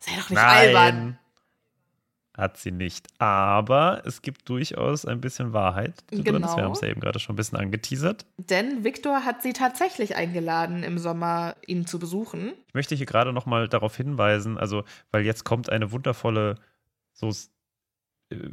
Sei 0.00 0.12
doch 0.12 0.30
nicht 0.30 0.40
Nein, 0.40 0.76
albern. 0.76 1.18
Hat 2.38 2.56
sie 2.56 2.70
nicht. 2.70 3.08
Aber 3.18 4.02
es 4.06 4.22
gibt 4.22 4.48
durchaus 4.48 5.04
ein 5.04 5.20
bisschen 5.20 5.52
Wahrheit 5.52 6.04
genau. 6.08 6.56
Wir 6.56 6.62
haben 6.62 6.70
es 6.70 6.80
ja 6.80 6.86
eben 6.86 7.00
gerade 7.00 7.18
schon 7.18 7.34
ein 7.34 7.36
bisschen 7.36 7.58
angeteasert. 7.58 8.26
Denn 8.36 8.84
Victor 8.84 9.24
hat 9.24 9.42
sie 9.42 9.52
tatsächlich 9.52 10.14
eingeladen, 10.14 10.84
im 10.84 10.98
Sommer 10.98 11.56
ihn 11.66 11.84
zu 11.84 11.98
besuchen. 11.98 12.52
Ich 12.68 12.74
möchte 12.74 12.94
hier 12.94 13.06
gerade 13.06 13.32
noch 13.32 13.46
mal 13.46 13.66
darauf 13.66 13.96
hinweisen, 13.96 14.56
also, 14.56 14.84
weil 15.10 15.24
jetzt 15.24 15.44
kommt 15.44 15.68
eine 15.68 15.90
wundervolle, 15.90 16.54
so 17.12 17.32
äh, 18.30 18.50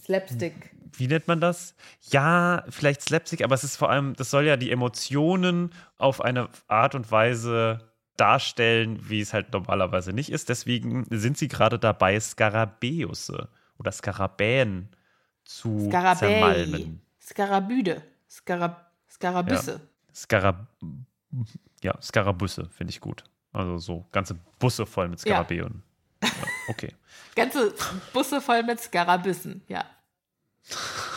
Slapstick. 0.00 0.76
Wie 0.92 1.08
nennt 1.08 1.26
man 1.26 1.40
das? 1.40 1.74
Ja, 2.12 2.64
vielleicht 2.68 3.02
Slapstick, 3.02 3.42
aber 3.42 3.56
es 3.56 3.64
ist 3.64 3.76
vor 3.76 3.90
allem, 3.90 4.14
das 4.14 4.30
soll 4.30 4.44
ja 4.44 4.56
die 4.56 4.70
Emotionen 4.70 5.74
auf 5.96 6.20
eine 6.20 6.48
Art 6.68 6.94
und 6.94 7.10
Weise 7.10 7.80
darstellen, 8.18 8.98
wie 9.08 9.20
es 9.20 9.32
halt 9.32 9.52
normalerweise 9.52 10.12
nicht 10.12 10.30
ist. 10.30 10.48
Deswegen 10.48 11.06
sind 11.10 11.38
sie 11.38 11.48
gerade 11.48 11.78
dabei, 11.78 12.18
Skarabäusse 12.20 13.48
oder 13.78 13.92
Skarabäen 13.92 14.88
zu 15.44 15.88
Skarabäi. 15.88 16.16
zermalmen. 16.16 17.00
Skarabüde. 17.20 18.02
Skarab 18.30 18.92
Skarabüsse. 19.10 19.72
Ja. 19.72 20.14
Skarab 20.14 20.66
ja, 21.82 21.94
Skarabüsse 22.02 22.68
finde 22.70 22.90
ich 22.90 23.00
gut. 23.00 23.24
Also 23.52 23.78
so 23.78 24.06
ganze 24.12 24.34
Busse 24.58 24.86
voll 24.86 25.08
mit 25.08 25.20
Skarabäen. 25.20 25.82
Ja. 26.22 26.28
ja. 26.28 26.34
okay. 26.68 26.94
ganze 27.34 27.74
Busse 28.12 28.40
voll 28.40 28.62
mit 28.62 28.80
Skarabüssen, 28.80 29.62
ja. 29.68 29.84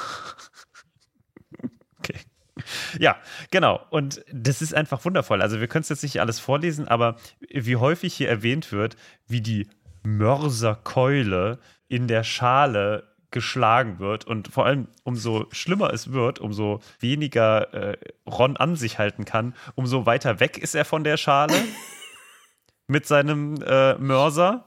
Ja, 2.99 3.17
genau. 3.51 3.85
Und 3.89 4.23
das 4.31 4.61
ist 4.61 4.73
einfach 4.73 5.03
wundervoll. 5.05 5.41
Also 5.41 5.59
wir 5.59 5.67
können 5.67 5.81
es 5.83 5.89
jetzt 5.89 6.03
nicht 6.03 6.19
alles 6.19 6.39
vorlesen, 6.39 6.87
aber 6.87 7.15
wie 7.49 7.75
häufig 7.75 8.13
hier 8.13 8.29
erwähnt 8.29 8.71
wird, 8.71 8.95
wie 9.27 9.41
die 9.41 9.67
Mörserkeule 10.03 11.59
in 11.87 12.07
der 12.07 12.23
Schale 12.23 13.11
geschlagen 13.31 13.99
wird 13.99 14.25
und 14.25 14.49
vor 14.49 14.65
allem 14.65 14.87
umso 15.03 15.45
schlimmer 15.51 15.93
es 15.93 16.11
wird, 16.11 16.39
umso 16.39 16.81
weniger 16.99 17.73
äh, 17.73 17.97
Ron 18.29 18.57
an 18.57 18.75
sich 18.75 18.99
halten 18.99 19.25
kann, 19.25 19.55
umso 19.75 20.05
weiter 20.05 20.39
weg 20.39 20.57
ist 20.57 20.75
er 20.75 20.85
von 20.85 21.03
der 21.03 21.17
Schale 21.17 21.55
mit 22.87 23.07
seinem 23.07 23.55
äh, 23.65 23.95
Mörser. 23.95 24.65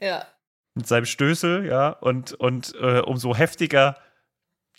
Ja. 0.00 0.24
Mit 0.74 0.86
seinem 0.86 1.06
Stößel, 1.06 1.66
ja, 1.66 1.88
und, 1.88 2.34
und 2.34 2.72
äh, 2.80 3.00
umso 3.00 3.34
heftiger 3.34 3.96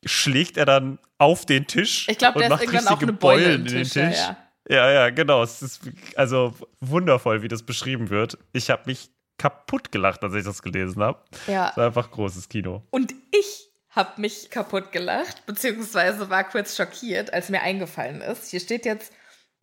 schlägt 0.05 0.57
er 0.57 0.65
dann 0.65 0.99
auf 1.17 1.45
den 1.45 1.67
Tisch 1.67 2.07
ich 2.07 2.17
glaub, 2.17 2.35
und 2.35 2.47
macht 2.47 2.61
richtige 2.61 3.13
Beulen 3.13 3.65
in 3.65 3.73
den 3.73 3.83
Tisch. 3.83 3.95
Ja, 3.95 4.09
ja. 4.09 4.37
ja, 4.69 4.91
ja, 4.91 5.09
genau. 5.09 5.43
Es 5.43 5.61
ist 5.61 5.81
also 6.15 6.53
wundervoll, 6.79 7.41
wie 7.41 7.47
das 7.47 7.63
beschrieben 7.63 8.09
wird. 8.09 8.37
Ich 8.53 8.69
habe 8.69 8.83
mich 8.85 9.09
kaputt 9.37 9.91
gelacht, 9.91 10.23
als 10.23 10.33
ich 10.33 10.43
das 10.43 10.61
gelesen 10.61 11.01
habe. 11.01 11.23
Ja. 11.47 11.69
Es 11.69 11.77
war 11.77 11.87
einfach 11.87 12.11
großes 12.11 12.49
Kino. 12.49 12.83
Und 12.91 13.13
ich 13.31 13.69
habe 13.89 14.21
mich 14.21 14.49
kaputt 14.49 14.91
gelacht, 14.91 15.45
beziehungsweise 15.45 16.29
war 16.29 16.43
kurz 16.43 16.75
schockiert, 16.75 17.33
als 17.33 17.49
mir 17.49 17.61
eingefallen 17.61 18.21
ist. 18.21 18.49
Hier 18.49 18.59
steht 18.59 18.85
jetzt, 18.85 19.11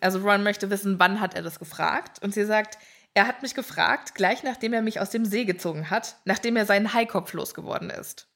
also 0.00 0.18
Ron 0.18 0.42
möchte 0.42 0.68
wissen, 0.70 0.98
wann 0.98 1.20
hat 1.20 1.34
er 1.34 1.42
das 1.42 1.58
gefragt? 1.58 2.22
Und 2.22 2.34
sie 2.34 2.44
sagt, 2.44 2.78
er 3.14 3.26
hat 3.26 3.42
mich 3.42 3.54
gefragt, 3.54 4.14
gleich 4.14 4.42
nachdem 4.42 4.72
er 4.72 4.82
mich 4.82 5.00
aus 5.00 5.10
dem 5.10 5.24
See 5.24 5.44
gezogen 5.44 5.90
hat, 5.90 6.16
nachdem 6.24 6.56
er 6.56 6.66
seinen 6.66 6.92
Haikopf 6.92 7.32
losgeworden 7.32 7.88
ist. 7.88 8.28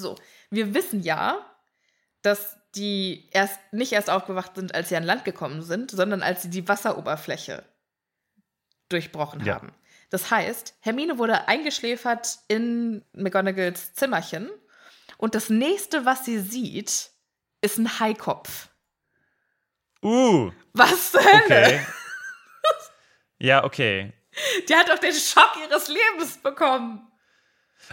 So, 0.00 0.16
wir 0.50 0.74
wissen 0.74 1.02
ja, 1.02 1.38
dass 2.22 2.56
die 2.74 3.28
erst 3.32 3.58
nicht 3.72 3.92
erst 3.92 4.10
aufgewacht 4.10 4.54
sind, 4.54 4.74
als 4.74 4.88
sie 4.88 4.96
an 4.96 5.04
Land 5.04 5.24
gekommen 5.24 5.62
sind, 5.62 5.90
sondern 5.90 6.22
als 6.22 6.42
sie 6.42 6.50
die 6.50 6.68
Wasseroberfläche 6.68 7.64
durchbrochen 8.88 9.44
ja. 9.44 9.54
haben. 9.54 9.72
Das 10.10 10.30
heißt, 10.30 10.74
Hermine 10.80 11.18
wurde 11.18 11.48
eingeschläfert 11.48 12.38
in 12.48 13.04
McGonagalls 13.12 13.94
Zimmerchen 13.94 14.50
und 15.18 15.34
das 15.34 15.50
nächste, 15.50 16.04
was 16.04 16.24
sie 16.24 16.38
sieht, 16.38 17.10
ist 17.60 17.78
ein 17.78 18.00
Haikopf. 18.00 18.68
Uh. 20.02 20.50
Was 20.72 21.12
zur 21.12 21.22
Hölle? 21.22 21.40
Okay. 21.42 21.86
ja, 23.38 23.64
okay. 23.64 24.12
Die 24.68 24.74
hat 24.74 24.88
doch 24.88 24.98
den 24.98 25.12
Schock 25.12 25.52
ihres 25.62 25.88
Lebens 25.88 26.38
bekommen. 26.38 27.09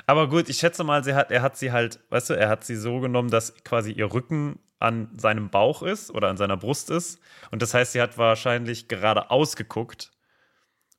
Aber 0.06 0.30
gut, 0.30 0.50
ich 0.50 0.58
schätze 0.58 0.84
mal, 0.84 1.04
sie 1.04 1.16
hat, 1.16 1.32
er 1.32 1.41
hat 1.41 1.58
sie 1.58 1.72
halt, 1.72 2.00
weißt 2.10 2.30
du, 2.30 2.34
er 2.34 2.50
hat 2.50 2.64
sie 2.64 2.76
so 2.76 3.00
genommen, 3.00 3.30
dass 3.30 3.56
quasi 3.64 3.91
ihr 3.91 4.14
Rücken 4.14 4.60
an 4.80 5.10
seinem 5.18 5.50
Bauch 5.50 5.82
ist 5.82 6.12
oder 6.12 6.30
an 6.30 6.38
seiner 6.38 6.58
Brust 6.58 6.89
ist. 6.89 7.20
Und 7.52 7.62
das 7.62 7.74
heißt, 7.74 7.93
sie 7.93 8.02
hat 8.02 8.18
wahrscheinlich 8.18 8.88
gerade 8.88 9.32
ausgeguckt 9.32 10.12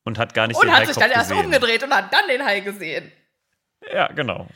und 0.05 0.19
hat 0.19 0.35
gar 0.35 0.47
nicht 0.47 0.57
und 0.57 0.65
den 0.65 0.73
hat 0.73 0.81
Haikopf 0.81 0.95
sich 0.95 1.03
dann 1.03 1.13
gesehen. 1.13 1.37
erst 1.37 1.45
umgedreht 1.45 1.83
und 1.85 1.95
hat 1.95 2.13
dann 2.13 2.27
den 2.29 2.45
Hai 2.45 2.61
gesehen. 2.61 3.13
Ja, 3.93 4.09
genau. 4.09 4.49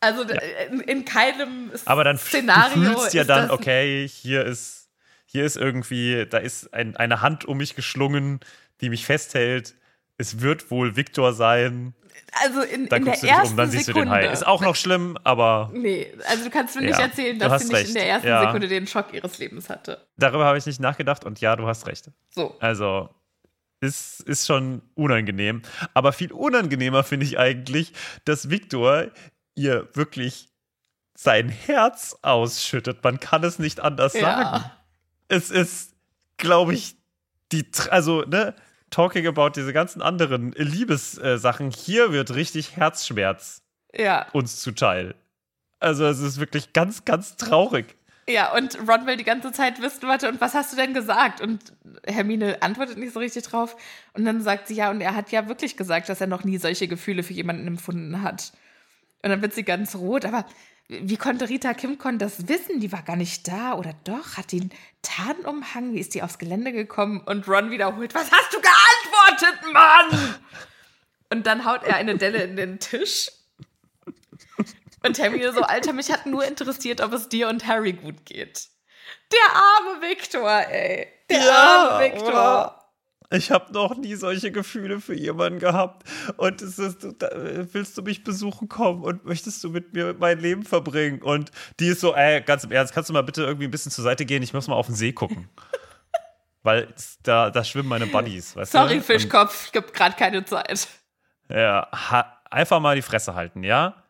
Also 0.00 0.24
ja. 0.24 0.40
in, 0.70 0.80
in, 0.80 1.04
keinem 1.04 1.72
Aber 1.84 2.04
dann 2.04 2.16
Szenario. 2.16 2.74
Du 2.74 2.98
fühlst 2.98 3.14
ja 3.14 3.24
dann, 3.24 3.50
okay, 3.50 4.08
hier 4.08 4.44
ist, 4.44 4.88
hier 5.26 5.44
ist 5.44 5.56
irgendwie, 5.56 6.26
da 6.28 6.38
ist 6.38 6.72
ein, 6.72 6.96
eine 6.96 7.20
Hand 7.20 7.44
um 7.44 7.58
mich 7.58 7.74
geschlungen, 7.74 8.40
die 8.80 8.88
mich 8.88 9.04
festhält. 9.04 9.74
Es 10.16 10.40
wird 10.40 10.70
wohl 10.70 10.96
Viktor 10.96 11.34
sein 11.34 11.94
also 12.42 12.62
in, 12.62 12.88
dann 12.88 13.00
in 13.00 13.04
der 13.06 13.22
ersten 13.22 13.50
um, 13.52 13.56
dann 13.56 13.70
siehst 13.70 13.86
Sekunde. 13.86 14.10
du 14.10 14.16
den 14.16 14.28
Hai. 14.28 14.32
Ist 14.32 14.46
auch 14.46 14.60
noch 14.60 14.76
schlimm, 14.76 15.18
aber. 15.24 15.70
Nee, 15.72 16.12
also 16.28 16.44
du 16.44 16.50
kannst 16.50 16.76
mir 16.76 16.82
nicht 16.82 16.98
ja, 16.98 17.06
erzählen, 17.06 17.38
dass 17.38 17.62
sie 17.62 17.72
nicht 17.72 17.88
in 17.88 17.94
der 17.94 18.06
ersten 18.06 18.28
ja. 18.28 18.46
Sekunde 18.46 18.68
den 18.68 18.86
Schock 18.86 19.12
ihres 19.12 19.38
Lebens 19.38 19.68
hatte. 19.68 20.06
Darüber 20.16 20.44
habe 20.44 20.58
ich 20.58 20.66
nicht 20.66 20.80
nachgedacht 20.80 21.24
und 21.24 21.40
ja, 21.40 21.56
du 21.56 21.66
hast 21.66 21.86
recht. 21.86 22.10
So. 22.30 22.56
Also, 22.60 23.08
ist, 23.80 24.20
ist 24.20 24.46
schon 24.46 24.82
unangenehm. 24.94 25.62
Aber 25.94 26.12
viel 26.12 26.32
unangenehmer 26.32 27.02
finde 27.02 27.26
ich 27.26 27.38
eigentlich, 27.38 27.92
dass 28.24 28.50
Viktor 28.50 29.06
ihr 29.54 29.88
wirklich 29.94 30.48
sein 31.14 31.48
Herz 31.48 32.16
ausschüttet. 32.22 33.02
Man 33.02 33.20
kann 33.20 33.44
es 33.44 33.58
nicht 33.58 33.80
anders 33.80 34.14
ja. 34.14 34.20
sagen. 34.20 34.70
Es 35.28 35.50
ist, 35.50 35.94
glaube 36.36 36.74
ich, 36.74 36.96
die, 37.52 37.66
also, 37.90 38.22
ne, 38.22 38.54
talking 38.90 39.26
about 39.26 39.50
diese 39.50 39.72
ganzen 39.72 40.02
anderen 40.02 40.52
Liebessachen, 40.52 41.70
hier 41.70 42.12
wird 42.12 42.34
richtig 42.34 42.76
Herzschmerz 42.76 43.62
ja. 43.94 44.26
uns 44.32 44.60
zuteil. 44.60 45.14
Also 45.78 46.04
es 46.06 46.20
ist 46.20 46.38
wirklich 46.38 46.72
ganz, 46.72 47.04
ganz 47.04 47.36
traurig. 47.36 47.96
Ja, 48.28 48.54
und 48.54 48.78
Ron 48.86 49.06
will 49.06 49.16
die 49.16 49.24
ganze 49.24 49.50
Zeit 49.50 49.80
wissen, 49.82 50.02
warte, 50.02 50.28
und 50.28 50.40
was 50.40 50.54
hast 50.54 50.72
du 50.72 50.76
denn 50.76 50.94
gesagt? 50.94 51.40
Und 51.40 51.72
Hermine 52.06 52.62
antwortet 52.62 52.98
nicht 52.98 53.12
so 53.12 53.18
richtig 53.18 53.44
drauf. 53.44 53.76
Und 54.12 54.24
dann 54.24 54.40
sagt 54.42 54.68
sie, 54.68 54.74
ja, 54.74 54.90
und 54.90 55.00
er 55.00 55.16
hat 55.16 55.32
ja 55.32 55.48
wirklich 55.48 55.76
gesagt, 55.76 56.08
dass 56.08 56.20
er 56.20 56.26
noch 56.26 56.44
nie 56.44 56.58
solche 56.58 56.86
Gefühle 56.86 57.22
für 57.22 57.32
jemanden 57.32 57.66
empfunden 57.66 58.22
hat. 58.22 58.52
Und 59.22 59.30
dann 59.30 59.42
wird 59.42 59.54
sie 59.54 59.64
ganz 59.64 59.96
rot, 59.96 60.24
aber 60.24 60.44
wie 60.88 61.16
konnte 61.16 61.48
Rita 61.48 61.72
Kimcon 61.72 62.18
das 62.18 62.48
wissen? 62.48 62.80
Die 62.80 62.90
war 62.90 63.02
gar 63.02 63.16
nicht 63.16 63.46
da 63.46 63.74
oder 63.74 63.94
doch? 64.04 64.36
Hat 64.36 64.50
die 64.50 64.60
einen 64.60 64.72
Tarnumhang? 65.02 65.94
Wie 65.94 66.00
ist 66.00 66.14
die 66.14 66.22
aufs 66.22 66.38
Gelände 66.38 66.72
gekommen? 66.72 67.20
Und 67.20 67.46
Ron 67.48 67.70
wiederholt, 67.70 68.14
was 68.14 68.30
hast 68.30 68.52
du 68.52 68.60
geantwortet, 69.30 69.72
Mann? 69.72 70.34
Und 71.30 71.46
dann 71.46 71.64
haut 71.64 71.84
er 71.84 71.96
eine 71.96 72.16
Delle 72.16 72.42
in 72.42 72.56
den 72.56 72.78
Tisch. 72.78 73.30
Und 75.02 75.18
Hermine 75.18 75.52
so, 75.52 75.62
Alter, 75.62 75.92
mich 75.92 76.12
hat 76.12 76.26
nur 76.26 76.44
interessiert, 76.44 77.00
ob 77.00 77.12
es 77.12 77.28
dir 77.28 77.48
und 77.48 77.66
Harry 77.66 77.92
gut 77.92 78.26
geht. 78.26 78.68
Der 79.32 79.56
arme 79.56 80.02
Victor, 80.02 80.50
ey. 80.68 81.08
Der 81.30 81.40
ja, 81.40 81.88
arme 81.90 82.04
Victor. 82.04 82.76
Ich 83.32 83.52
habe 83.52 83.72
noch 83.72 83.96
nie 83.96 84.16
solche 84.16 84.50
Gefühle 84.50 85.00
für 85.00 85.14
jemanden 85.14 85.60
gehabt. 85.60 86.06
Und 86.36 86.60
es 86.60 86.80
ist, 86.80 87.02
willst 87.02 87.96
du 87.96 88.02
mich 88.02 88.24
besuchen 88.24 88.68
kommen 88.68 89.04
und 89.04 89.24
möchtest 89.24 89.62
du 89.62 89.70
mit 89.70 89.94
mir 89.94 90.16
mein 90.18 90.40
Leben 90.40 90.64
verbringen? 90.64 91.22
Und 91.22 91.52
die 91.78 91.86
ist 91.86 92.00
so, 92.00 92.14
ey, 92.14 92.40
ganz 92.40 92.64
im 92.64 92.72
Ernst, 92.72 92.92
kannst 92.92 93.08
du 93.08 93.14
mal 93.14 93.22
bitte 93.22 93.44
irgendwie 93.44 93.66
ein 93.66 93.70
bisschen 93.70 93.92
zur 93.92 94.02
Seite 94.02 94.26
gehen? 94.26 94.42
Ich 94.42 94.52
muss 94.52 94.66
mal 94.66 94.74
auf 94.74 94.86
den 94.86 94.96
See 94.96 95.12
gucken. 95.12 95.48
Weil 96.62 96.92
da, 97.22 97.50
da 97.50 97.64
schwimmen 97.64 97.88
meine 97.88 98.06
Buddies. 98.06 98.54
Weißt 98.54 98.72
Sorry, 98.72 98.96
du? 98.96 99.02
Fischkopf, 99.02 99.70
ich 99.70 99.76
habe 99.76 99.90
gerade 99.92 100.16
keine 100.16 100.44
Zeit. 100.44 100.88
Ja, 101.48 101.88
einfach 102.50 102.80
mal 102.80 102.96
die 102.96 103.02
Fresse 103.02 103.34
halten, 103.34 103.62
ja? 103.62 104.04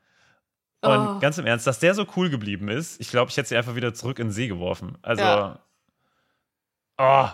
Und 0.83 1.17
oh. 1.17 1.19
ganz 1.21 1.39
im 1.39 1.47
Ernst, 1.47 1.67
dass 1.67 1.79
der 1.79 1.95
so 1.95 2.07
cool 2.17 2.31
geblieben 2.31 2.69
ist, 2.69 3.01
ich 3.01 3.11
glaube, 3.11 3.31
ich 3.31 3.37
hätte 3.37 3.51
sie 3.51 3.57
einfach 3.57 3.75
wieder 3.75 3.95
zurück 3.95 4.19
in 4.19 4.29
den 4.29 4.33
See 4.33 4.49
geworfen. 4.49 4.99
Also. 5.03 5.23
Ja 5.23 5.61
Oh, 7.01 7.29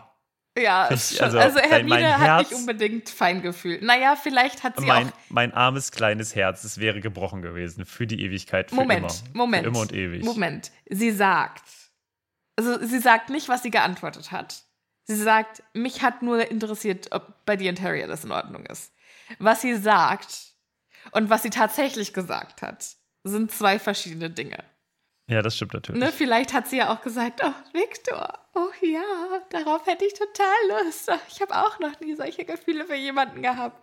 Ja, 0.58 0.90
Ich- 0.90 1.22
also, 1.22 1.38
also, 1.38 1.58
Hermine 1.58 2.18
hat 2.18 2.38
nicht 2.38 2.52
unbedingt 2.52 3.10
Feingefühl. 3.10 3.78
Naja, 3.82 4.16
vielleicht 4.16 4.62
hat 4.62 4.78
sie 4.78 4.86
mein, 4.86 5.08
auch. 5.08 5.12
mein 5.28 5.52
armes 5.52 5.90
kleines 5.90 6.34
Herz, 6.34 6.64
es 6.64 6.78
wäre 6.78 7.00
gebrochen 7.00 7.42
gewesen. 7.42 7.84
Für 7.84 8.06
die 8.06 8.22
Ewigkeit. 8.22 8.70
Für 8.70 8.76
Moment, 8.76 9.22
immer. 9.34 9.44
Moment. 9.44 9.64
Für 9.64 9.68
immer 9.68 9.80
und 9.80 9.92
ewig. 9.92 10.24
Moment. 10.24 10.70
Sie 10.88 11.10
sagt. 11.10 11.64
Also, 12.56 12.82
sie 12.86 13.00
sagt 13.00 13.28
nicht, 13.28 13.48
was 13.48 13.64
sie 13.64 13.70
geantwortet 13.70 14.30
hat. 14.32 14.62
Sie 15.06 15.16
sagt, 15.16 15.62
mich 15.72 16.02
hat 16.02 16.22
nur 16.22 16.50
interessiert, 16.50 17.08
ob 17.12 17.44
bei 17.46 17.56
dir 17.56 17.70
und 17.70 17.80
Harry 17.80 18.02
alles 18.02 18.24
in 18.24 18.32
Ordnung 18.32 18.66
ist. 18.66 18.92
Was 19.38 19.60
sie 19.62 19.74
sagt 19.76 20.52
und 21.12 21.30
was 21.30 21.42
sie 21.42 21.50
tatsächlich 21.50 22.12
gesagt 22.12 22.62
hat, 22.62 22.84
sind 23.24 23.50
zwei 23.52 23.78
verschiedene 23.78 24.30
Dinge. 24.30 24.62
Ja, 25.28 25.42
das 25.42 25.56
stimmt 25.56 25.74
natürlich. 25.74 26.00
Ne, 26.00 26.12
vielleicht 26.12 26.52
hat 26.52 26.68
sie 26.68 26.76
ja 26.78 26.92
auch 26.92 27.00
gesagt, 27.02 27.40
oh, 27.44 27.52
Victor, 27.72 28.38
oh 28.54 28.68
ja, 28.80 29.02
darauf 29.50 29.84
hätte 29.86 30.04
ich 30.04 30.14
total 30.14 30.84
Lust. 30.84 31.08
Oh, 31.10 31.18
Ich 31.28 31.40
habe 31.40 31.56
auch 31.56 31.78
noch 31.80 31.98
nie 32.00 32.14
solche 32.14 32.44
Gefühle 32.44 32.84
für 32.86 32.94
jemanden 32.94 33.42
gehabt. 33.42 33.80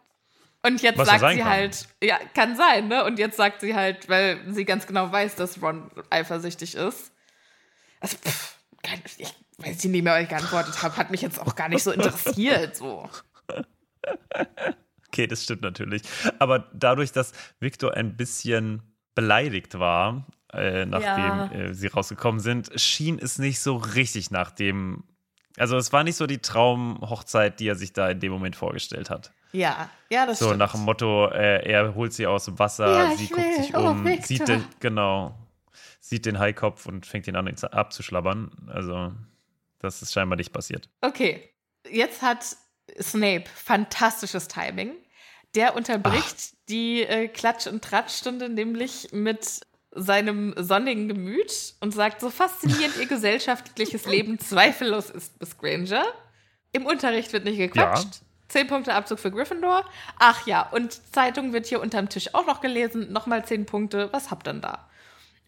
Und 0.66 0.82
jetzt 0.82 0.98
Was 0.98 1.08
sagt 1.10 1.30
sie 1.34 1.40
kann. 1.40 1.50
halt, 1.50 1.88
ja, 2.02 2.18
kann 2.34 2.56
sein, 2.56 2.88
ne? 2.88 3.04
Und 3.04 3.20
jetzt 3.20 3.36
sagt 3.36 3.60
sie 3.60 3.76
halt, 3.76 4.08
weil 4.08 4.40
sie 4.54 4.64
ganz 4.64 4.88
genau 4.88 5.12
weiß, 5.12 5.36
dass 5.36 5.62
Ron 5.62 5.92
eifersüchtig 6.10 6.76
ist. 6.76 7.12
Also, 8.00 8.16
pff, 8.18 8.58
kein- 8.82 9.02
ich 9.18 9.34
weiß 9.60 9.84
nicht 9.86 10.04
mehr, 10.04 10.14
was 10.14 10.24
ich 10.24 10.30
geantwortet 10.30 10.82
habe, 10.84 10.98
hat 10.98 11.12
mich 11.12 11.22
jetzt 11.22 11.40
auch 11.40 11.56
gar 11.56 11.70
nicht 11.70 11.84
so 11.84 11.92
interessiert, 11.92 12.76
so. 12.76 13.10
Okay, 15.08 15.28
das 15.28 15.44
stimmt 15.44 15.62
natürlich. 15.62 16.02
Aber 16.40 16.70
dadurch, 16.74 17.12
dass 17.12 17.34
Victor 17.60 17.94
ein 17.94 18.18
bisschen 18.18 18.82
beleidigt 19.14 19.78
war, 19.78 20.26
äh, 20.52 20.86
nachdem 20.88 21.06
Ja. 21.06 21.52
äh, 21.52 21.74
sie 21.76 21.86
rausgekommen 21.88 22.40
sind, 22.40 22.72
schien 22.82 23.20
es 23.20 23.38
nicht 23.38 23.60
so 23.60 23.76
richtig 23.76 24.32
nach 24.32 24.50
dem. 24.50 25.04
Also 25.58 25.78
es 25.78 25.94
war 25.94 26.04
nicht 26.04 26.16
so 26.16 26.26
die 26.26 26.40
Traumhochzeit, 26.40 27.60
die 27.60 27.68
er 27.68 27.76
sich 27.76 27.94
da 27.94 28.10
in 28.10 28.20
dem 28.22 28.32
Moment 28.32 28.56
vorgestellt 28.56 29.12
hat. 29.12 29.32
Ja, 29.52 29.88
ja, 30.10 30.26
das 30.26 30.40
So 30.40 30.46
stimmt. 30.46 30.60
nach 30.60 30.72
dem 30.72 30.82
Motto, 30.82 31.28
äh, 31.28 31.64
er 31.72 31.94
holt 31.94 32.12
sie 32.12 32.26
aus 32.26 32.46
dem 32.46 32.58
Wasser, 32.58 32.88
Ja, 33.12 33.16
sie 33.16 33.26
ich 33.26 33.30
guckt 33.30 33.44
will. 33.44 33.64
sich 33.64 33.76
Oh, 33.76 33.90
um, 33.92 34.04
Victor. 34.04 34.26
sieht 34.26 34.48
den, 34.48 34.66
genau, 34.80 35.38
sieht 36.00 36.26
den 36.26 36.40
Haikopf 36.40 36.88
und 36.88 37.06
fängt 37.06 37.28
ihn 37.28 37.36
an, 37.36 37.46
ihn 37.46 37.56
zu- 37.56 37.72
abzuschlabbern. 37.72 38.50
Also, 38.74 39.14
das 39.84 40.02
ist 40.02 40.14
scheinbar 40.14 40.38
nicht 40.38 40.54
passiert. 40.54 40.90
Okay, 41.02 41.50
jetzt 41.90 42.22
hat 42.22 42.58
Snape 43.02 43.46
fantastisches 43.54 44.48
Timing. 44.48 44.94
Der 45.56 45.76
unterbricht 45.76 46.54
die 46.70 47.04
äh, 47.04 47.28
Klatsch- 47.28 47.68
und 47.68 47.84
Tratschstunde 47.84 48.50
nämlich 48.50 49.10
mit 49.12 49.62
seinem 49.92 50.56
sonnigen 50.58 51.08
Gemüt 51.08 51.76
und 51.80 51.94
sagt, 51.94 52.22
so 52.22 52.30
faszinierend 52.30 52.98
ihr 52.98 53.06
gesellschaftliches 53.08 54.06
Leben 54.06 54.40
zweifellos 54.40 55.10
ist, 55.10 55.40
Miss 55.40 55.58
Granger. 55.58 56.06
Im 56.72 56.86
Unterricht 56.88 57.34
wird 57.34 57.46
nicht 57.46 57.58
gequatscht. 57.58 58.06
Ja. 58.06 58.22
Zehn 58.48 58.68
Punkte 58.68 58.94
Abzug 58.94 59.20
für 59.20 59.32
Gryffindor. 59.32 59.86
Ach 60.18 60.46
ja, 60.48 60.68
und 60.70 61.00
Zeitung 61.14 61.54
wird 61.54 61.68
hier 61.68 61.82
unterm 61.82 62.10
Tisch 62.10 62.34
auch 62.34 62.46
noch 62.46 62.62
gelesen. 62.62 63.12
Nochmal 63.12 63.46
zehn 63.46 63.66
Punkte. 63.66 64.12
Was 64.12 64.32
habt 64.32 64.48
ihr 64.48 64.54
denn 64.54 64.62
da? 64.62 64.90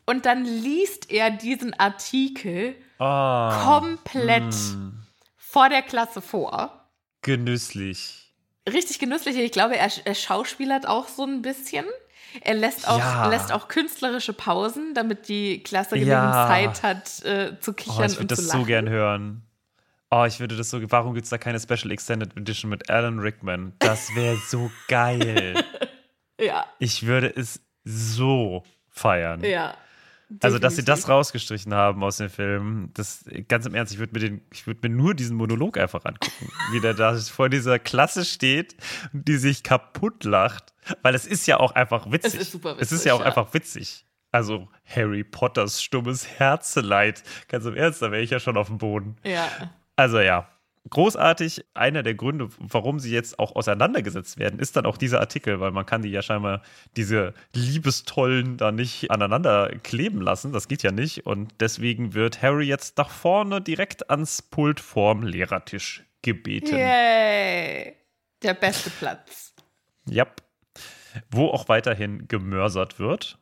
Und 0.06 0.26
dann 0.26 0.46
liest 0.46 1.12
er 1.12 1.32
diesen 1.32 1.74
Artikel 1.74 2.76
Ah, 3.00 3.62
komplett 3.64 4.54
hm, 4.54 5.04
vor 5.38 5.70
der 5.70 5.82
Klasse 5.82 6.22
vor. 6.22 6.88
genüsslich. 7.22 8.34
Richtig 8.72 9.00
genüsslich. 9.00 9.36
Ich 9.38 9.52
glaube, 9.52 9.78
er, 9.78 9.90
er 10.06 10.16
schauspielert 10.16 10.88
auch 10.88 11.08
so 11.08 11.24
ein 11.24 11.42
bisschen. 11.42 11.86
Er 12.42 12.56
lässt 12.56 12.88
auch, 12.88 12.98
Ja. 13.00 13.28
lässt 13.28 13.52
auch 13.52 13.68
künstlerische 13.68 14.34
Pausen, 14.34 14.94
damit 14.94 15.28
die 15.28 15.62
Klasse 15.64 15.92
genügend 15.96 16.10
Ja. 16.12 16.48
Zeit 16.48 16.84
hat, 16.84 17.24
äh, 17.24 17.60
zu 17.60 17.72
Oh, 17.72 17.74
kichern 17.74 18.06
ich 18.12 18.20
und 18.20 18.24
würde 18.24 18.36
zu 18.36 18.42
das 18.42 18.48
lachen. 18.48 18.60
so 18.62 18.66
gern 18.66 18.90
hören. 18.90 19.42
Oh, 20.12 20.24
ich 20.26 20.40
würde 20.40 20.56
das 20.58 20.70
so. 20.70 20.80
Warum 20.92 21.14
gibt 21.14 21.26
es 21.26 21.30
da 21.30 21.38
keine 21.38 21.60
Special 21.60 21.92
Extended 21.92 22.36
Edition 22.38 22.70
mit 22.70 22.90
Alan 22.90 23.20
Rickman? 23.20 23.74
Das 23.80 24.14
wäre 24.16 24.38
so 24.48 24.72
geil. 24.88 25.56
Ja, 26.38 26.66
Ich 26.80 27.06
würde 27.06 27.34
es 27.34 27.62
so 27.86 28.64
feiern. 28.90 29.42
ja. 29.46 29.78
Also, 30.42 30.58
dass 30.58 30.76
sie 30.76 30.84
das 30.84 31.00
definitiv. 31.00 31.10
rausgestrichen 31.10 31.74
haben 31.74 32.04
aus 32.04 32.18
dem 32.18 32.30
Film, 32.30 32.90
das 32.94 33.26
ganz 33.48 33.66
im 33.66 33.76
Ernst, 33.76 33.94
ich 33.94 34.00
würde 34.00 34.14
mir 34.14 34.20
den, 34.20 34.42
ich 34.52 34.66
würde 34.66 34.88
mir 34.88 34.96
nur 34.96 35.14
diesen 35.14 35.38
Monolog 35.38 35.78
einfach 35.78 36.04
angucken, 36.04 36.52
wie 36.72 36.80
der 36.80 36.94
da 36.94 37.16
vor 37.16 37.50
dieser 37.50 37.78
Klasse 37.80 38.26
steht 38.26 38.76
und 39.14 39.28
die 39.28 39.38
sich 39.38 39.64
kaputt 39.64 40.24
lacht, 40.24 40.74
weil 41.04 41.14
es 41.14 41.28
ist 41.28 41.46
ja 41.46 41.60
auch 41.60 41.74
einfach 41.74 42.12
witzig. 42.12 42.34
Es 42.34 42.42
ist 42.42 42.52
super 42.52 42.76
Es 42.80 42.92
ist 42.92 43.00
witzig, 43.00 43.06
ja 43.06 43.14
auch 43.14 43.20
ja. 43.20 43.26
einfach 43.28 43.54
witzig. 43.54 44.06
Also 44.32 44.68
Harry 44.84 45.24
Potters 45.24 45.82
stummes 45.82 46.28
Herzeleid. 46.28 47.24
Ganz 47.48 47.66
im 47.66 47.76
Ernst, 47.76 48.02
da 48.02 48.12
wäre 48.12 48.22
ich 48.22 48.32
ja 48.32 48.40
schon 48.40 48.58
auf 48.58 48.68
dem 48.68 48.80
Boden. 48.80 49.16
Ja. 49.24 49.48
Also 49.96 50.20
ja, 50.20 50.50
großartig. 50.90 51.66
Einer 51.74 52.04
der 52.04 52.16
Gründe, 52.16 52.50
warum 52.60 53.00
sie 53.00 53.12
jetzt 53.12 53.40
auch 53.40 53.56
auseinandergesetzt 53.56 54.38
werden, 54.38 54.60
ist 54.60 54.76
dann 54.76 54.86
auch 54.86 54.98
dieser 54.98 55.20
Artikel, 55.20 55.60
weil 55.60 55.72
man 55.72 55.86
kann 55.86 56.02
die 56.02 56.10
ja 56.10 56.22
scheinbar 56.22 56.62
diese 56.96 57.34
Liebestollen 57.54 58.58
da 58.58 58.72
nicht 58.72 59.12
aneinander 59.12 59.72
kleben 59.84 60.22
lassen. 60.22 60.52
Das 60.52 60.68
geht 60.68 60.84
ja 60.84 60.92
nicht. 60.92 61.26
Und 61.26 61.54
deswegen 61.60 62.14
wird 62.14 62.42
Harry 62.42 62.66
jetzt 62.66 62.98
nach 62.98 63.10
vorne 63.10 63.62
direkt 63.62 64.10
ans 64.10 64.42
Pult 64.42 64.80
vorm 64.80 65.24
Lehrertisch 65.24 66.04
gebeten. 66.22 66.76
Yay. 66.76 67.96
Der 68.44 68.54
beste 68.54 68.90
Platz. 68.90 69.54
Ja. 70.10 70.28
Wo 71.32 71.48
auch 71.48 71.70
weiterhin 71.70 72.28
gemörsert 72.28 73.00
wird. 73.00 73.40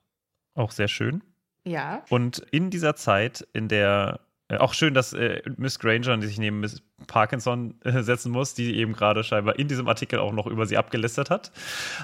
Auch 0.56 0.72
sehr 0.72 0.88
schön. 0.88 1.24
Ja. 1.66 2.04
Und 2.10 2.39
in 2.52 2.70
dieser 2.70 2.96
Zeit, 2.96 3.48
in 3.54 3.68
der 3.68 4.20
auch 4.50 4.74
schön, 4.74 4.94
dass 4.94 5.14
äh, 5.14 5.41
Miss 5.58 5.80
Granger 5.80 6.22
sich 6.22 6.38
neben 6.38 6.60
Miss 6.60 6.82
Parkinson 7.08 7.80
äh, 7.84 8.02
setzen 8.02 8.32
muss, 8.32 8.54
die 8.54 8.76
eben 8.76 8.94
gerade 8.94 9.24
scheinbar 9.24 9.58
in 9.58 9.68
diesem 9.68 9.88
Artikel 9.88 10.20
auch 10.20 10.32
noch 10.32 10.48
über 10.48 10.66
sie 10.66 10.78
abgelästert 10.78 11.30
hat. 11.30 11.52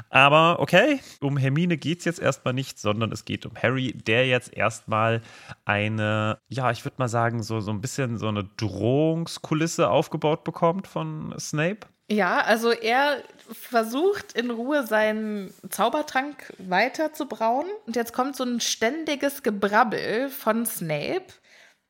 Aber 0.10 0.60
okay, 0.60 1.00
um 1.22 1.38
Hermine 1.38 1.78
geht 1.78 2.00
es 2.00 2.06
jetzt 2.06 2.20
erstmal 2.20 2.54
nicht, 2.54 2.80
sondern 2.80 3.12
es 3.12 3.26
geht 3.26 3.46
um 3.46 3.56
Harry, 3.56 3.94
der 3.94 4.28
jetzt 4.28 4.54
erstmal 4.54 5.22
eine, 5.66 6.40
ja, 6.48 6.72
ich 6.72 6.86
würde 6.86 6.96
mal 6.98 7.10
sagen, 7.10 7.44
so, 7.44 7.60
so 7.60 7.72
ein 7.72 7.82
bisschen 7.82 8.18
so 8.18 8.28
eine 8.28 8.44
Drohungskulisse 8.58 9.90
aufgebaut 9.90 10.44
bekommt 10.44 10.88
von 10.88 11.34
Snape. 11.40 11.88
Ja, 12.12 12.42
also 12.42 12.72
er 12.72 13.22
versucht 13.52 14.34
in 14.34 14.50
Ruhe 14.50 14.86
seinen 14.88 15.54
Zaubertrank 15.70 16.54
weiter 16.58 17.14
zu 17.14 17.28
brauen. 17.28 17.68
Und 17.86 17.96
jetzt 17.96 18.14
kommt 18.14 18.36
so 18.36 18.44
ein 18.44 18.60
ständiges 18.60 19.44
Gebrabbel 19.44 20.30
von 20.30 20.66
Snape, 20.66 21.26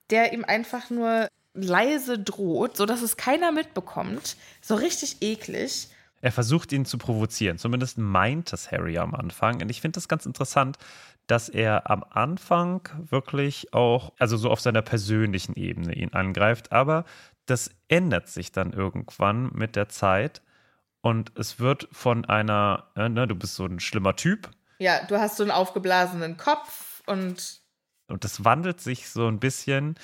der 0.10 0.34
ihm 0.34 0.43
einfach 0.45 0.89
nur 0.89 1.28
leise 1.53 2.20
droht, 2.20 2.78
sodass 2.78 3.01
es 3.01 3.18
keiner 3.18 3.51
mitbekommt. 3.51 4.38
So 4.62 4.76
richtig 4.76 5.18
eklig. 5.22 5.89
Er 6.22 6.32
versucht 6.32 6.72
ihn 6.72 6.86
zu 6.86 6.97
provozieren. 6.97 7.57
Zumindest 7.57 7.97
meint 7.97 8.51
es 8.51 8.72
Harry 8.72 8.97
am 8.97 9.16
Anfang. 9.16 9.62
Und 9.62 9.70
ich 9.70 9.82
finde 9.82 9.95
das 9.95 10.07
ganz 10.07 10.26
interessant, 10.26 10.78
dass 11.28 11.47
er 11.47 11.89
am 11.89 12.03
Anfang 12.10 12.89
wirklich 13.10 13.74
auch, 13.74 14.14
also 14.20 14.36
so 14.36 14.49
auf 14.49 14.60
seiner 14.60 14.82
persönlichen 14.82 15.55
Ebene 15.55 15.93
ihn 15.93 16.14
angreift. 16.14 16.72
Aber 16.72 17.05
das 17.45 17.72
ändert 17.88 18.28
sich 18.28 18.51
dann 18.51 18.74
irgendwann 18.74 19.51
mit 19.53 19.76
der 19.76 19.89
Zeit. 19.89 20.41
Und 21.01 21.32
es 21.38 21.60
wird 21.60 21.88
von 21.91 22.26
einer, 22.26 22.91
äh, 22.95 23.07
ne, 23.07 23.28
du 23.28 23.36
bist 23.36 23.55
so 23.55 23.66
ein 23.66 23.80
schlimmer 23.80 24.16
Typ. 24.16 24.49
Ja, 24.80 25.05
du 25.05 25.20
hast 25.20 25.38
so 25.38 25.43
einen 25.43 25.51
aufgeblasenen 25.51 26.36
Kopf 26.38 27.01
und 27.05 27.62
Und 28.10 28.24
das 28.24 28.43
wandelt 28.43 28.82
sich 28.82 29.10
so 29.10 29.28
ein 29.28 29.39
bisschen 29.39 29.95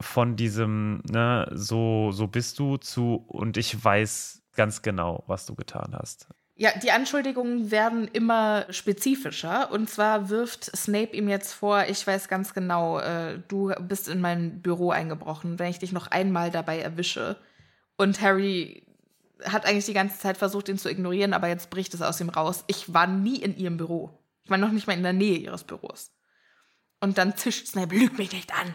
von 0.00 0.36
diesem, 0.36 1.02
ne, 1.10 1.48
so, 1.52 2.12
so 2.12 2.26
bist 2.26 2.58
du 2.58 2.76
zu, 2.76 3.24
und 3.28 3.56
ich 3.56 3.82
weiß 3.82 4.42
ganz 4.54 4.82
genau, 4.82 5.24
was 5.26 5.46
du 5.46 5.54
getan 5.54 5.96
hast. 5.98 6.28
Ja, 6.58 6.70
die 6.82 6.90
Anschuldigungen 6.90 7.70
werden 7.70 8.08
immer 8.08 8.64
spezifischer. 8.70 9.70
Und 9.70 9.90
zwar 9.90 10.30
wirft 10.30 10.64
Snape 10.74 11.14
ihm 11.14 11.28
jetzt 11.28 11.52
vor, 11.52 11.84
ich 11.86 12.06
weiß 12.06 12.28
ganz 12.28 12.54
genau, 12.54 12.98
äh, 12.98 13.38
du 13.48 13.74
bist 13.80 14.08
in 14.08 14.22
mein 14.22 14.62
Büro 14.62 14.90
eingebrochen, 14.90 15.58
wenn 15.58 15.68
ich 15.68 15.78
dich 15.78 15.92
noch 15.92 16.06
einmal 16.06 16.50
dabei 16.50 16.78
erwische. 16.80 17.36
Und 17.98 18.22
Harry 18.22 18.86
hat 19.44 19.66
eigentlich 19.66 19.84
die 19.84 19.92
ganze 19.92 20.18
Zeit 20.18 20.38
versucht, 20.38 20.70
ihn 20.70 20.78
zu 20.78 20.90
ignorieren, 20.90 21.34
aber 21.34 21.48
jetzt 21.48 21.68
bricht 21.68 21.92
es 21.92 22.00
aus 22.00 22.22
ihm 22.22 22.30
raus. 22.30 22.64
Ich 22.68 22.92
war 22.92 23.06
nie 23.06 23.36
in 23.36 23.54
ihrem 23.54 23.76
Büro. 23.76 24.18
Ich 24.42 24.50
war 24.50 24.56
noch 24.56 24.72
nicht 24.72 24.86
mal 24.86 24.96
in 24.96 25.02
der 25.02 25.12
Nähe 25.12 25.36
ihres 25.36 25.64
Büros. 25.64 26.10
Und 27.00 27.18
dann 27.18 27.36
zischt 27.36 27.66
Snape, 27.66 27.94
lüg 27.94 28.18
mich 28.18 28.32
nicht 28.32 28.54
an. 28.54 28.74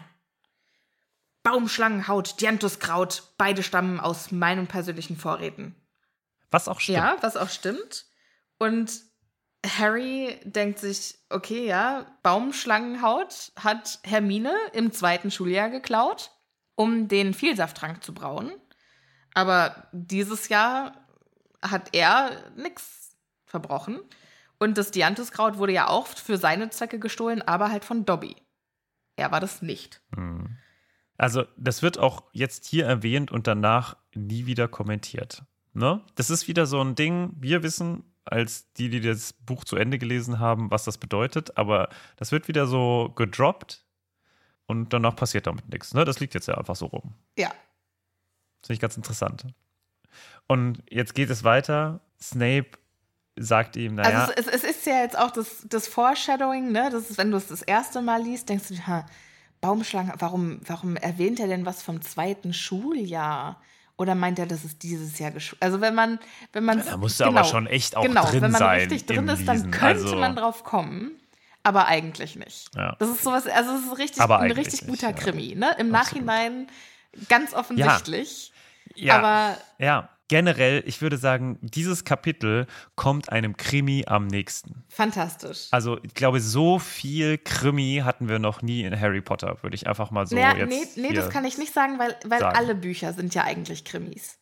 Baumschlangenhaut, 1.42 2.40
Dianthuskraut, 2.40 3.34
beide 3.36 3.62
stammen 3.62 3.98
aus 3.98 4.30
meinen 4.30 4.68
persönlichen 4.68 5.16
Vorräten. 5.16 5.74
Was 6.50 6.68
auch 6.68 6.80
stimmt. 6.80 6.98
Ja, 6.98 7.16
was 7.20 7.36
auch 7.36 7.48
stimmt. 7.48 8.06
Und 8.58 8.92
Harry 9.66 10.40
denkt 10.44 10.78
sich, 10.78 11.18
okay, 11.30 11.66
ja, 11.66 12.06
Baumschlangenhaut 12.22 13.52
hat 13.56 13.98
Hermine 14.04 14.54
im 14.72 14.92
zweiten 14.92 15.30
Schuljahr 15.30 15.70
geklaut, 15.70 16.30
um 16.74 17.08
den 17.08 17.34
Vielsafttrank 17.34 18.04
zu 18.04 18.14
brauen. 18.14 18.52
Aber 19.34 19.88
dieses 19.92 20.48
Jahr 20.48 21.06
hat 21.62 21.94
er 21.94 22.52
nichts 22.56 23.16
verbrochen. 23.46 24.00
Und 24.62 24.78
das 24.78 24.92
Dianthuskraut 24.92 25.58
wurde 25.58 25.72
ja 25.72 25.88
auch 25.88 26.06
für 26.06 26.38
seine 26.38 26.70
Zwecke 26.70 27.00
gestohlen, 27.00 27.42
aber 27.42 27.72
halt 27.72 27.84
von 27.84 28.04
Dobby. 28.04 28.36
Er 29.16 29.32
war 29.32 29.40
das 29.40 29.60
nicht. 29.60 30.00
Hm. 30.14 30.56
Also, 31.18 31.46
das 31.56 31.82
wird 31.82 31.98
auch 31.98 32.22
jetzt 32.30 32.66
hier 32.66 32.86
erwähnt 32.86 33.32
und 33.32 33.48
danach 33.48 33.96
nie 34.14 34.46
wieder 34.46 34.68
kommentiert. 34.68 35.42
Ne? 35.72 36.00
Das 36.14 36.30
ist 36.30 36.46
wieder 36.46 36.66
so 36.66 36.80
ein 36.80 36.94
Ding, 36.94 37.32
wir 37.40 37.64
wissen 37.64 38.04
als 38.24 38.72
die, 38.74 38.88
die 38.88 39.00
das 39.00 39.32
Buch 39.32 39.64
zu 39.64 39.74
Ende 39.74 39.98
gelesen 39.98 40.38
haben, 40.38 40.70
was 40.70 40.84
das 40.84 40.96
bedeutet, 40.96 41.56
aber 41.58 41.88
das 42.14 42.30
wird 42.30 42.46
wieder 42.46 42.68
so 42.68 43.12
gedroppt 43.16 43.84
und 44.66 44.92
danach 44.92 45.16
passiert 45.16 45.48
damit 45.48 45.68
nichts. 45.70 45.92
Ne? 45.92 46.04
Das 46.04 46.20
liegt 46.20 46.34
jetzt 46.34 46.46
ja 46.46 46.56
einfach 46.56 46.76
so 46.76 46.86
rum. 46.86 47.14
Ja. 47.36 47.48
Finde 48.60 48.74
ich 48.74 48.80
ganz 48.80 48.96
interessant. 48.96 49.44
Und 50.46 50.84
jetzt 50.88 51.16
geht 51.16 51.30
es 51.30 51.42
weiter. 51.42 51.98
Snape 52.20 52.78
sagt 53.36 53.76
ihm, 53.76 53.94
naja. 53.94 54.20
Also 54.20 54.32
es, 54.36 54.46
es, 54.46 54.64
ist 54.64 54.86
ja 54.86 55.02
jetzt 55.02 55.18
auch 55.18 55.30
das, 55.30 55.64
das 55.68 55.88
Foreshadowing, 55.88 56.72
ne? 56.72 56.90
Das 56.90 57.10
ist, 57.10 57.18
wenn 57.18 57.30
du 57.30 57.36
es 57.36 57.48
das 57.48 57.62
erste 57.62 58.02
Mal 58.02 58.22
liest, 58.22 58.48
denkst 58.48 58.68
du, 58.68 58.86
ha, 58.86 59.06
Baumschlange, 59.60 60.14
warum, 60.18 60.60
warum 60.66 60.96
erwähnt 60.96 61.40
er 61.40 61.46
denn 61.46 61.64
was 61.64 61.82
vom 61.82 62.02
zweiten 62.02 62.52
Schuljahr? 62.52 63.60
Oder 63.96 64.14
meint 64.14 64.38
er, 64.38 64.46
dass 64.46 64.64
es 64.64 64.78
dieses 64.78 65.18
Jahr 65.18 65.30
geschult? 65.30 65.62
Also 65.62 65.80
wenn 65.80 65.94
man, 65.94 66.18
wenn 66.52 66.64
man 66.64 66.84
da 66.84 66.96
musste 66.96 67.24
genau, 67.24 67.38
aber 67.38 67.48
schon 67.48 67.66
echt 67.66 67.96
auch 67.96 68.02
genau, 68.02 68.22
drin 68.22 68.32
sein. 68.32 68.42
Wenn 68.42 68.50
man 68.50 68.58
sein 68.58 68.80
richtig 68.80 69.06
drin 69.06 69.28
ist, 69.28 69.46
dann 69.46 69.70
könnte 69.70 70.04
also, 70.04 70.16
man 70.16 70.34
drauf 70.34 70.64
kommen, 70.64 71.12
aber 71.62 71.86
eigentlich 71.86 72.36
nicht. 72.36 72.74
Ja. 72.74 72.96
Das 72.98 73.10
ist 73.10 73.22
sowas, 73.22 73.46
also 73.46 73.74
es 73.74 73.84
ist 73.84 73.98
richtig, 73.98 74.22
ein 74.22 74.50
richtig 74.50 74.86
guter 74.86 75.08
nicht, 75.08 75.20
Krimi. 75.20 75.54
Ne? 75.54 75.76
Im 75.78 75.94
Absolut. 75.94 76.26
Nachhinein 76.26 76.66
ganz 77.28 77.54
offensichtlich. 77.54 78.52
Ja. 78.96 79.18
Aber 79.18 79.58
ja 79.78 80.08
generell, 80.28 80.82
ich 80.86 81.02
würde 81.02 81.16
sagen, 81.16 81.58
dieses 81.60 82.04
Kapitel 82.04 82.66
kommt 82.94 83.30
einem 83.30 83.56
Krimi 83.56 84.04
am 84.06 84.26
nächsten. 84.26 84.84
Fantastisch. 84.88 85.68
Also, 85.70 85.98
ich 86.02 86.14
glaube, 86.14 86.40
so 86.40 86.78
viel 86.78 87.38
Krimi 87.38 88.02
hatten 88.04 88.28
wir 88.28 88.38
noch 88.38 88.62
nie 88.62 88.82
in 88.82 88.98
Harry 88.98 89.20
Potter, 89.20 89.58
würde 89.62 89.74
ich 89.74 89.86
einfach 89.86 90.10
mal 90.10 90.26
so 90.26 90.36
naja, 90.36 90.56
jetzt. 90.56 90.96
Nee, 90.96 91.08
nee 91.08 91.14
das 91.14 91.30
kann 91.30 91.44
ich 91.44 91.58
nicht 91.58 91.72
sagen, 91.74 91.98
weil, 91.98 92.16
weil 92.24 92.40
sagen. 92.40 92.56
alle 92.56 92.74
Bücher 92.74 93.12
sind 93.12 93.34
ja 93.34 93.44
eigentlich 93.44 93.84
Krimis. 93.84 94.38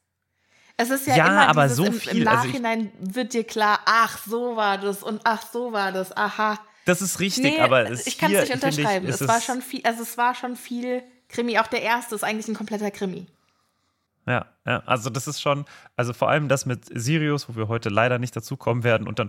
Es 0.76 0.88
ist 0.88 1.06
ja, 1.06 1.16
ja 1.16 1.26
immer 1.26 1.48
aber 1.48 1.68
so 1.68 1.84
im, 1.84 1.92
viel. 1.92 2.18
im 2.18 2.24
Nachhinein 2.24 2.78
also 2.78 3.10
ich, 3.10 3.14
wird 3.16 3.34
dir 3.34 3.44
klar, 3.44 3.80
ach, 3.84 4.18
so 4.26 4.56
war 4.56 4.78
das 4.78 5.02
und 5.02 5.20
ach, 5.24 5.42
so 5.52 5.72
war 5.72 5.92
das, 5.92 6.16
aha. 6.16 6.58
Das 6.86 7.02
ist 7.02 7.20
richtig, 7.20 7.44
nee, 7.44 7.60
aber 7.60 7.90
es 7.90 8.06
ich 8.06 8.16
kann 8.16 8.32
es 8.32 8.48
nicht 8.48 8.54
unterschreiben. 8.54 9.06
Ich, 9.06 9.14
es, 9.14 9.20
es 9.20 9.28
war 9.28 9.42
schon 9.42 9.60
viel, 9.60 9.82
also 9.84 10.02
es 10.02 10.16
war 10.16 10.34
schon 10.34 10.56
viel 10.56 11.02
Krimi. 11.28 11.58
Auch 11.58 11.66
der 11.66 11.82
erste 11.82 12.14
ist 12.14 12.24
eigentlich 12.24 12.48
ein 12.48 12.54
kompletter 12.54 12.90
Krimi. 12.90 13.26
Ja, 14.26 14.46
ja, 14.66 14.82
also 14.86 15.10
das 15.10 15.26
ist 15.26 15.40
schon, 15.40 15.64
also 15.96 16.12
vor 16.12 16.28
allem 16.28 16.48
das 16.48 16.66
mit 16.66 16.84
Sirius, 16.92 17.48
wo 17.48 17.56
wir 17.56 17.68
heute 17.68 17.88
leider 17.88 18.18
nicht 18.18 18.36
dazu 18.36 18.56
kommen 18.56 18.84
werden 18.84 19.08
und 19.08 19.18
dann 19.18 19.28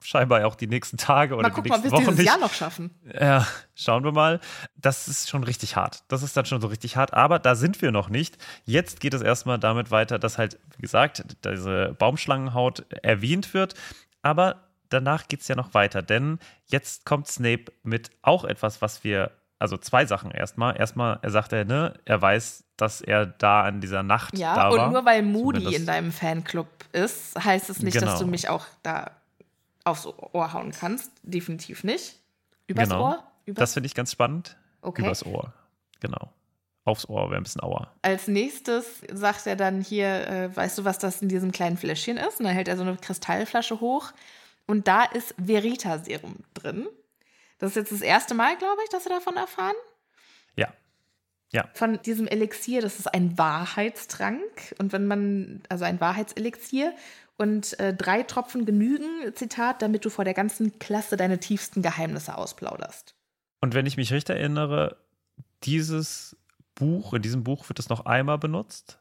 scheinbar 0.00 0.46
auch 0.46 0.54
die 0.54 0.66
nächsten 0.66 0.96
Tage 0.96 1.34
oder 1.34 1.48
mal 1.48 1.62
die 1.62 1.68
nächsten 1.68 1.88
mal, 1.88 1.92
Wochen 1.92 2.00
dieses 2.02 2.18
nicht. 2.18 2.26
Jahr 2.26 2.38
noch 2.38 2.52
schaffen. 2.52 2.90
Ja, 3.12 3.46
schauen 3.74 4.04
wir 4.04 4.12
mal. 4.12 4.40
Das 4.76 5.08
ist 5.08 5.28
schon 5.28 5.42
richtig 5.44 5.76
hart. 5.76 6.04
Das 6.08 6.22
ist 6.22 6.36
dann 6.36 6.46
schon 6.46 6.60
so 6.60 6.68
richtig 6.68 6.96
hart, 6.96 7.14
aber 7.14 7.38
da 7.38 7.56
sind 7.56 7.82
wir 7.82 7.90
noch 7.90 8.08
nicht. 8.08 8.38
Jetzt 8.64 9.00
geht 9.00 9.14
es 9.14 9.22
erstmal 9.22 9.58
damit 9.58 9.90
weiter, 9.90 10.18
dass 10.18 10.38
halt, 10.38 10.58
wie 10.76 10.82
gesagt, 10.82 11.24
diese 11.44 11.96
Baumschlangenhaut 11.98 12.84
erwähnt 13.02 13.54
wird, 13.54 13.74
aber 14.22 14.68
danach 14.88 15.28
geht 15.28 15.40
es 15.40 15.48
ja 15.48 15.56
noch 15.56 15.74
weiter, 15.74 16.02
denn 16.02 16.38
jetzt 16.66 17.04
kommt 17.04 17.26
Snape 17.26 17.72
mit 17.82 18.10
auch 18.22 18.44
etwas, 18.44 18.80
was 18.80 19.04
wir 19.04 19.32
also 19.58 19.76
zwei 19.76 20.06
Sachen 20.06 20.30
erstmal. 20.30 20.76
Erstmal, 20.76 21.18
er 21.22 21.30
sagt 21.30 21.52
er, 21.52 21.64
ne, 21.64 21.94
er 22.04 22.20
weiß, 22.20 22.64
dass 22.76 23.00
er 23.00 23.26
da 23.26 23.62
an 23.62 23.80
dieser 23.80 24.02
Nacht 24.02 24.38
ja, 24.38 24.54
da 24.54 24.70
war. 24.70 24.76
Ja, 24.76 24.86
und 24.86 24.92
nur 24.92 25.04
weil 25.04 25.22
Moody 25.22 25.58
Zumindest. 25.58 25.80
in 25.80 25.86
deinem 25.86 26.12
Fanclub 26.12 26.68
ist, 26.92 27.42
heißt 27.42 27.70
es 27.70 27.82
nicht, 27.82 27.94
genau. 27.94 28.06
dass 28.06 28.20
du 28.20 28.26
mich 28.26 28.48
auch 28.48 28.66
da 28.82 29.10
aufs 29.84 30.06
Ohr 30.06 30.52
hauen 30.52 30.72
kannst. 30.72 31.10
Definitiv 31.22 31.82
nicht. 31.82 32.20
Übers 32.66 32.88
genau. 32.88 33.02
Ohr? 33.02 33.24
Übers 33.46 33.60
das 33.60 33.74
finde 33.74 33.86
ich 33.86 33.94
ganz 33.94 34.12
spannend. 34.12 34.56
Okay. 34.82 35.02
Übers 35.02 35.24
Ohr. 35.26 35.52
Genau. 36.00 36.32
Aufs 36.84 37.08
Ohr 37.08 37.28
wäre 37.30 37.40
ein 37.40 37.42
bisschen 37.42 37.60
auer. 37.60 37.92
Als 38.02 38.28
nächstes 38.28 39.02
sagt 39.12 39.46
er 39.46 39.56
dann 39.56 39.82
hier, 39.82 40.28
äh, 40.28 40.56
weißt 40.56 40.78
du, 40.78 40.84
was 40.84 40.98
das 40.98 41.20
in 41.20 41.28
diesem 41.28 41.52
kleinen 41.52 41.76
Fläschchen 41.76 42.16
ist? 42.16 42.38
Und 42.38 42.46
dann 42.46 42.54
hält 42.54 42.68
er 42.68 42.76
so 42.76 42.82
eine 42.82 42.96
Kristallflasche 42.96 43.80
hoch. 43.80 44.12
Und 44.66 44.86
da 44.86 45.04
ist 45.04 45.34
Verita-Serum 45.44 46.36
drin. 46.54 46.86
Das 47.58 47.70
ist 47.70 47.76
jetzt 47.76 47.92
das 47.92 48.00
erste 48.00 48.34
Mal, 48.34 48.56
glaube 48.56 48.80
ich, 48.84 48.90
dass 48.90 49.04
wir 49.04 49.10
davon 49.10 49.36
erfahren. 49.36 49.74
Ja. 50.56 50.72
Ja. 51.52 51.68
Von 51.74 52.00
diesem 52.02 52.26
Elixier, 52.26 52.82
das 52.82 52.98
ist 52.98 53.12
ein 53.12 53.36
Wahrheitstrank. 53.38 54.74
Und 54.78 54.92
wenn 54.92 55.06
man, 55.06 55.62
also 55.68 55.84
ein 55.84 56.00
Wahrheitselixier 56.00 56.94
und 57.36 57.78
äh, 57.80 57.94
drei 57.94 58.22
Tropfen 58.22 58.66
genügen, 58.66 59.34
Zitat, 59.34 59.82
damit 59.82 60.04
du 60.04 60.10
vor 60.10 60.24
der 60.24 60.34
ganzen 60.34 60.78
Klasse 60.78 61.16
deine 61.16 61.40
tiefsten 61.40 61.82
Geheimnisse 61.82 62.36
ausplauderst. 62.36 63.14
Und 63.60 63.74
wenn 63.74 63.86
ich 63.86 63.96
mich 63.96 64.12
richtig 64.12 64.36
erinnere, 64.36 64.96
dieses 65.64 66.36
Buch, 66.74 67.14
in 67.14 67.22
diesem 67.22 67.44
Buch 67.44 67.68
wird 67.68 67.78
es 67.78 67.88
noch 67.88 68.06
einmal 68.06 68.38
benutzt 68.38 69.00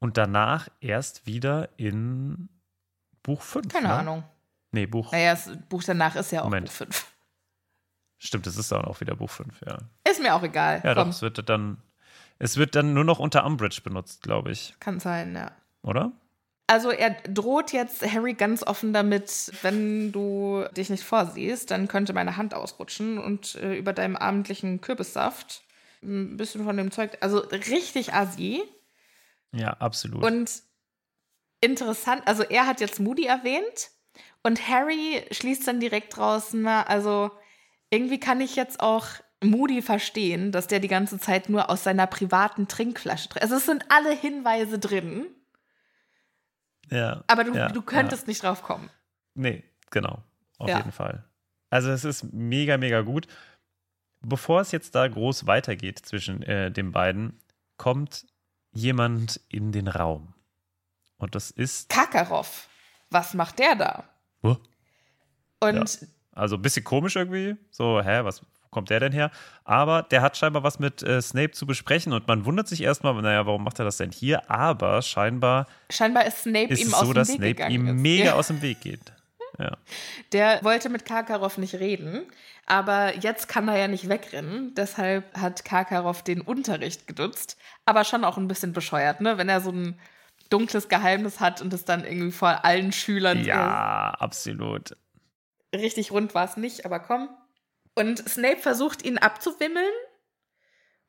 und 0.00 0.16
danach 0.16 0.68
erst 0.80 1.26
wieder 1.26 1.70
in 1.76 2.48
Buch 3.22 3.42
5. 3.42 3.68
Keine 3.68 3.88
ne? 3.88 3.94
Ahnung. 3.94 4.24
Nee, 4.72 4.86
Buch. 4.86 5.12
Naja, 5.12 5.34
das 5.34 5.50
Buch 5.68 5.82
danach 5.82 6.16
ist 6.16 6.32
ja 6.32 6.40
auch 6.40 6.44
Moment. 6.44 6.66
Buch 6.66 6.74
5. 6.74 7.06
Stimmt, 8.22 8.46
es 8.46 8.58
ist 8.58 8.70
dann 8.70 8.84
auch 8.84 9.00
wieder 9.00 9.16
Buch 9.16 9.30
5, 9.30 9.62
ja. 9.66 9.78
Ist 10.08 10.20
mir 10.20 10.34
auch 10.34 10.42
egal. 10.42 10.82
Ja, 10.84 10.94
Komm. 10.94 11.04
doch, 11.04 11.16
es 11.16 11.22
wird 11.22 11.48
dann, 11.48 11.78
es 12.38 12.58
wird 12.58 12.74
dann 12.74 12.92
nur 12.92 13.04
noch 13.04 13.18
unter 13.18 13.46
Umbridge 13.46 13.80
benutzt, 13.82 14.22
glaube 14.22 14.52
ich. 14.52 14.74
Kann 14.78 15.00
sein, 15.00 15.34
ja. 15.34 15.52
Oder? 15.82 16.12
Also 16.66 16.90
er 16.90 17.12
droht 17.22 17.72
jetzt 17.72 18.02
Harry 18.06 18.34
ganz 18.34 18.62
offen 18.62 18.92
damit, 18.92 19.50
wenn 19.62 20.12
du 20.12 20.66
dich 20.76 20.90
nicht 20.90 21.02
vorsiehst, 21.02 21.70
dann 21.70 21.88
könnte 21.88 22.12
meine 22.12 22.36
Hand 22.36 22.52
ausrutschen 22.52 23.18
und 23.18 23.54
äh, 23.54 23.74
über 23.74 23.94
deinem 23.94 24.16
abendlichen 24.16 24.82
Kürbissaft 24.82 25.62
ein 26.02 26.36
bisschen 26.36 26.64
von 26.64 26.76
dem 26.76 26.90
Zeug, 26.90 27.16
also 27.22 27.38
richtig 27.38 28.12
assi. 28.12 28.62
Ja, 29.52 29.70
absolut. 29.78 30.22
Und 30.22 30.62
interessant, 31.62 32.22
also 32.26 32.42
er 32.42 32.66
hat 32.66 32.80
jetzt 32.80 33.00
Moody 33.00 33.24
erwähnt 33.24 33.90
und 34.42 34.68
Harry 34.68 35.24
schließt 35.30 35.66
dann 35.66 35.80
direkt 35.80 36.16
draußen, 36.16 36.66
also 36.66 37.30
irgendwie 37.90 38.20
kann 38.20 38.40
ich 38.40 38.56
jetzt 38.56 38.80
auch 38.80 39.06
Moody 39.42 39.82
verstehen, 39.82 40.52
dass 40.52 40.66
der 40.66 40.80
die 40.80 40.88
ganze 40.88 41.18
Zeit 41.18 41.48
nur 41.48 41.70
aus 41.70 41.84
seiner 41.84 42.06
privaten 42.06 42.68
Trinkflasche 42.68 43.28
trinkt. 43.28 43.42
Also 43.42 43.56
es 43.56 43.66
sind 43.66 43.84
alle 43.88 44.14
Hinweise 44.14 44.78
drin. 44.78 45.26
Ja. 46.90 47.24
Aber 47.26 47.44
du, 47.44 47.54
ja, 47.54 47.68
du 47.68 47.82
könntest 47.82 48.22
ja. 48.22 48.28
nicht 48.28 48.42
drauf 48.42 48.62
kommen. 48.62 48.90
Nee, 49.34 49.64
genau. 49.90 50.22
Auf 50.58 50.68
Ja. 50.68 50.78
jeden 50.78 50.92
Fall. 50.92 51.24
Also 51.70 51.90
es 51.90 52.04
ist 52.04 52.32
mega, 52.32 52.76
mega 52.76 53.00
gut. 53.00 53.26
Bevor 54.20 54.60
es 54.60 54.72
jetzt 54.72 54.94
da 54.94 55.08
groß 55.08 55.46
weitergeht 55.46 56.00
zwischen 56.00 56.42
äh, 56.42 56.70
den 56.70 56.92
beiden, 56.92 57.40
kommt 57.78 58.26
jemand 58.72 59.40
in 59.48 59.72
den 59.72 59.88
Raum. 59.88 60.34
Und 61.16 61.34
das 61.34 61.50
ist. 61.50 61.88
Kakarov. 61.88 62.68
Was 63.08 63.34
macht 63.34 63.58
der 63.58 63.76
da? 63.76 64.04
Huh? 64.42 64.56
Und 65.60 66.06
Also 66.40 66.56
ein 66.56 66.62
bisschen 66.62 66.84
komisch 66.84 67.16
irgendwie. 67.16 67.56
So, 67.70 68.00
hä, 68.02 68.20
was 68.24 68.42
kommt 68.70 68.88
der 68.90 69.00
denn 69.00 69.12
her? 69.12 69.30
Aber 69.64 70.02
der 70.04 70.22
hat 70.22 70.36
scheinbar 70.36 70.62
was 70.62 70.78
mit 70.78 71.02
äh, 71.02 71.20
Snape 71.20 71.50
zu 71.50 71.66
besprechen 71.66 72.12
und 72.12 72.26
man 72.28 72.44
wundert 72.44 72.68
sich 72.68 72.82
erstmal, 72.82 73.14
naja, 73.20 73.44
warum 73.46 73.64
macht 73.64 73.78
er 73.78 73.84
das 73.84 73.96
denn 73.98 74.10
hier? 74.12 74.48
Aber 74.50 75.02
scheinbar 75.02 75.66
scheinbar 75.90 76.24
ist 76.26 76.42
Snape 76.42 76.72
ist 76.72 76.80
ihm 76.80 76.94
aus 76.94 77.00
so, 77.00 77.12
dem 77.12 77.14
dass 77.14 77.28
Weg 77.28 77.36
Snape 77.36 77.54
gegangen 77.54 77.74
ihm 77.74 77.86
ist. 77.88 77.94
mega 77.94 78.24
Ja. 78.24 78.32
aus 78.34 78.46
dem 78.46 78.62
Weg 78.62 78.80
geht. 78.80 79.12
Ja. 79.58 79.76
Der 80.32 80.62
wollte 80.62 80.88
mit 80.88 81.04
Karkaroff 81.04 81.58
nicht 81.58 81.74
reden, 81.74 82.22
aber 82.66 83.16
jetzt 83.16 83.48
kann 83.48 83.68
er 83.68 83.76
ja 83.76 83.88
nicht 83.88 84.08
wegrennen. 84.08 84.72
Deshalb 84.76 85.36
hat 85.36 85.64
Karkaroff 85.64 86.22
den 86.22 86.40
Unterricht 86.40 87.06
genutzt, 87.06 87.56
aber 87.84 88.04
schon 88.04 88.24
auch 88.24 88.36
ein 88.38 88.48
bisschen 88.48 88.72
bescheuert, 88.72 89.20
ne? 89.20 89.36
Wenn 89.36 89.48
er 89.48 89.60
so 89.60 89.72
ein 89.72 89.98
dunkles 90.48 90.88
Geheimnis 90.88 91.40
hat 91.40 91.60
und 91.60 91.72
es 91.72 91.84
dann 91.84 92.04
irgendwie 92.04 92.32
vor 92.32 92.64
allen 92.64 92.92
Schülern 92.92 93.44
ja, 93.44 94.10
absolut. 94.18 94.96
Richtig 95.74 96.10
rund 96.12 96.34
war 96.34 96.44
es 96.44 96.56
nicht, 96.56 96.84
aber 96.84 97.00
komm. 97.00 97.28
Und 97.94 98.28
Snape 98.28 98.58
versucht 98.58 99.04
ihn 99.04 99.18
abzuwimmeln 99.18 99.92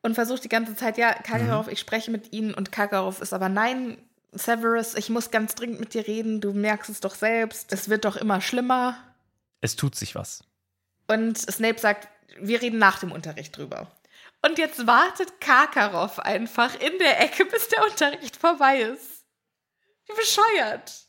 und 0.02 0.14
versucht 0.14 0.44
die 0.44 0.48
ganze 0.48 0.74
Zeit, 0.74 0.98
ja, 0.98 1.12
Karkaroff, 1.12 1.68
ich 1.68 1.80
spreche 1.80 2.10
mit 2.10 2.32
Ihnen 2.32 2.54
und 2.54 2.72
Karkaroff 2.72 3.20
ist 3.20 3.32
aber 3.32 3.48
nein, 3.48 3.98
Severus, 4.32 4.94
ich 4.94 5.10
muss 5.10 5.30
ganz 5.30 5.54
dringend 5.54 5.80
mit 5.80 5.94
dir 5.94 6.06
reden, 6.06 6.40
du 6.40 6.52
merkst 6.52 6.90
es 6.90 7.00
doch 7.00 7.14
selbst, 7.14 7.72
es 7.72 7.88
wird 7.88 8.04
doch 8.04 8.16
immer 8.16 8.40
schlimmer. 8.40 8.96
Es 9.60 9.76
tut 9.76 9.94
sich 9.94 10.14
was. 10.14 10.42
Und 11.06 11.38
Snape 11.38 11.78
sagt, 11.78 12.08
wir 12.40 12.62
reden 12.62 12.78
nach 12.78 12.98
dem 12.98 13.12
Unterricht 13.12 13.56
drüber. 13.56 13.90
Und 14.44 14.58
jetzt 14.58 14.86
wartet 14.86 15.40
Karkaroff 15.40 16.18
einfach 16.18 16.74
in 16.80 16.98
der 16.98 17.20
Ecke, 17.20 17.44
bis 17.44 17.68
der 17.68 17.84
Unterricht 17.84 18.36
vorbei 18.36 18.80
ist. 18.80 19.24
Wie 20.06 20.14
bescheuert. 20.14 21.06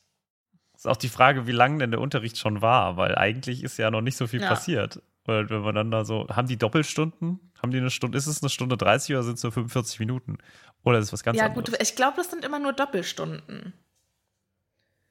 Ist 0.84 0.90
auch 0.90 0.98
die 0.98 1.08
Frage, 1.08 1.48
wie 1.48 1.54
lang 1.54 1.80
denn 1.80 1.92
der 1.92 2.02
Unterricht 2.02 2.38
schon 2.38 2.62
war, 2.62 2.98
weil 2.98 3.16
eigentlich 3.16 3.64
ist 3.64 3.78
ja 3.78 3.90
noch 3.90 4.02
nicht 4.02 4.18
so 4.18 4.28
viel 4.28 4.42
Ja. 4.42 4.50
passiert. 4.50 5.02
Weil 5.24 5.50
wenn 5.50 5.62
man 5.62 5.74
dann 5.74 5.92
da 5.92 6.04
so, 6.04 6.28
haben 6.30 6.50
die 6.50 6.58
Doppelstunden? 6.58 7.40
Haben 7.62 7.72
die 7.72 7.78
eine 7.78 7.90
Stunde, 7.90 8.18
ist 8.18 8.28
es 8.28 8.44
eine 8.44 8.50
Stunde 8.50 8.76
30 8.76 9.16
oder 9.16 9.24
sind 9.24 9.36
es 9.36 9.44
nur 9.44 9.54
45 9.54 10.00
Minuten? 10.00 10.40
Oder 10.84 11.00
ist 11.00 11.06
es 11.06 11.14
was 11.14 11.24
ganz 11.24 11.38
ja, 11.38 11.46
anderes? 11.46 11.72
gut, 11.72 11.82
ich 11.82 11.96
glaube, 11.96 12.18
das 12.18 12.30
sind 12.30 12.44
immer 12.44 12.60
nur 12.60 12.74
Doppelstunden. 12.74 13.72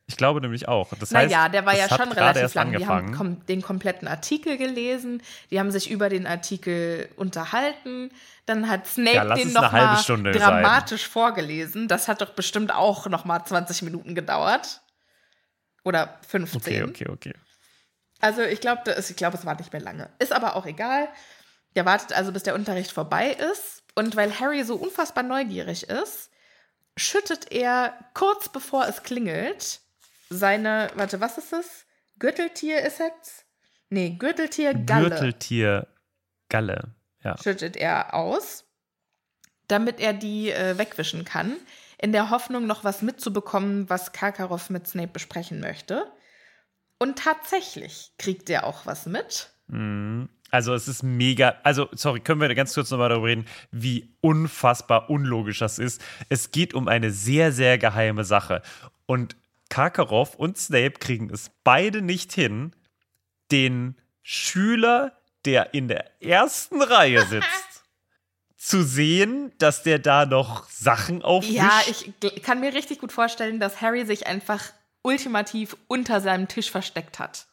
Ich 0.06 0.18
glaube 0.18 0.42
nämlich 0.42 0.68
auch. 0.68 0.90
Das 0.90 1.14
heißt, 1.14 1.32
naja, 1.32 1.48
der 1.48 1.64
war 1.64 1.74
ja 1.74 1.88
schon 1.88 2.12
relativ 2.12 2.52
lang. 2.52 2.76
Die 2.76 2.86
haben 2.86 3.12
kom 3.12 3.46
den 3.46 3.62
kompletten 3.62 4.06
Artikel 4.06 4.58
gelesen, 4.58 5.22
die 5.50 5.58
haben 5.58 5.70
sich 5.70 5.90
über 5.90 6.10
den 6.10 6.26
Artikel 6.26 7.08
unterhalten. 7.16 8.10
Dann 8.44 8.68
hat 8.68 8.86
Snape 8.86 9.16
Ja, 9.16 9.34
den 9.34 9.54
nochmal 9.54 9.96
dramatisch 10.20 11.08
vorgelesen. 11.08 11.88
Das 11.88 12.08
hat 12.08 12.20
doch 12.20 12.34
bestimmt 12.34 12.74
auch 12.74 13.06
nochmal 13.06 13.42
20 13.42 13.80
Minuten 13.80 14.14
gedauert. 14.14 14.81
Oder 15.84 16.18
15. 16.28 16.58
Okay, 16.58 16.82
okay, 16.82 17.08
okay. 17.08 17.34
Also 18.20 18.42
ich 18.42 18.60
glaube, 18.60 18.94
ich 18.96 19.16
glaube, 19.16 19.36
es 19.36 19.44
war 19.44 19.56
nicht 19.56 19.72
mehr 19.72 19.82
lange. 19.82 20.08
Ist 20.18 20.32
aber 20.32 20.56
auch 20.56 20.66
egal. 20.66 21.08
Der 21.74 21.84
wartet 21.84 22.12
also, 22.12 22.32
bis 22.32 22.44
der 22.44 22.54
Unterricht 22.54 22.92
vorbei 22.92 23.32
ist. 23.32 23.82
Und 23.94 24.16
weil 24.16 24.38
Harry 24.38 24.62
so 24.64 24.76
unfassbar 24.76 25.24
neugierig 25.24 25.88
ist, 25.88 26.30
schüttet 26.96 27.50
er 27.50 27.94
kurz 28.14 28.48
bevor 28.48 28.86
es 28.86 29.02
klingelt 29.02 29.80
seine, 30.30 30.90
warte, 30.94 31.20
was 31.20 31.38
ist 31.38 31.52
es? 31.52 31.84
Gürteltier 32.18 32.80
ist 32.82 33.00
es? 33.00 33.44
Nee, 33.90 34.16
Gürteltier 34.18 34.74
Galle 34.74 35.10
Gürteltier 35.10 35.86
Galle. 36.48 36.94
Ja. 37.22 37.36
schüttet 37.38 37.76
er 37.76 38.14
aus, 38.14 38.64
damit 39.68 40.00
er 40.00 40.12
die 40.12 40.50
äh, 40.50 40.76
wegwischen 40.76 41.24
kann, 41.24 41.56
in 42.02 42.12
der 42.12 42.30
Hoffnung, 42.30 42.66
noch 42.66 42.84
was 42.84 43.00
mitzubekommen, 43.00 43.88
was 43.88 44.12
Karkaroff 44.12 44.68
mit 44.68 44.86
Snape 44.86 45.12
besprechen 45.12 45.60
möchte. 45.60 46.04
Und 46.98 47.18
tatsächlich 47.18 48.12
kriegt 48.18 48.50
er 48.50 48.66
auch 48.66 48.86
was 48.86 49.06
mit. 49.06 49.50
Mhm. 49.68 50.28
Also 50.50 50.74
es 50.74 50.86
ist 50.86 51.02
mega, 51.02 51.54
also 51.62 51.88
sorry, 51.92 52.20
können 52.20 52.40
wir 52.40 52.54
ganz 52.54 52.74
kurz 52.74 52.90
nochmal 52.90 53.08
darüber 53.08 53.28
reden, 53.28 53.46
wie 53.70 54.14
unfassbar 54.20 55.08
unlogisch 55.08 55.60
das 55.60 55.78
ist. 55.78 56.02
Es 56.28 56.50
geht 56.50 56.74
um 56.74 56.88
eine 56.88 57.10
sehr, 57.10 57.52
sehr 57.52 57.78
geheime 57.78 58.24
Sache. 58.24 58.60
Und 59.06 59.34
Karkaroff 59.70 60.34
und 60.34 60.58
Snape 60.58 60.98
kriegen 60.98 61.30
es 61.30 61.50
beide 61.64 62.02
nicht 62.02 62.32
hin, 62.32 62.76
den 63.50 63.96
Schüler, 64.22 65.16
der 65.46 65.72
in 65.72 65.88
der 65.88 66.22
ersten 66.22 66.82
Reihe 66.82 67.24
sitzt, 67.24 67.71
zu 68.62 68.84
sehen, 68.84 69.50
dass 69.58 69.82
der 69.82 69.98
da 69.98 70.24
noch 70.24 70.68
Sachen 70.70 71.22
aufwischt. 71.22 71.54
Ja, 71.54 71.80
ich 71.84 72.42
kann 72.44 72.60
mir 72.60 72.72
richtig 72.72 73.00
gut 73.00 73.10
vorstellen, 73.10 73.58
dass 73.58 73.80
Harry 73.80 74.06
sich 74.06 74.28
einfach 74.28 74.72
ultimativ 75.02 75.76
unter 75.88 76.20
seinem 76.20 76.46
Tisch 76.46 76.70
versteckt 76.70 77.18
hat. 77.18 77.48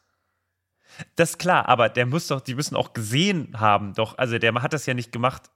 Das 1.16 1.30
ist 1.30 1.38
klar, 1.38 1.68
aber 1.68 1.88
der 1.88 2.06
muss 2.06 2.28
doch, 2.28 2.40
die 2.40 2.54
müssen 2.54 2.76
auch 2.76 2.92
gesehen 2.92 3.58
haben, 3.58 3.92
doch. 3.94 4.18
Also 4.18 4.38
der 4.38 4.54
hat 4.62 4.72
das 4.72 4.86
ja 4.86 4.94
nicht 4.94 5.10
gemacht, 5.10 5.50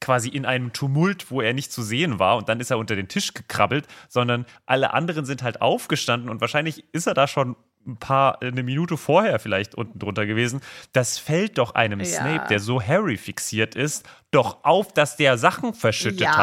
quasi 0.00 0.28
in 0.28 0.44
einem 0.44 0.72
Tumult, 0.72 1.30
wo 1.30 1.40
er 1.40 1.52
nicht 1.52 1.70
zu 1.70 1.82
sehen 1.82 2.18
war 2.18 2.36
und 2.36 2.48
dann 2.48 2.58
ist 2.58 2.72
er 2.72 2.78
unter 2.78 2.96
den 2.96 3.06
Tisch 3.06 3.32
gekrabbelt, 3.32 3.86
sondern 4.08 4.44
alle 4.66 4.92
anderen 4.92 5.24
sind 5.24 5.44
halt 5.44 5.60
aufgestanden 5.60 6.28
und 6.28 6.40
wahrscheinlich 6.40 6.92
ist 6.92 7.06
er 7.06 7.14
da 7.14 7.28
schon 7.28 7.54
ein 7.86 7.96
paar, 7.96 8.42
eine 8.42 8.62
Minute 8.62 8.96
vorher 8.96 9.38
vielleicht 9.40 9.74
unten 9.74 9.98
drunter 9.98 10.26
gewesen. 10.26 10.60
Das 10.92 11.18
fällt 11.18 11.56
doch 11.58 11.74
einem 11.74 12.00
Ja. 12.00 12.06
Snape, 12.06 12.46
der 12.48 12.60
so 12.60 12.80
Harry 12.82 13.16
fixiert 13.16 13.74
ist, 13.74 14.06
doch 14.30 14.64
auf, 14.64 14.92
dass 14.92 15.16
der 15.16 15.38
Sachen 15.38 15.72
verschüttet 15.74 16.20
Ja. 16.20 16.36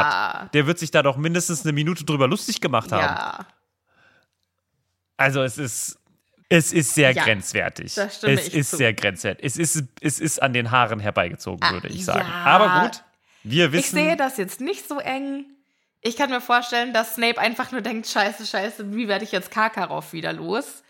hat. 0.44 0.54
Der 0.54 0.66
wird 0.68 0.80
sich 0.80 0.90
da 0.92 1.04
doch 1.04 1.16
mindestens 1.18 1.64
eine 1.64 1.74
Minute 1.74 2.04
drüber 2.06 2.28
lustig 2.28 2.60
gemacht 2.60 2.92
haben. 2.92 3.02
Ja, 3.16 3.46
Also 5.18 5.42
es 5.44 5.58
ist, 5.58 6.00
es 6.50 6.72
ist 6.74 6.94
sehr 6.94 7.12
Ja, 7.12 7.24
grenzwertig. 7.24 7.96
es 7.98 8.18
ist 8.50 8.70
zu. 8.72 8.78
sehr 8.78 8.94
grenzwertig. 8.94 9.46
Es 9.46 9.58
ist, 9.58 9.84
es 10.02 10.20
ist 10.20 10.42
an 10.42 10.54
den 10.54 10.72
Haaren 10.72 11.00
herbeigezogen, 11.00 11.64
Ah, 11.64 11.72
würde 11.74 11.88
ich 11.90 12.06
sagen. 12.06 12.28
Aber 12.46 12.82
gut, 12.84 13.04
wir 13.44 13.72
wissen. 13.72 13.98
ich 13.98 14.04
sehe 14.04 14.16
das 14.16 14.38
jetzt 14.38 14.62
nicht 14.62 14.88
so 14.88 15.00
eng. 15.00 15.46
Ich 16.02 16.16
kann 16.16 16.30
mir 16.30 16.42
vorstellen, 16.42 16.94
dass 16.94 17.16
Snape 17.16 17.40
einfach 17.40 17.72
nur 17.72 17.82
denkt, 17.82 18.08
scheiße, 18.08 18.46
scheiße, 18.46 18.96
wie 18.96 19.08
werde 19.08 19.24
ich 19.24 19.32
jetzt 19.32 19.50
Karkaroff 19.52 20.14
wieder 20.14 20.32
los? 20.34 20.84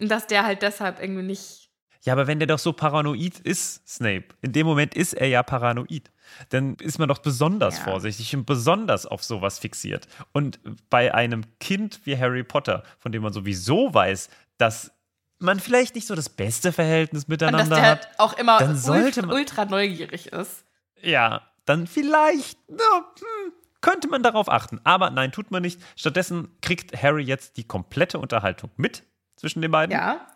Und 0.00 0.08
dass 0.10 0.26
der 0.26 0.44
halt 0.44 0.62
deshalb 0.62 1.00
irgendwie 1.00 1.22
nicht 1.22 1.70
Ja, 2.04 2.12
aber 2.14 2.26
wenn 2.26 2.38
der 2.40 2.48
doch 2.48 2.58
so 2.58 2.72
paranoid 2.72 3.38
ist, 3.38 3.86
Snape, 3.88 4.24
in 4.40 4.52
dem 4.52 4.66
Moment 4.66 4.94
ist 4.94 5.12
er 5.12 5.28
ja 5.28 5.42
paranoid. 5.42 6.10
Dann 6.48 6.74
ist 6.76 6.98
man 6.98 7.08
doch 7.08 7.18
besonders 7.18 7.78
Ja. 7.78 7.84
vorsichtig 7.84 8.34
und 8.34 8.44
besonders 8.46 9.06
auf 9.06 9.22
sowas 9.22 9.58
fixiert. 9.60 10.08
Und 10.32 10.58
bei 10.90 11.14
einem 11.14 11.42
Kind 11.60 12.00
wie 12.04 12.18
Harry 12.18 12.42
Potter, 12.42 12.82
von 12.98 13.12
dem 13.12 13.22
man 13.22 13.32
sowieso 13.32 13.92
weiß, 13.94 14.30
dass 14.58 14.90
man 15.38 15.60
vielleicht 15.60 15.94
nicht 15.94 16.06
so 16.06 16.14
das 16.14 16.28
beste 16.28 16.72
Verhältnis 16.72 17.24
Und 17.24 17.30
dass 17.40 17.48
miteinander 17.50 17.76
der 17.76 17.84
hat, 17.90 18.06
halt 18.06 18.20
auch 18.20 18.32
immer 18.38 18.58
dann 18.58 18.76
sollte 18.76 19.20
ultra, 19.20 19.26
man- 19.26 19.36
ultra 19.36 19.64
neugierig 19.66 20.26
ist. 20.32 20.64
ja, 21.02 21.42
dann 21.64 21.86
vielleicht 21.86 22.58
na, 22.68 22.82
hm, 23.18 23.52
könnte 23.80 24.08
man 24.08 24.22
darauf 24.24 24.48
achten. 24.48 24.80
Aber 24.84 25.10
nein, 25.10 25.30
tut 25.32 25.50
man 25.52 25.62
nicht. 25.62 25.80
Stattdessen 25.96 26.48
kriegt 26.60 27.00
Harry 27.00 27.22
jetzt 27.22 27.56
die 27.56 27.64
komplette 27.64 28.18
Unterhaltung 28.18 28.70
mit 28.76 29.02
zwischen 29.42 29.60
den 29.60 29.70
beiden, 29.72 29.92
Ja. 29.94 30.26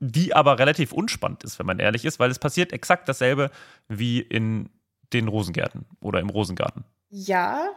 die 0.00 0.34
aber 0.34 0.58
relativ 0.58 0.92
unspannend 0.92 1.44
ist, 1.44 1.58
wenn 1.58 1.66
man 1.66 1.78
ehrlich 1.78 2.04
ist, 2.04 2.18
weil 2.18 2.30
es 2.30 2.38
passiert 2.40 2.72
exakt 2.72 3.08
dasselbe 3.08 3.50
wie 3.88 4.20
in 4.20 4.68
den 5.12 5.28
Rosengärten 5.28 5.86
oder 6.00 6.18
im 6.20 6.28
Rosengarten, 6.30 6.84
Ja. 7.08 7.68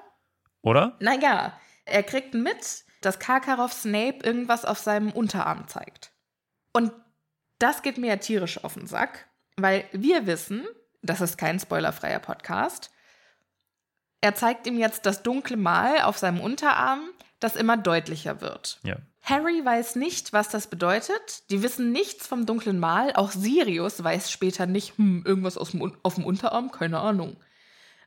oder? 0.64 0.98
Naja, 1.00 1.54
er 1.86 2.02
kriegt 2.04 2.34
mit, 2.34 2.84
dass 3.02 3.20
Karkaroff 3.20 3.72
Snape 3.72 4.18
irgendwas 4.24 4.66
auf 4.66 4.80
seinem 4.80 5.12
Unterarm 5.12 5.68
zeigt. 5.68 6.12
Und 6.74 6.92
das 7.60 7.84
geht 7.84 7.98
mir 8.00 8.08
ja 8.08 8.16
tierisch 8.18 8.64
auf 8.64 8.74
den 8.74 8.88
Sack, 8.88 9.28
weil 9.58 9.86
wir 9.92 10.26
wissen, 10.26 10.66
das 11.04 11.22
ist 11.22 11.38
kein 11.38 11.60
spoilerfreier 11.60 12.20
Podcast, 12.20 12.90
er 14.22 14.34
zeigt 14.36 14.66
ihm 14.68 14.78
jetzt 14.80 15.06
das 15.06 15.22
dunkle 15.24 15.56
Mal 15.56 16.02
auf 16.02 16.18
seinem 16.18 16.42
Unterarm, 16.42 17.10
das 17.40 17.56
immer 17.56 17.78
deutlicher 17.78 18.42
wird. 18.42 18.80
Ja. 18.84 18.98
Harry 19.30 19.64
weiß 19.64 19.96
nicht, 19.96 20.34
was 20.34 20.50
das 20.50 20.68
bedeutet. 20.68 21.50
Die 21.52 21.62
wissen 21.62 21.92
nichts 21.92 22.26
vom 22.28 22.46
dunklen 22.46 22.80
Mal. 22.80 23.14
Auch 23.16 23.32
Sirius 23.32 24.04
weiß 24.04 24.32
später 24.32 24.66
nicht, 24.66 24.98
hm, 24.98 25.24
irgendwas 25.26 25.58
aus 25.58 25.72
dem, 25.72 25.96
auf 26.04 26.16
dem 26.16 26.26
Unterarm, 26.26 26.72
keine 26.72 27.00
Ahnung. 27.00 27.38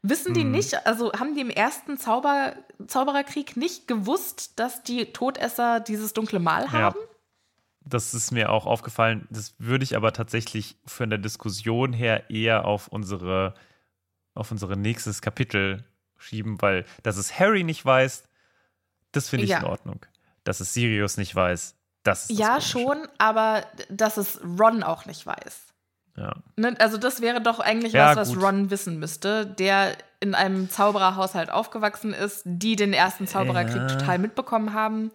Wissen 0.02 0.34
die 0.34 0.44
Mhm. 0.44 0.50
nicht, 0.50 0.84
also 0.86 1.12
haben 1.12 1.34
die 1.34 1.42
im 1.42 1.50
ersten 1.50 1.96
Zauber, 1.96 2.56
Zaubererkrieg 2.88 3.56
nicht 3.56 3.86
gewusst, 3.86 4.58
dass 4.58 4.82
die 4.82 5.12
Todesser 5.12 5.78
dieses 5.80 6.12
dunkle 6.12 6.40
Mal 6.40 6.64
Ja. 6.64 6.72
haben? 6.72 6.98
Das 7.84 8.14
ist 8.14 8.30
mir 8.32 8.50
auch 8.50 8.66
aufgefallen. 8.66 9.26
Das 9.30 9.54
würde 9.58 9.84
ich 9.84 9.96
aber 9.96 10.12
tatsächlich 10.12 10.76
von 10.86 11.10
der 11.10 11.18
Diskussion 11.18 11.92
her 11.92 12.30
eher 12.30 12.64
auf 12.64 12.88
unsere, 12.88 13.54
auf 14.34 14.50
unsere 14.50 14.76
nächstes 14.76 15.20
Kapitel 15.20 15.84
schieben, 16.18 16.60
weil 16.62 16.84
dass 17.02 17.16
es 17.16 17.38
Harry 17.38 17.64
nicht 17.64 17.84
weiß, 17.84 18.24
das 19.12 19.28
finde 19.28 19.44
ich 19.44 19.50
Ja. 19.50 19.58
in 19.58 19.64
Ordnung. 19.64 20.04
Dass 20.44 20.60
es 20.60 20.74
Sirius 20.74 21.16
nicht 21.16 21.34
weiß, 21.34 21.74
das 22.02 22.26
das 22.28 22.36
Ja, 22.38 22.48
Komische. 22.50 22.68
schon, 22.68 23.08
aber 23.18 23.64
dass 23.88 24.16
es 24.16 24.40
Ron 24.58 24.82
auch 24.82 25.06
nicht 25.06 25.24
weiß. 25.24 25.60
Ja. 26.16 26.34
Ne? 26.56 26.74
Also 26.78 26.98
das 26.98 27.20
wäre 27.22 27.40
doch 27.40 27.58
eigentlich 27.60 27.92
Ja, 27.94 28.10
was, 28.10 28.16
was 28.16 28.34
gut. 28.34 28.42
Ron 28.44 28.70
wissen 28.70 28.98
müsste, 28.98 29.46
der 29.46 29.96
in 30.20 30.34
einem 30.34 30.68
Zaubererhaushalt 30.68 31.50
aufgewachsen 31.50 32.12
ist, 32.12 32.42
die 32.44 32.76
den 32.76 32.92
ersten 32.92 33.26
Zaubererkrieg 33.26 33.76
Ja. 33.76 33.86
total 33.86 34.18
mitbekommen 34.18 34.72
haben. 34.74 35.10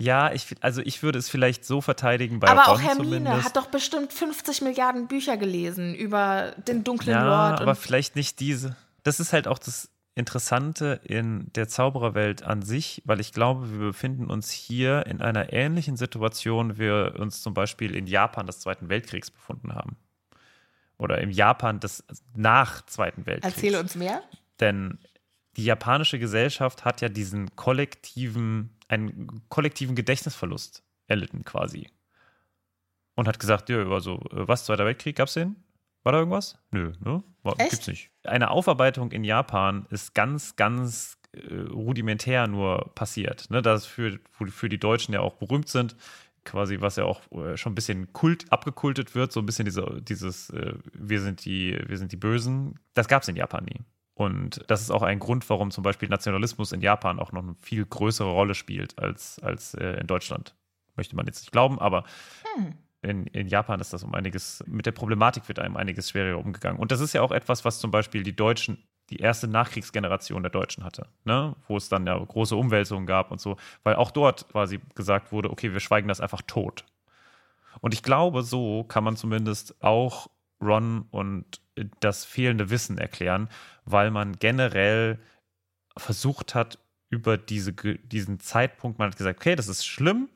Ja, 0.00 0.30
ich, 0.32 0.46
also 0.60 0.80
ich 0.82 1.02
würde 1.02 1.18
es 1.18 1.28
vielleicht 1.28 1.64
so 1.64 1.80
verteidigen 1.80 2.38
bei 2.38 2.46
Aber 2.48 2.62
Ron 2.66 2.74
auch 2.76 2.80
Hermine 2.80 3.16
zumindest. 3.16 3.44
hat 3.44 3.56
doch 3.56 3.66
bestimmt 3.66 4.12
50 4.12 4.62
Milliarden 4.62 5.08
Bücher 5.08 5.36
gelesen 5.36 5.94
über 5.96 6.52
den 6.68 6.84
dunklen 6.84 7.16
ja, 7.16 7.24
Lord. 7.48 7.60
aber 7.60 7.72
Und 7.72 7.78
vielleicht 7.78 8.14
nicht 8.14 8.38
diese. 8.38 8.76
Das 9.02 9.18
ist 9.18 9.32
halt 9.32 9.48
auch 9.48 9.58
das 9.58 9.88
Interessante 10.18 11.00
in 11.04 11.52
der 11.52 11.68
Zaubererwelt 11.68 12.42
an 12.42 12.60
sich, 12.60 13.02
weil 13.04 13.20
ich 13.20 13.32
glaube, 13.32 13.70
wir 13.70 13.78
befinden 13.78 14.26
uns 14.26 14.50
hier 14.50 15.06
in 15.06 15.22
einer 15.22 15.52
ähnlichen 15.52 15.96
Situation, 15.96 16.74
wie 16.74 16.80
wir 16.80 17.14
uns 17.20 17.40
zum 17.40 17.54
Beispiel 17.54 17.94
in 17.94 18.08
Japan 18.08 18.44
des 18.44 18.58
Zweiten 18.58 18.88
Weltkriegs 18.88 19.30
befunden 19.30 19.76
haben. 19.76 19.96
Oder 20.98 21.18
im 21.20 21.30
Japan 21.30 21.78
des 21.78 22.04
nach 22.34 22.84
Zweiten 22.86 23.26
Weltkriegs. 23.26 23.54
erzähle 23.54 23.78
uns 23.78 23.94
mehr. 23.94 24.20
Denn 24.58 24.98
die 25.56 25.64
japanische 25.64 26.18
Gesellschaft 26.18 26.84
hat 26.84 27.00
ja 27.00 27.08
diesen 27.08 27.54
kollektiven, 27.54 28.76
einen 28.88 29.48
kollektiven 29.48 29.94
Gedächtnisverlust 29.94 30.82
erlitten 31.06 31.44
quasi. 31.44 31.90
Und 33.14 33.28
hat 33.28 33.38
gesagt, 33.38 33.68
ja, 33.68 33.86
also, 33.88 34.16
äh, 34.32 34.48
was, 34.48 34.64
Zweiter 34.64 34.84
Weltkrieg, 34.84 35.14
gab's 35.14 35.34
den? 35.34 35.62
War 36.02 36.12
da 36.12 36.18
irgendwas? 36.18 36.58
Nö, 36.70 36.92
ne? 37.00 37.22
War? 37.42 37.54
Gibt's 37.56 37.86
nicht. 37.86 38.10
Eine 38.24 38.50
Aufarbeitung 38.50 39.12
in 39.12 39.24
Japan 39.24 39.86
ist 39.90 40.14
ganz, 40.14 40.56
ganz 40.56 41.18
äh, 41.32 41.54
rudimentär 41.70 42.46
nur 42.46 42.92
passiert. 42.94 43.50
Ne? 43.50 43.62
Das 43.62 43.86
für, 43.86 44.18
für 44.30 44.68
die 44.68 44.78
Deutschen 44.78 45.14
ja 45.14 45.20
auch 45.20 45.34
berühmt 45.34 45.68
sind, 45.68 45.96
quasi, 46.44 46.80
was 46.80 46.96
ja 46.96 47.04
auch 47.04 47.20
äh, 47.32 47.56
schon 47.56 47.72
ein 47.72 47.74
bisschen 47.74 48.12
kult, 48.12 48.50
abgekultet 48.50 49.14
wird, 49.14 49.32
so 49.32 49.40
ein 49.40 49.46
bisschen 49.46 49.66
diese, 49.66 50.00
dieses, 50.02 50.50
äh, 50.50 50.74
wir 50.92 51.20
sind 51.20 51.44
die, 51.44 51.78
wir 51.86 51.98
sind 51.98 52.12
die 52.12 52.16
Bösen. 52.16 52.78
Das 52.94 53.08
gab's 53.08 53.28
in 53.28 53.36
Japan 53.36 53.64
nie. 53.64 53.84
Und 54.14 54.64
das 54.66 54.80
ist 54.80 54.90
auch 54.90 55.02
ein 55.02 55.20
Grund, 55.20 55.48
warum 55.48 55.70
zum 55.70 55.84
Beispiel 55.84 56.08
Nationalismus 56.08 56.72
in 56.72 56.80
Japan 56.80 57.20
auch 57.20 57.30
noch 57.32 57.42
eine 57.42 57.54
viel 57.60 57.84
größere 57.84 58.30
Rolle 58.30 58.54
spielt 58.54 58.98
als, 58.98 59.38
als 59.40 59.74
äh, 59.74 60.00
in 60.00 60.06
Deutschland. 60.06 60.56
Möchte 60.96 61.14
man 61.14 61.26
jetzt 61.26 61.42
nicht 61.42 61.52
glauben, 61.52 61.78
aber 61.78 62.04
Hm. 62.56 62.74
In, 63.02 63.26
in 63.28 63.46
Japan 63.46 63.80
ist 63.80 63.92
das 63.92 64.02
um 64.02 64.14
einiges, 64.14 64.64
mit 64.66 64.86
der 64.86 64.92
Problematik 64.92 65.48
wird 65.48 65.58
einem 65.58 65.76
einiges 65.76 66.10
schwerer 66.10 66.38
umgegangen. 66.38 66.80
Und 66.80 66.90
das 66.90 67.00
ist 67.00 67.12
ja 67.12 67.22
auch 67.22 67.30
etwas, 67.30 67.64
was 67.64 67.78
zum 67.78 67.90
Beispiel 67.90 68.22
die 68.22 68.34
Deutschen 68.34 68.82
die 69.10 69.18
erste 69.18 69.48
Nachkriegsgeneration 69.48 70.42
der 70.42 70.50
Deutschen 70.50 70.84
hatte, 70.84 71.06
ne? 71.24 71.56
wo 71.66 71.76
es 71.76 71.88
dann 71.88 72.06
ja 72.06 72.18
große 72.18 72.54
Umwälzungen 72.54 73.06
gab 73.06 73.30
und 73.30 73.40
so, 73.40 73.56
weil 73.82 73.94
auch 73.94 74.10
dort 74.10 74.48
quasi 74.50 74.80
gesagt 74.94 75.32
wurde, 75.32 75.50
okay, 75.50 75.72
wir 75.72 75.80
schweigen 75.80 76.08
das 76.08 76.20
einfach 76.20 76.42
tot. 76.42 76.84
Und 77.80 77.94
ich 77.94 78.02
glaube, 78.02 78.42
so 78.42 78.84
kann 78.84 79.04
man 79.04 79.16
zumindest 79.16 79.82
auch 79.82 80.28
Ron 80.60 81.06
und 81.10 81.62
das 82.00 82.24
fehlende 82.24 82.70
Wissen 82.70 82.98
erklären, 82.98 83.48
weil 83.84 84.10
man 84.10 84.32
generell 84.38 85.18
versucht 85.96 86.54
hat, 86.54 86.78
über 87.10 87.38
diese, 87.38 87.72
diesen 87.72 88.38
Zeitpunkt, 88.38 88.98
man 88.98 89.10
hat 89.10 89.16
gesagt, 89.16 89.40
okay, 89.40 89.56
das 89.56 89.68
ist 89.68 89.86
schlimm 89.86 90.28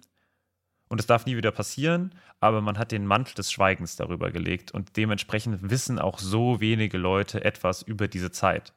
und 0.93 1.01
es 1.01 1.07
darf 1.07 1.25
nie 1.25 1.39
wieder 1.39 1.53
passieren, 1.53 2.15
aber 2.39 2.61
man 2.61 2.77
hat 2.77 2.93
den 2.93 3.07
Mantel 3.07 3.35
des 3.35 3.51
Schweigens 3.51 3.97
darüber 3.97 4.31
gelegt 4.31 4.73
und 4.73 4.99
dementsprechend 4.99 5.71
wissen 5.71 5.99
auch 5.99 6.19
so 6.19 6.61
wenige 6.61 6.99
Leute 6.99 7.43
etwas 7.47 7.81
über 7.81 8.09
diese 8.09 8.31
Zeit. 8.31 8.75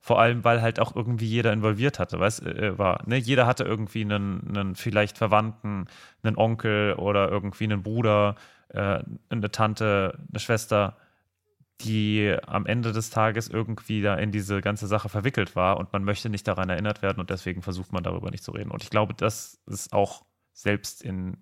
Vor 0.00 0.20
allem, 0.20 0.42
weil 0.42 0.60
halt 0.60 0.80
auch 0.80 0.96
irgendwie 0.96 1.26
jeder 1.26 1.52
involviert 1.52 2.00
hatte, 2.00 2.18
weißt 2.18 2.42
äh, 2.42 2.78
war, 2.78 3.06
ne? 3.06 3.16
Jeder 3.16 3.46
hatte 3.46 3.62
irgendwie 3.62 4.00
einen, 4.00 4.48
einen 4.48 4.74
vielleicht 4.74 5.18
Verwandten, 5.18 5.86
einen 6.24 6.36
Onkel 6.36 6.94
oder 6.94 7.30
irgendwie 7.30 7.62
einen 7.62 7.84
Bruder, 7.84 8.34
äh, 8.70 8.98
eine 9.30 9.50
Tante, 9.52 10.18
eine 10.30 10.40
Schwester, 10.40 10.96
die 11.82 12.36
am 12.44 12.66
Ende 12.66 12.90
des 12.90 13.10
Tages 13.10 13.46
irgendwie 13.46 14.02
da 14.02 14.16
in 14.16 14.32
diese 14.32 14.62
ganze 14.62 14.88
Sache 14.88 15.08
verwickelt 15.08 15.54
war 15.54 15.76
und 15.76 15.92
man 15.92 16.02
möchte 16.02 16.28
nicht 16.28 16.48
daran 16.48 16.70
erinnert 16.70 17.02
werden 17.02 17.20
und 17.20 17.30
deswegen 17.30 17.62
versucht 17.62 17.92
man 17.92 18.02
darüber 18.02 18.32
nicht 18.32 18.42
zu 18.42 18.50
reden. 18.50 18.72
Und 18.72 18.82
ich 18.82 18.90
glaube, 18.90 19.14
das 19.14 19.60
ist 19.66 19.92
auch 19.92 20.24
selbst 20.54 21.02
in 21.02 21.36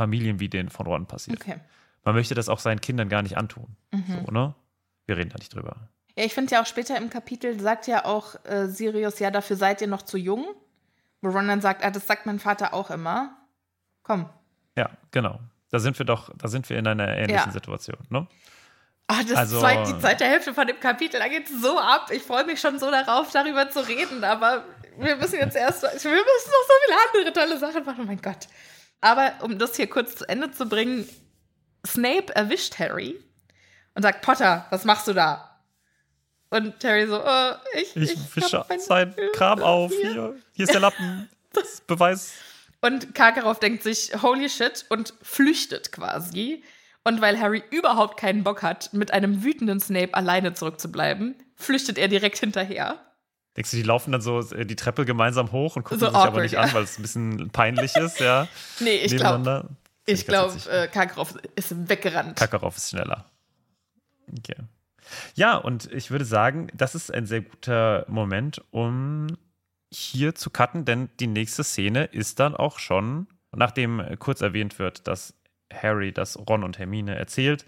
Familien 0.00 0.40
wie 0.40 0.48
den 0.48 0.70
von 0.70 0.86
Ron 0.86 1.04
passiert. 1.04 1.42
Okay. 1.42 1.60
Man 2.04 2.14
möchte 2.14 2.34
das 2.34 2.48
auch 2.48 2.58
seinen 2.58 2.80
Kindern 2.80 3.10
gar 3.10 3.20
nicht 3.20 3.36
antun. 3.36 3.76
Mhm. 3.92 4.24
So, 4.24 4.32
ne? 4.32 4.54
Wir 5.04 5.18
reden 5.18 5.28
da 5.28 5.36
nicht 5.36 5.54
drüber. 5.54 5.76
Ja, 6.16 6.24
ich 6.24 6.32
finde 6.32 6.54
ja 6.54 6.62
auch 6.62 6.66
später 6.66 6.96
im 6.96 7.10
Kapitel 7.10 7.60
sagt 7.60 7.86
ja 7.86 8.06
auch 8.06 8.42
äh, 8.46 8.68
Sirius, 8.68 9.18
ja, 9.18 9.30
dafür 9.30 9.56
seid 9.56 9.82
ihr 9.82 9.88
noch 9.88 10.00
zu 10.00 10.16
jung. 10.16 10.46
Wo 11.20 11.28
Ron 11.28 11.48
dann 11.48 11.60
sagt, 11.60 11.84
ah, 11.84 11.90
das 11.90 12.06
sagt 12.06 12.24
mein 12.24 12.38
Vater 12.38 12.72
auch 12.72 12.90
immer. 12.90 13.36
Komm. 14.02 14.30
Ja, 14.74 14.88
genau. 15.10 15.38
Da 15.70 15.78
sind 15.78 15.98
wir 15.98 16.06
doch, 16.06 16.30
da 16.34 16.48
sind 16.48 16.70
wir 16.70 16.78
in 16.78 16.86
einer 16.86 17.08
ähnlichen 17.08 17.34
ja. 17.34 17.52
Situation, 17.52 17.98
ne? 18.08 18.26
Ah, 19.06 19.22
das 19.28 19.36
also, 19.36 19.60
zweit, 19.60 19.86
die 19.86 19.98
zweite 19.98 20.24
Hälfte 20.24 20.54
von 20.54 20.66
dem 20.66 20.80
Kapitel, 20.80 21.20
da 21.20 21.28
geht 21.28 21.50
es 21.50 21.60
so 21.60 21.78
ab. 21.78 22.10
Ich 22.10 22.22
freue 22.22 22.46
mich 22.46 22.58
schon 22.58 22.78
so 22.78 22.90
darauf, 22.90 23.30
darüber 23.32 23.68
zu 23.68 23.86
reden, 23.86 24.24
aber 24.24 24.64
wir 24.98 25.16
müssen 25.16 25.36
jetzt 25.40 25.56
erst, 25.56 25.82
wir 25.82 25.88
müssen 25.90 26.04
noch 26.06 26.66
so 26.66 26.74
viele 26.86 27.24
andere 27.24 27.32
tolle 27.34 27.58
Sachen 27.58 27.84
machen, 27.84 28.04
oh 28.04 28.06
mein 28.06 28.22
Gott. 28.22 28.46
Aber 29.00 29.32
um 29.42 29.58
das 29.58 29.76
hier 29.76 29.88
kurz 29.88 30.16
zu 30.16 30.28
Ende 30.28 30.50
zu 30.50 30.68
bringen, 30.68 31.08
Snape 31.86 32.34
erwischt 32.34 32.78
Harry 32.78 33.18
und 33.94 34.02
sagt, 34.02 34.22
Potter, 34.22 34.66
was 34.70 34.84
machst 34.84 35.08
du 35.08 35.14
da? 35.14 35.50
Und 36.50 36.80
Terry 36.80 37.06
so, 37.06 37.22
oh, 37.24 37.52
ich, 37.74 37.96
ich, 37.96 38.12
ich 38.12 38.18
fische 38.18 38.64
sein 38.78 39.14
Kram 39.34 39.62
auf. 39.62 39.92
Hier. 39.92 40.12
hier, 40.12 40.34
hier 40.52 40.64
ist 40.64 40.74
der 40.74 40.80
Lappen. 40.80 41.28
Das 41.52 41.80
Beweis. 41.80 42.34
Und 42.80 43.12
Karkaroff 43.12 43.58
denkt 43.58 43.82
sich, 43.82 44.12
holy 44.22 44.48
shit, 44.48 44.86
und 44.88 45.14
flüchtet 45.20 45.90
quasi. 45.90 46.62
Und 47.02 47.20
weil 47.20 47.40
Harry 47.40 47.64
überhaupt 47.70 48.20
keinen 48.20 48.44
Bock 48.44 48.62
hat, 48.62 48.92
mit 48.92 49.12
einem 49.12 49.42
wütenden 49.42 49.80
Snape 49.80 50.14
alleine 50.14 50.54
zurückzubleiben, 50.54 51.34
flüchtet 51.56 51.98
er 51.98 52.06
direkt 52.06 52.38
hinterher. 52.38 53.00
Denkst 53.56 53.72
du, 53.72 53.76
die 53.76 53.82
laufen 53.82 54.12
dann 54.12 54.20
so 54.20 54.40
äh, 54.52 54.64
die 54.64 54.76
Treppe 54.76 55.04
gemeinsam 55.04 55.52
hoch 55.52 55.76
und 55.76 55.82
gucken 55.82 56.00
so 56.00 56.06
sich 56.06 56.14
awkward, 56.14 56.32
aber 56.32 56.42
nicht 56.42 56.52
ja. 56.52 56.60
an, 56.60 56.72
weil 56.72 56.84
es 56.84 56.98
ein 56.98 57.02
bisschen 57.02 57.50
peinlich 57.50 57.96
ist, 57.96 58.20
ja? 58.20 58.46
nee, 58.80 58.96
ich 58.96 59.16
glaube, 59.16 59.68
ich 60.06 60.26
glaube, 60.26 60.54
äh, 60.70 60.88
Karkaroff 60.88 61.34
ist 61.56 61.88
weggerannt. 61.88 62.36
Karkaroff 62.36 62.76
ist 62.76 62.90
schneller. 62.90 63.24
Okay. 64.38 64.56
Ja, 65.34 65.56
und 65.56 65.90
ich 65.92 66.10
würde 66.10 66.24
sagen, 66.24 66.68
das 66.74 66.94
ist 66.94 67.12
ein 67.12 67.26
sehr 67.26 67.42
guter 67.42 68.04
Moment, 68.08 68.62
um 68.70 69.26
hier 69.92 70.34
zu 70.36 70.50
cutten, 70.50 70.84
denn 70.84 71.10
die 71.18 71.26
nächste 71.26 71.64
Szene 71.64 72.04
ist 72.04 72.38
dann 72.38 72.54
auch 72.54 72.78
schon, 72.78 73.26
nachdem 73.50 74.04
kurz 74.20 74.40
erwähnt 74.40 74.78
wird, 74.78 75.08
dass 75.08 75.34
Harry 75.72 76.12
das 76.12 76.38
Ron 76.38 76.62
und 76.62 76.78
Hermine 76.78 77.16
erzählt, 77.16 77.66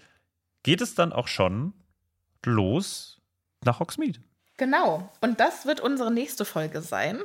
geht 0.63 0.81
es 0.81 0.95
dann 0.95 1.11
auch 1.11 1.27
schon 1.27 1.73
los 2.45 3.21
nach 3.63 3.79
Hogsmeade. 3.79 4.19
Genau, 4.57 5.09
und 5.19 5.39
das 5.39 5.65
wird 5.65 5.79
unsere 5.79 6.11
nächste 6.11 6.45
Folge 6.45 6.81
sein. 6.81 7.19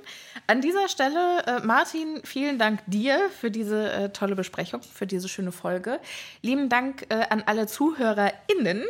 An 0.47 0.63
dieser 0.63 0.89
Stelle, 0.89 1.45
äh, 1.47 1.61
Martin, 1.61 2.21
vielen 2.25 2.59
Dank 2.59 2.81
dir 2.87 3.29
für 3.29 3.51
diese 3.51 3.93
äh, 3.93 4.09
tolle 4.11 4.35
Besprechung, 4.35 4.81
für 4.83 5.07
diese 5.07 5.29
schöne 5.29 5.53
Folge. 5.53 6.01
Lieben 6.41 6.71
Dank 6.71 7.07
äh, 7.11 7.27
an 7.29 7.43
alle 7.45 7.67
ZuhörerInnen, 7.67 8.83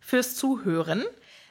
fürs 0.00 0.34
Zuhören. 0.36 1.04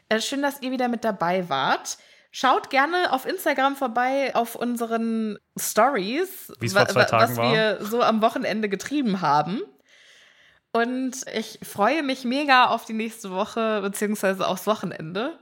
Äh, 0.09 0.19
schön, 0.19 0.41
dass 0.41 0.61
ihr 0.61 0.71
wieder 0.71 0.87
mit 0.87 1.03
dabei 1.03 1.49
wart. 1.49 1.97
Schaut 2.31 2.69
gerne 2.69 3.13
auf 3.13 3.25
Instagram 3.25 3.75
vorbei 3.75 4.35
auf 4.35 4.55
unseren 4.55 5.37
Stories, 5.57 6.49
wa 6.59 6.87
was 6.93 7.37
war. 7.37 7.51
wir 7.51 7.85
so 7.85 8.01
am 8.01 8.21
Wochenende 8.21 8.69
getrieben 8.69 9.21
haben. 9.21 9.61
Und 10.73 11.25
ich 11.33 11.59
freue 11.63 12.03
mich 12.03 12.25
mega 12.25 12.65
auf 12.67 12.85
die 12.85 12.93
nächste 12.93 13.31
Woche, 13.31 13.81
beziehungsweise 13.81 14.47
aufs 14.47 14.67
Wochenende. 14.67 15.39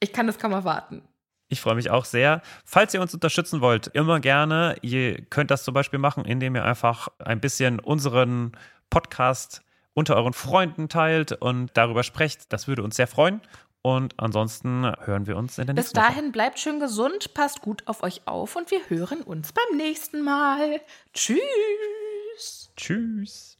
Ich 0.00 0.12
kann 0.12 0.28
es 0.28 0.38
kaum 0.38 0.52
erwarten. 0.52 1.02
Ich 1.48 1.60
freue 1.60 1.74
mich 1.74 1.90
auch 1.90 2.04
sehr. 2.04 2.42
Falls 2.64 2.94
ihr 2.94 3.00
uns 3.00 3.12
unterstützen 3.12 3.60
wollt, 3.60 3.88
immer 3.88 4.20
gerne. 4.20 4.76
Ihr 4.82 5.20
könnt 5.22 5.50
das 5.50 5.64
zum 5.64 5.74
Beispiel 5.74 5.98
machen, 5.98 6.24
indem 6.24 6.54
ihr 6.54 6.64
einfach 6.64 7.08
ein 7.18 7.40
bisschen 7.40 7.80
unseren 7.80 8.52
Podcast 8.88 9.62
unter 9.92 10.16
euren 10.16 10.32
Freunden 10.32 10.88
teilt 10.88 11.32
und 11.32 11.70
darüber 11.74 12.04
sprecht. 12.04 12.52
Das 12.52 12.68
würde 12.68 12.82
uns 12.82 12.96
sehr 12.96 13.08
freuen. 13.08 13.40
Und 13.82 14.14
ansonsten 14.18 14.92
hören 15.00 15.26
wir 15.26 15.36
uns 15.36 15.58
in 15.58 15.66
der 15.66 15.74
nächsten 15.74 15.94
Bis 15.94 16.02
dahin 16.02 16.24
Woche. 16.26 16.32
bleibt 16.32 16.58
schön 16.58 16.80
gesund, 16.80 17.32
passt 17.34 17.62
gut 17.62 17.82
auf 17.86 18.02
euch 18.02 18.22
auf 18.26 18.54
und 18.56 18.70
wir 18.70 18.80
hören 18.88 19.22
uns 19.22 19.52
beim 19.52 19.76
nächsten 19.76 20.22
Mal. 20.22 20.80
Tschüss. 21.14 22.70
Tschüss. 22.76 23.59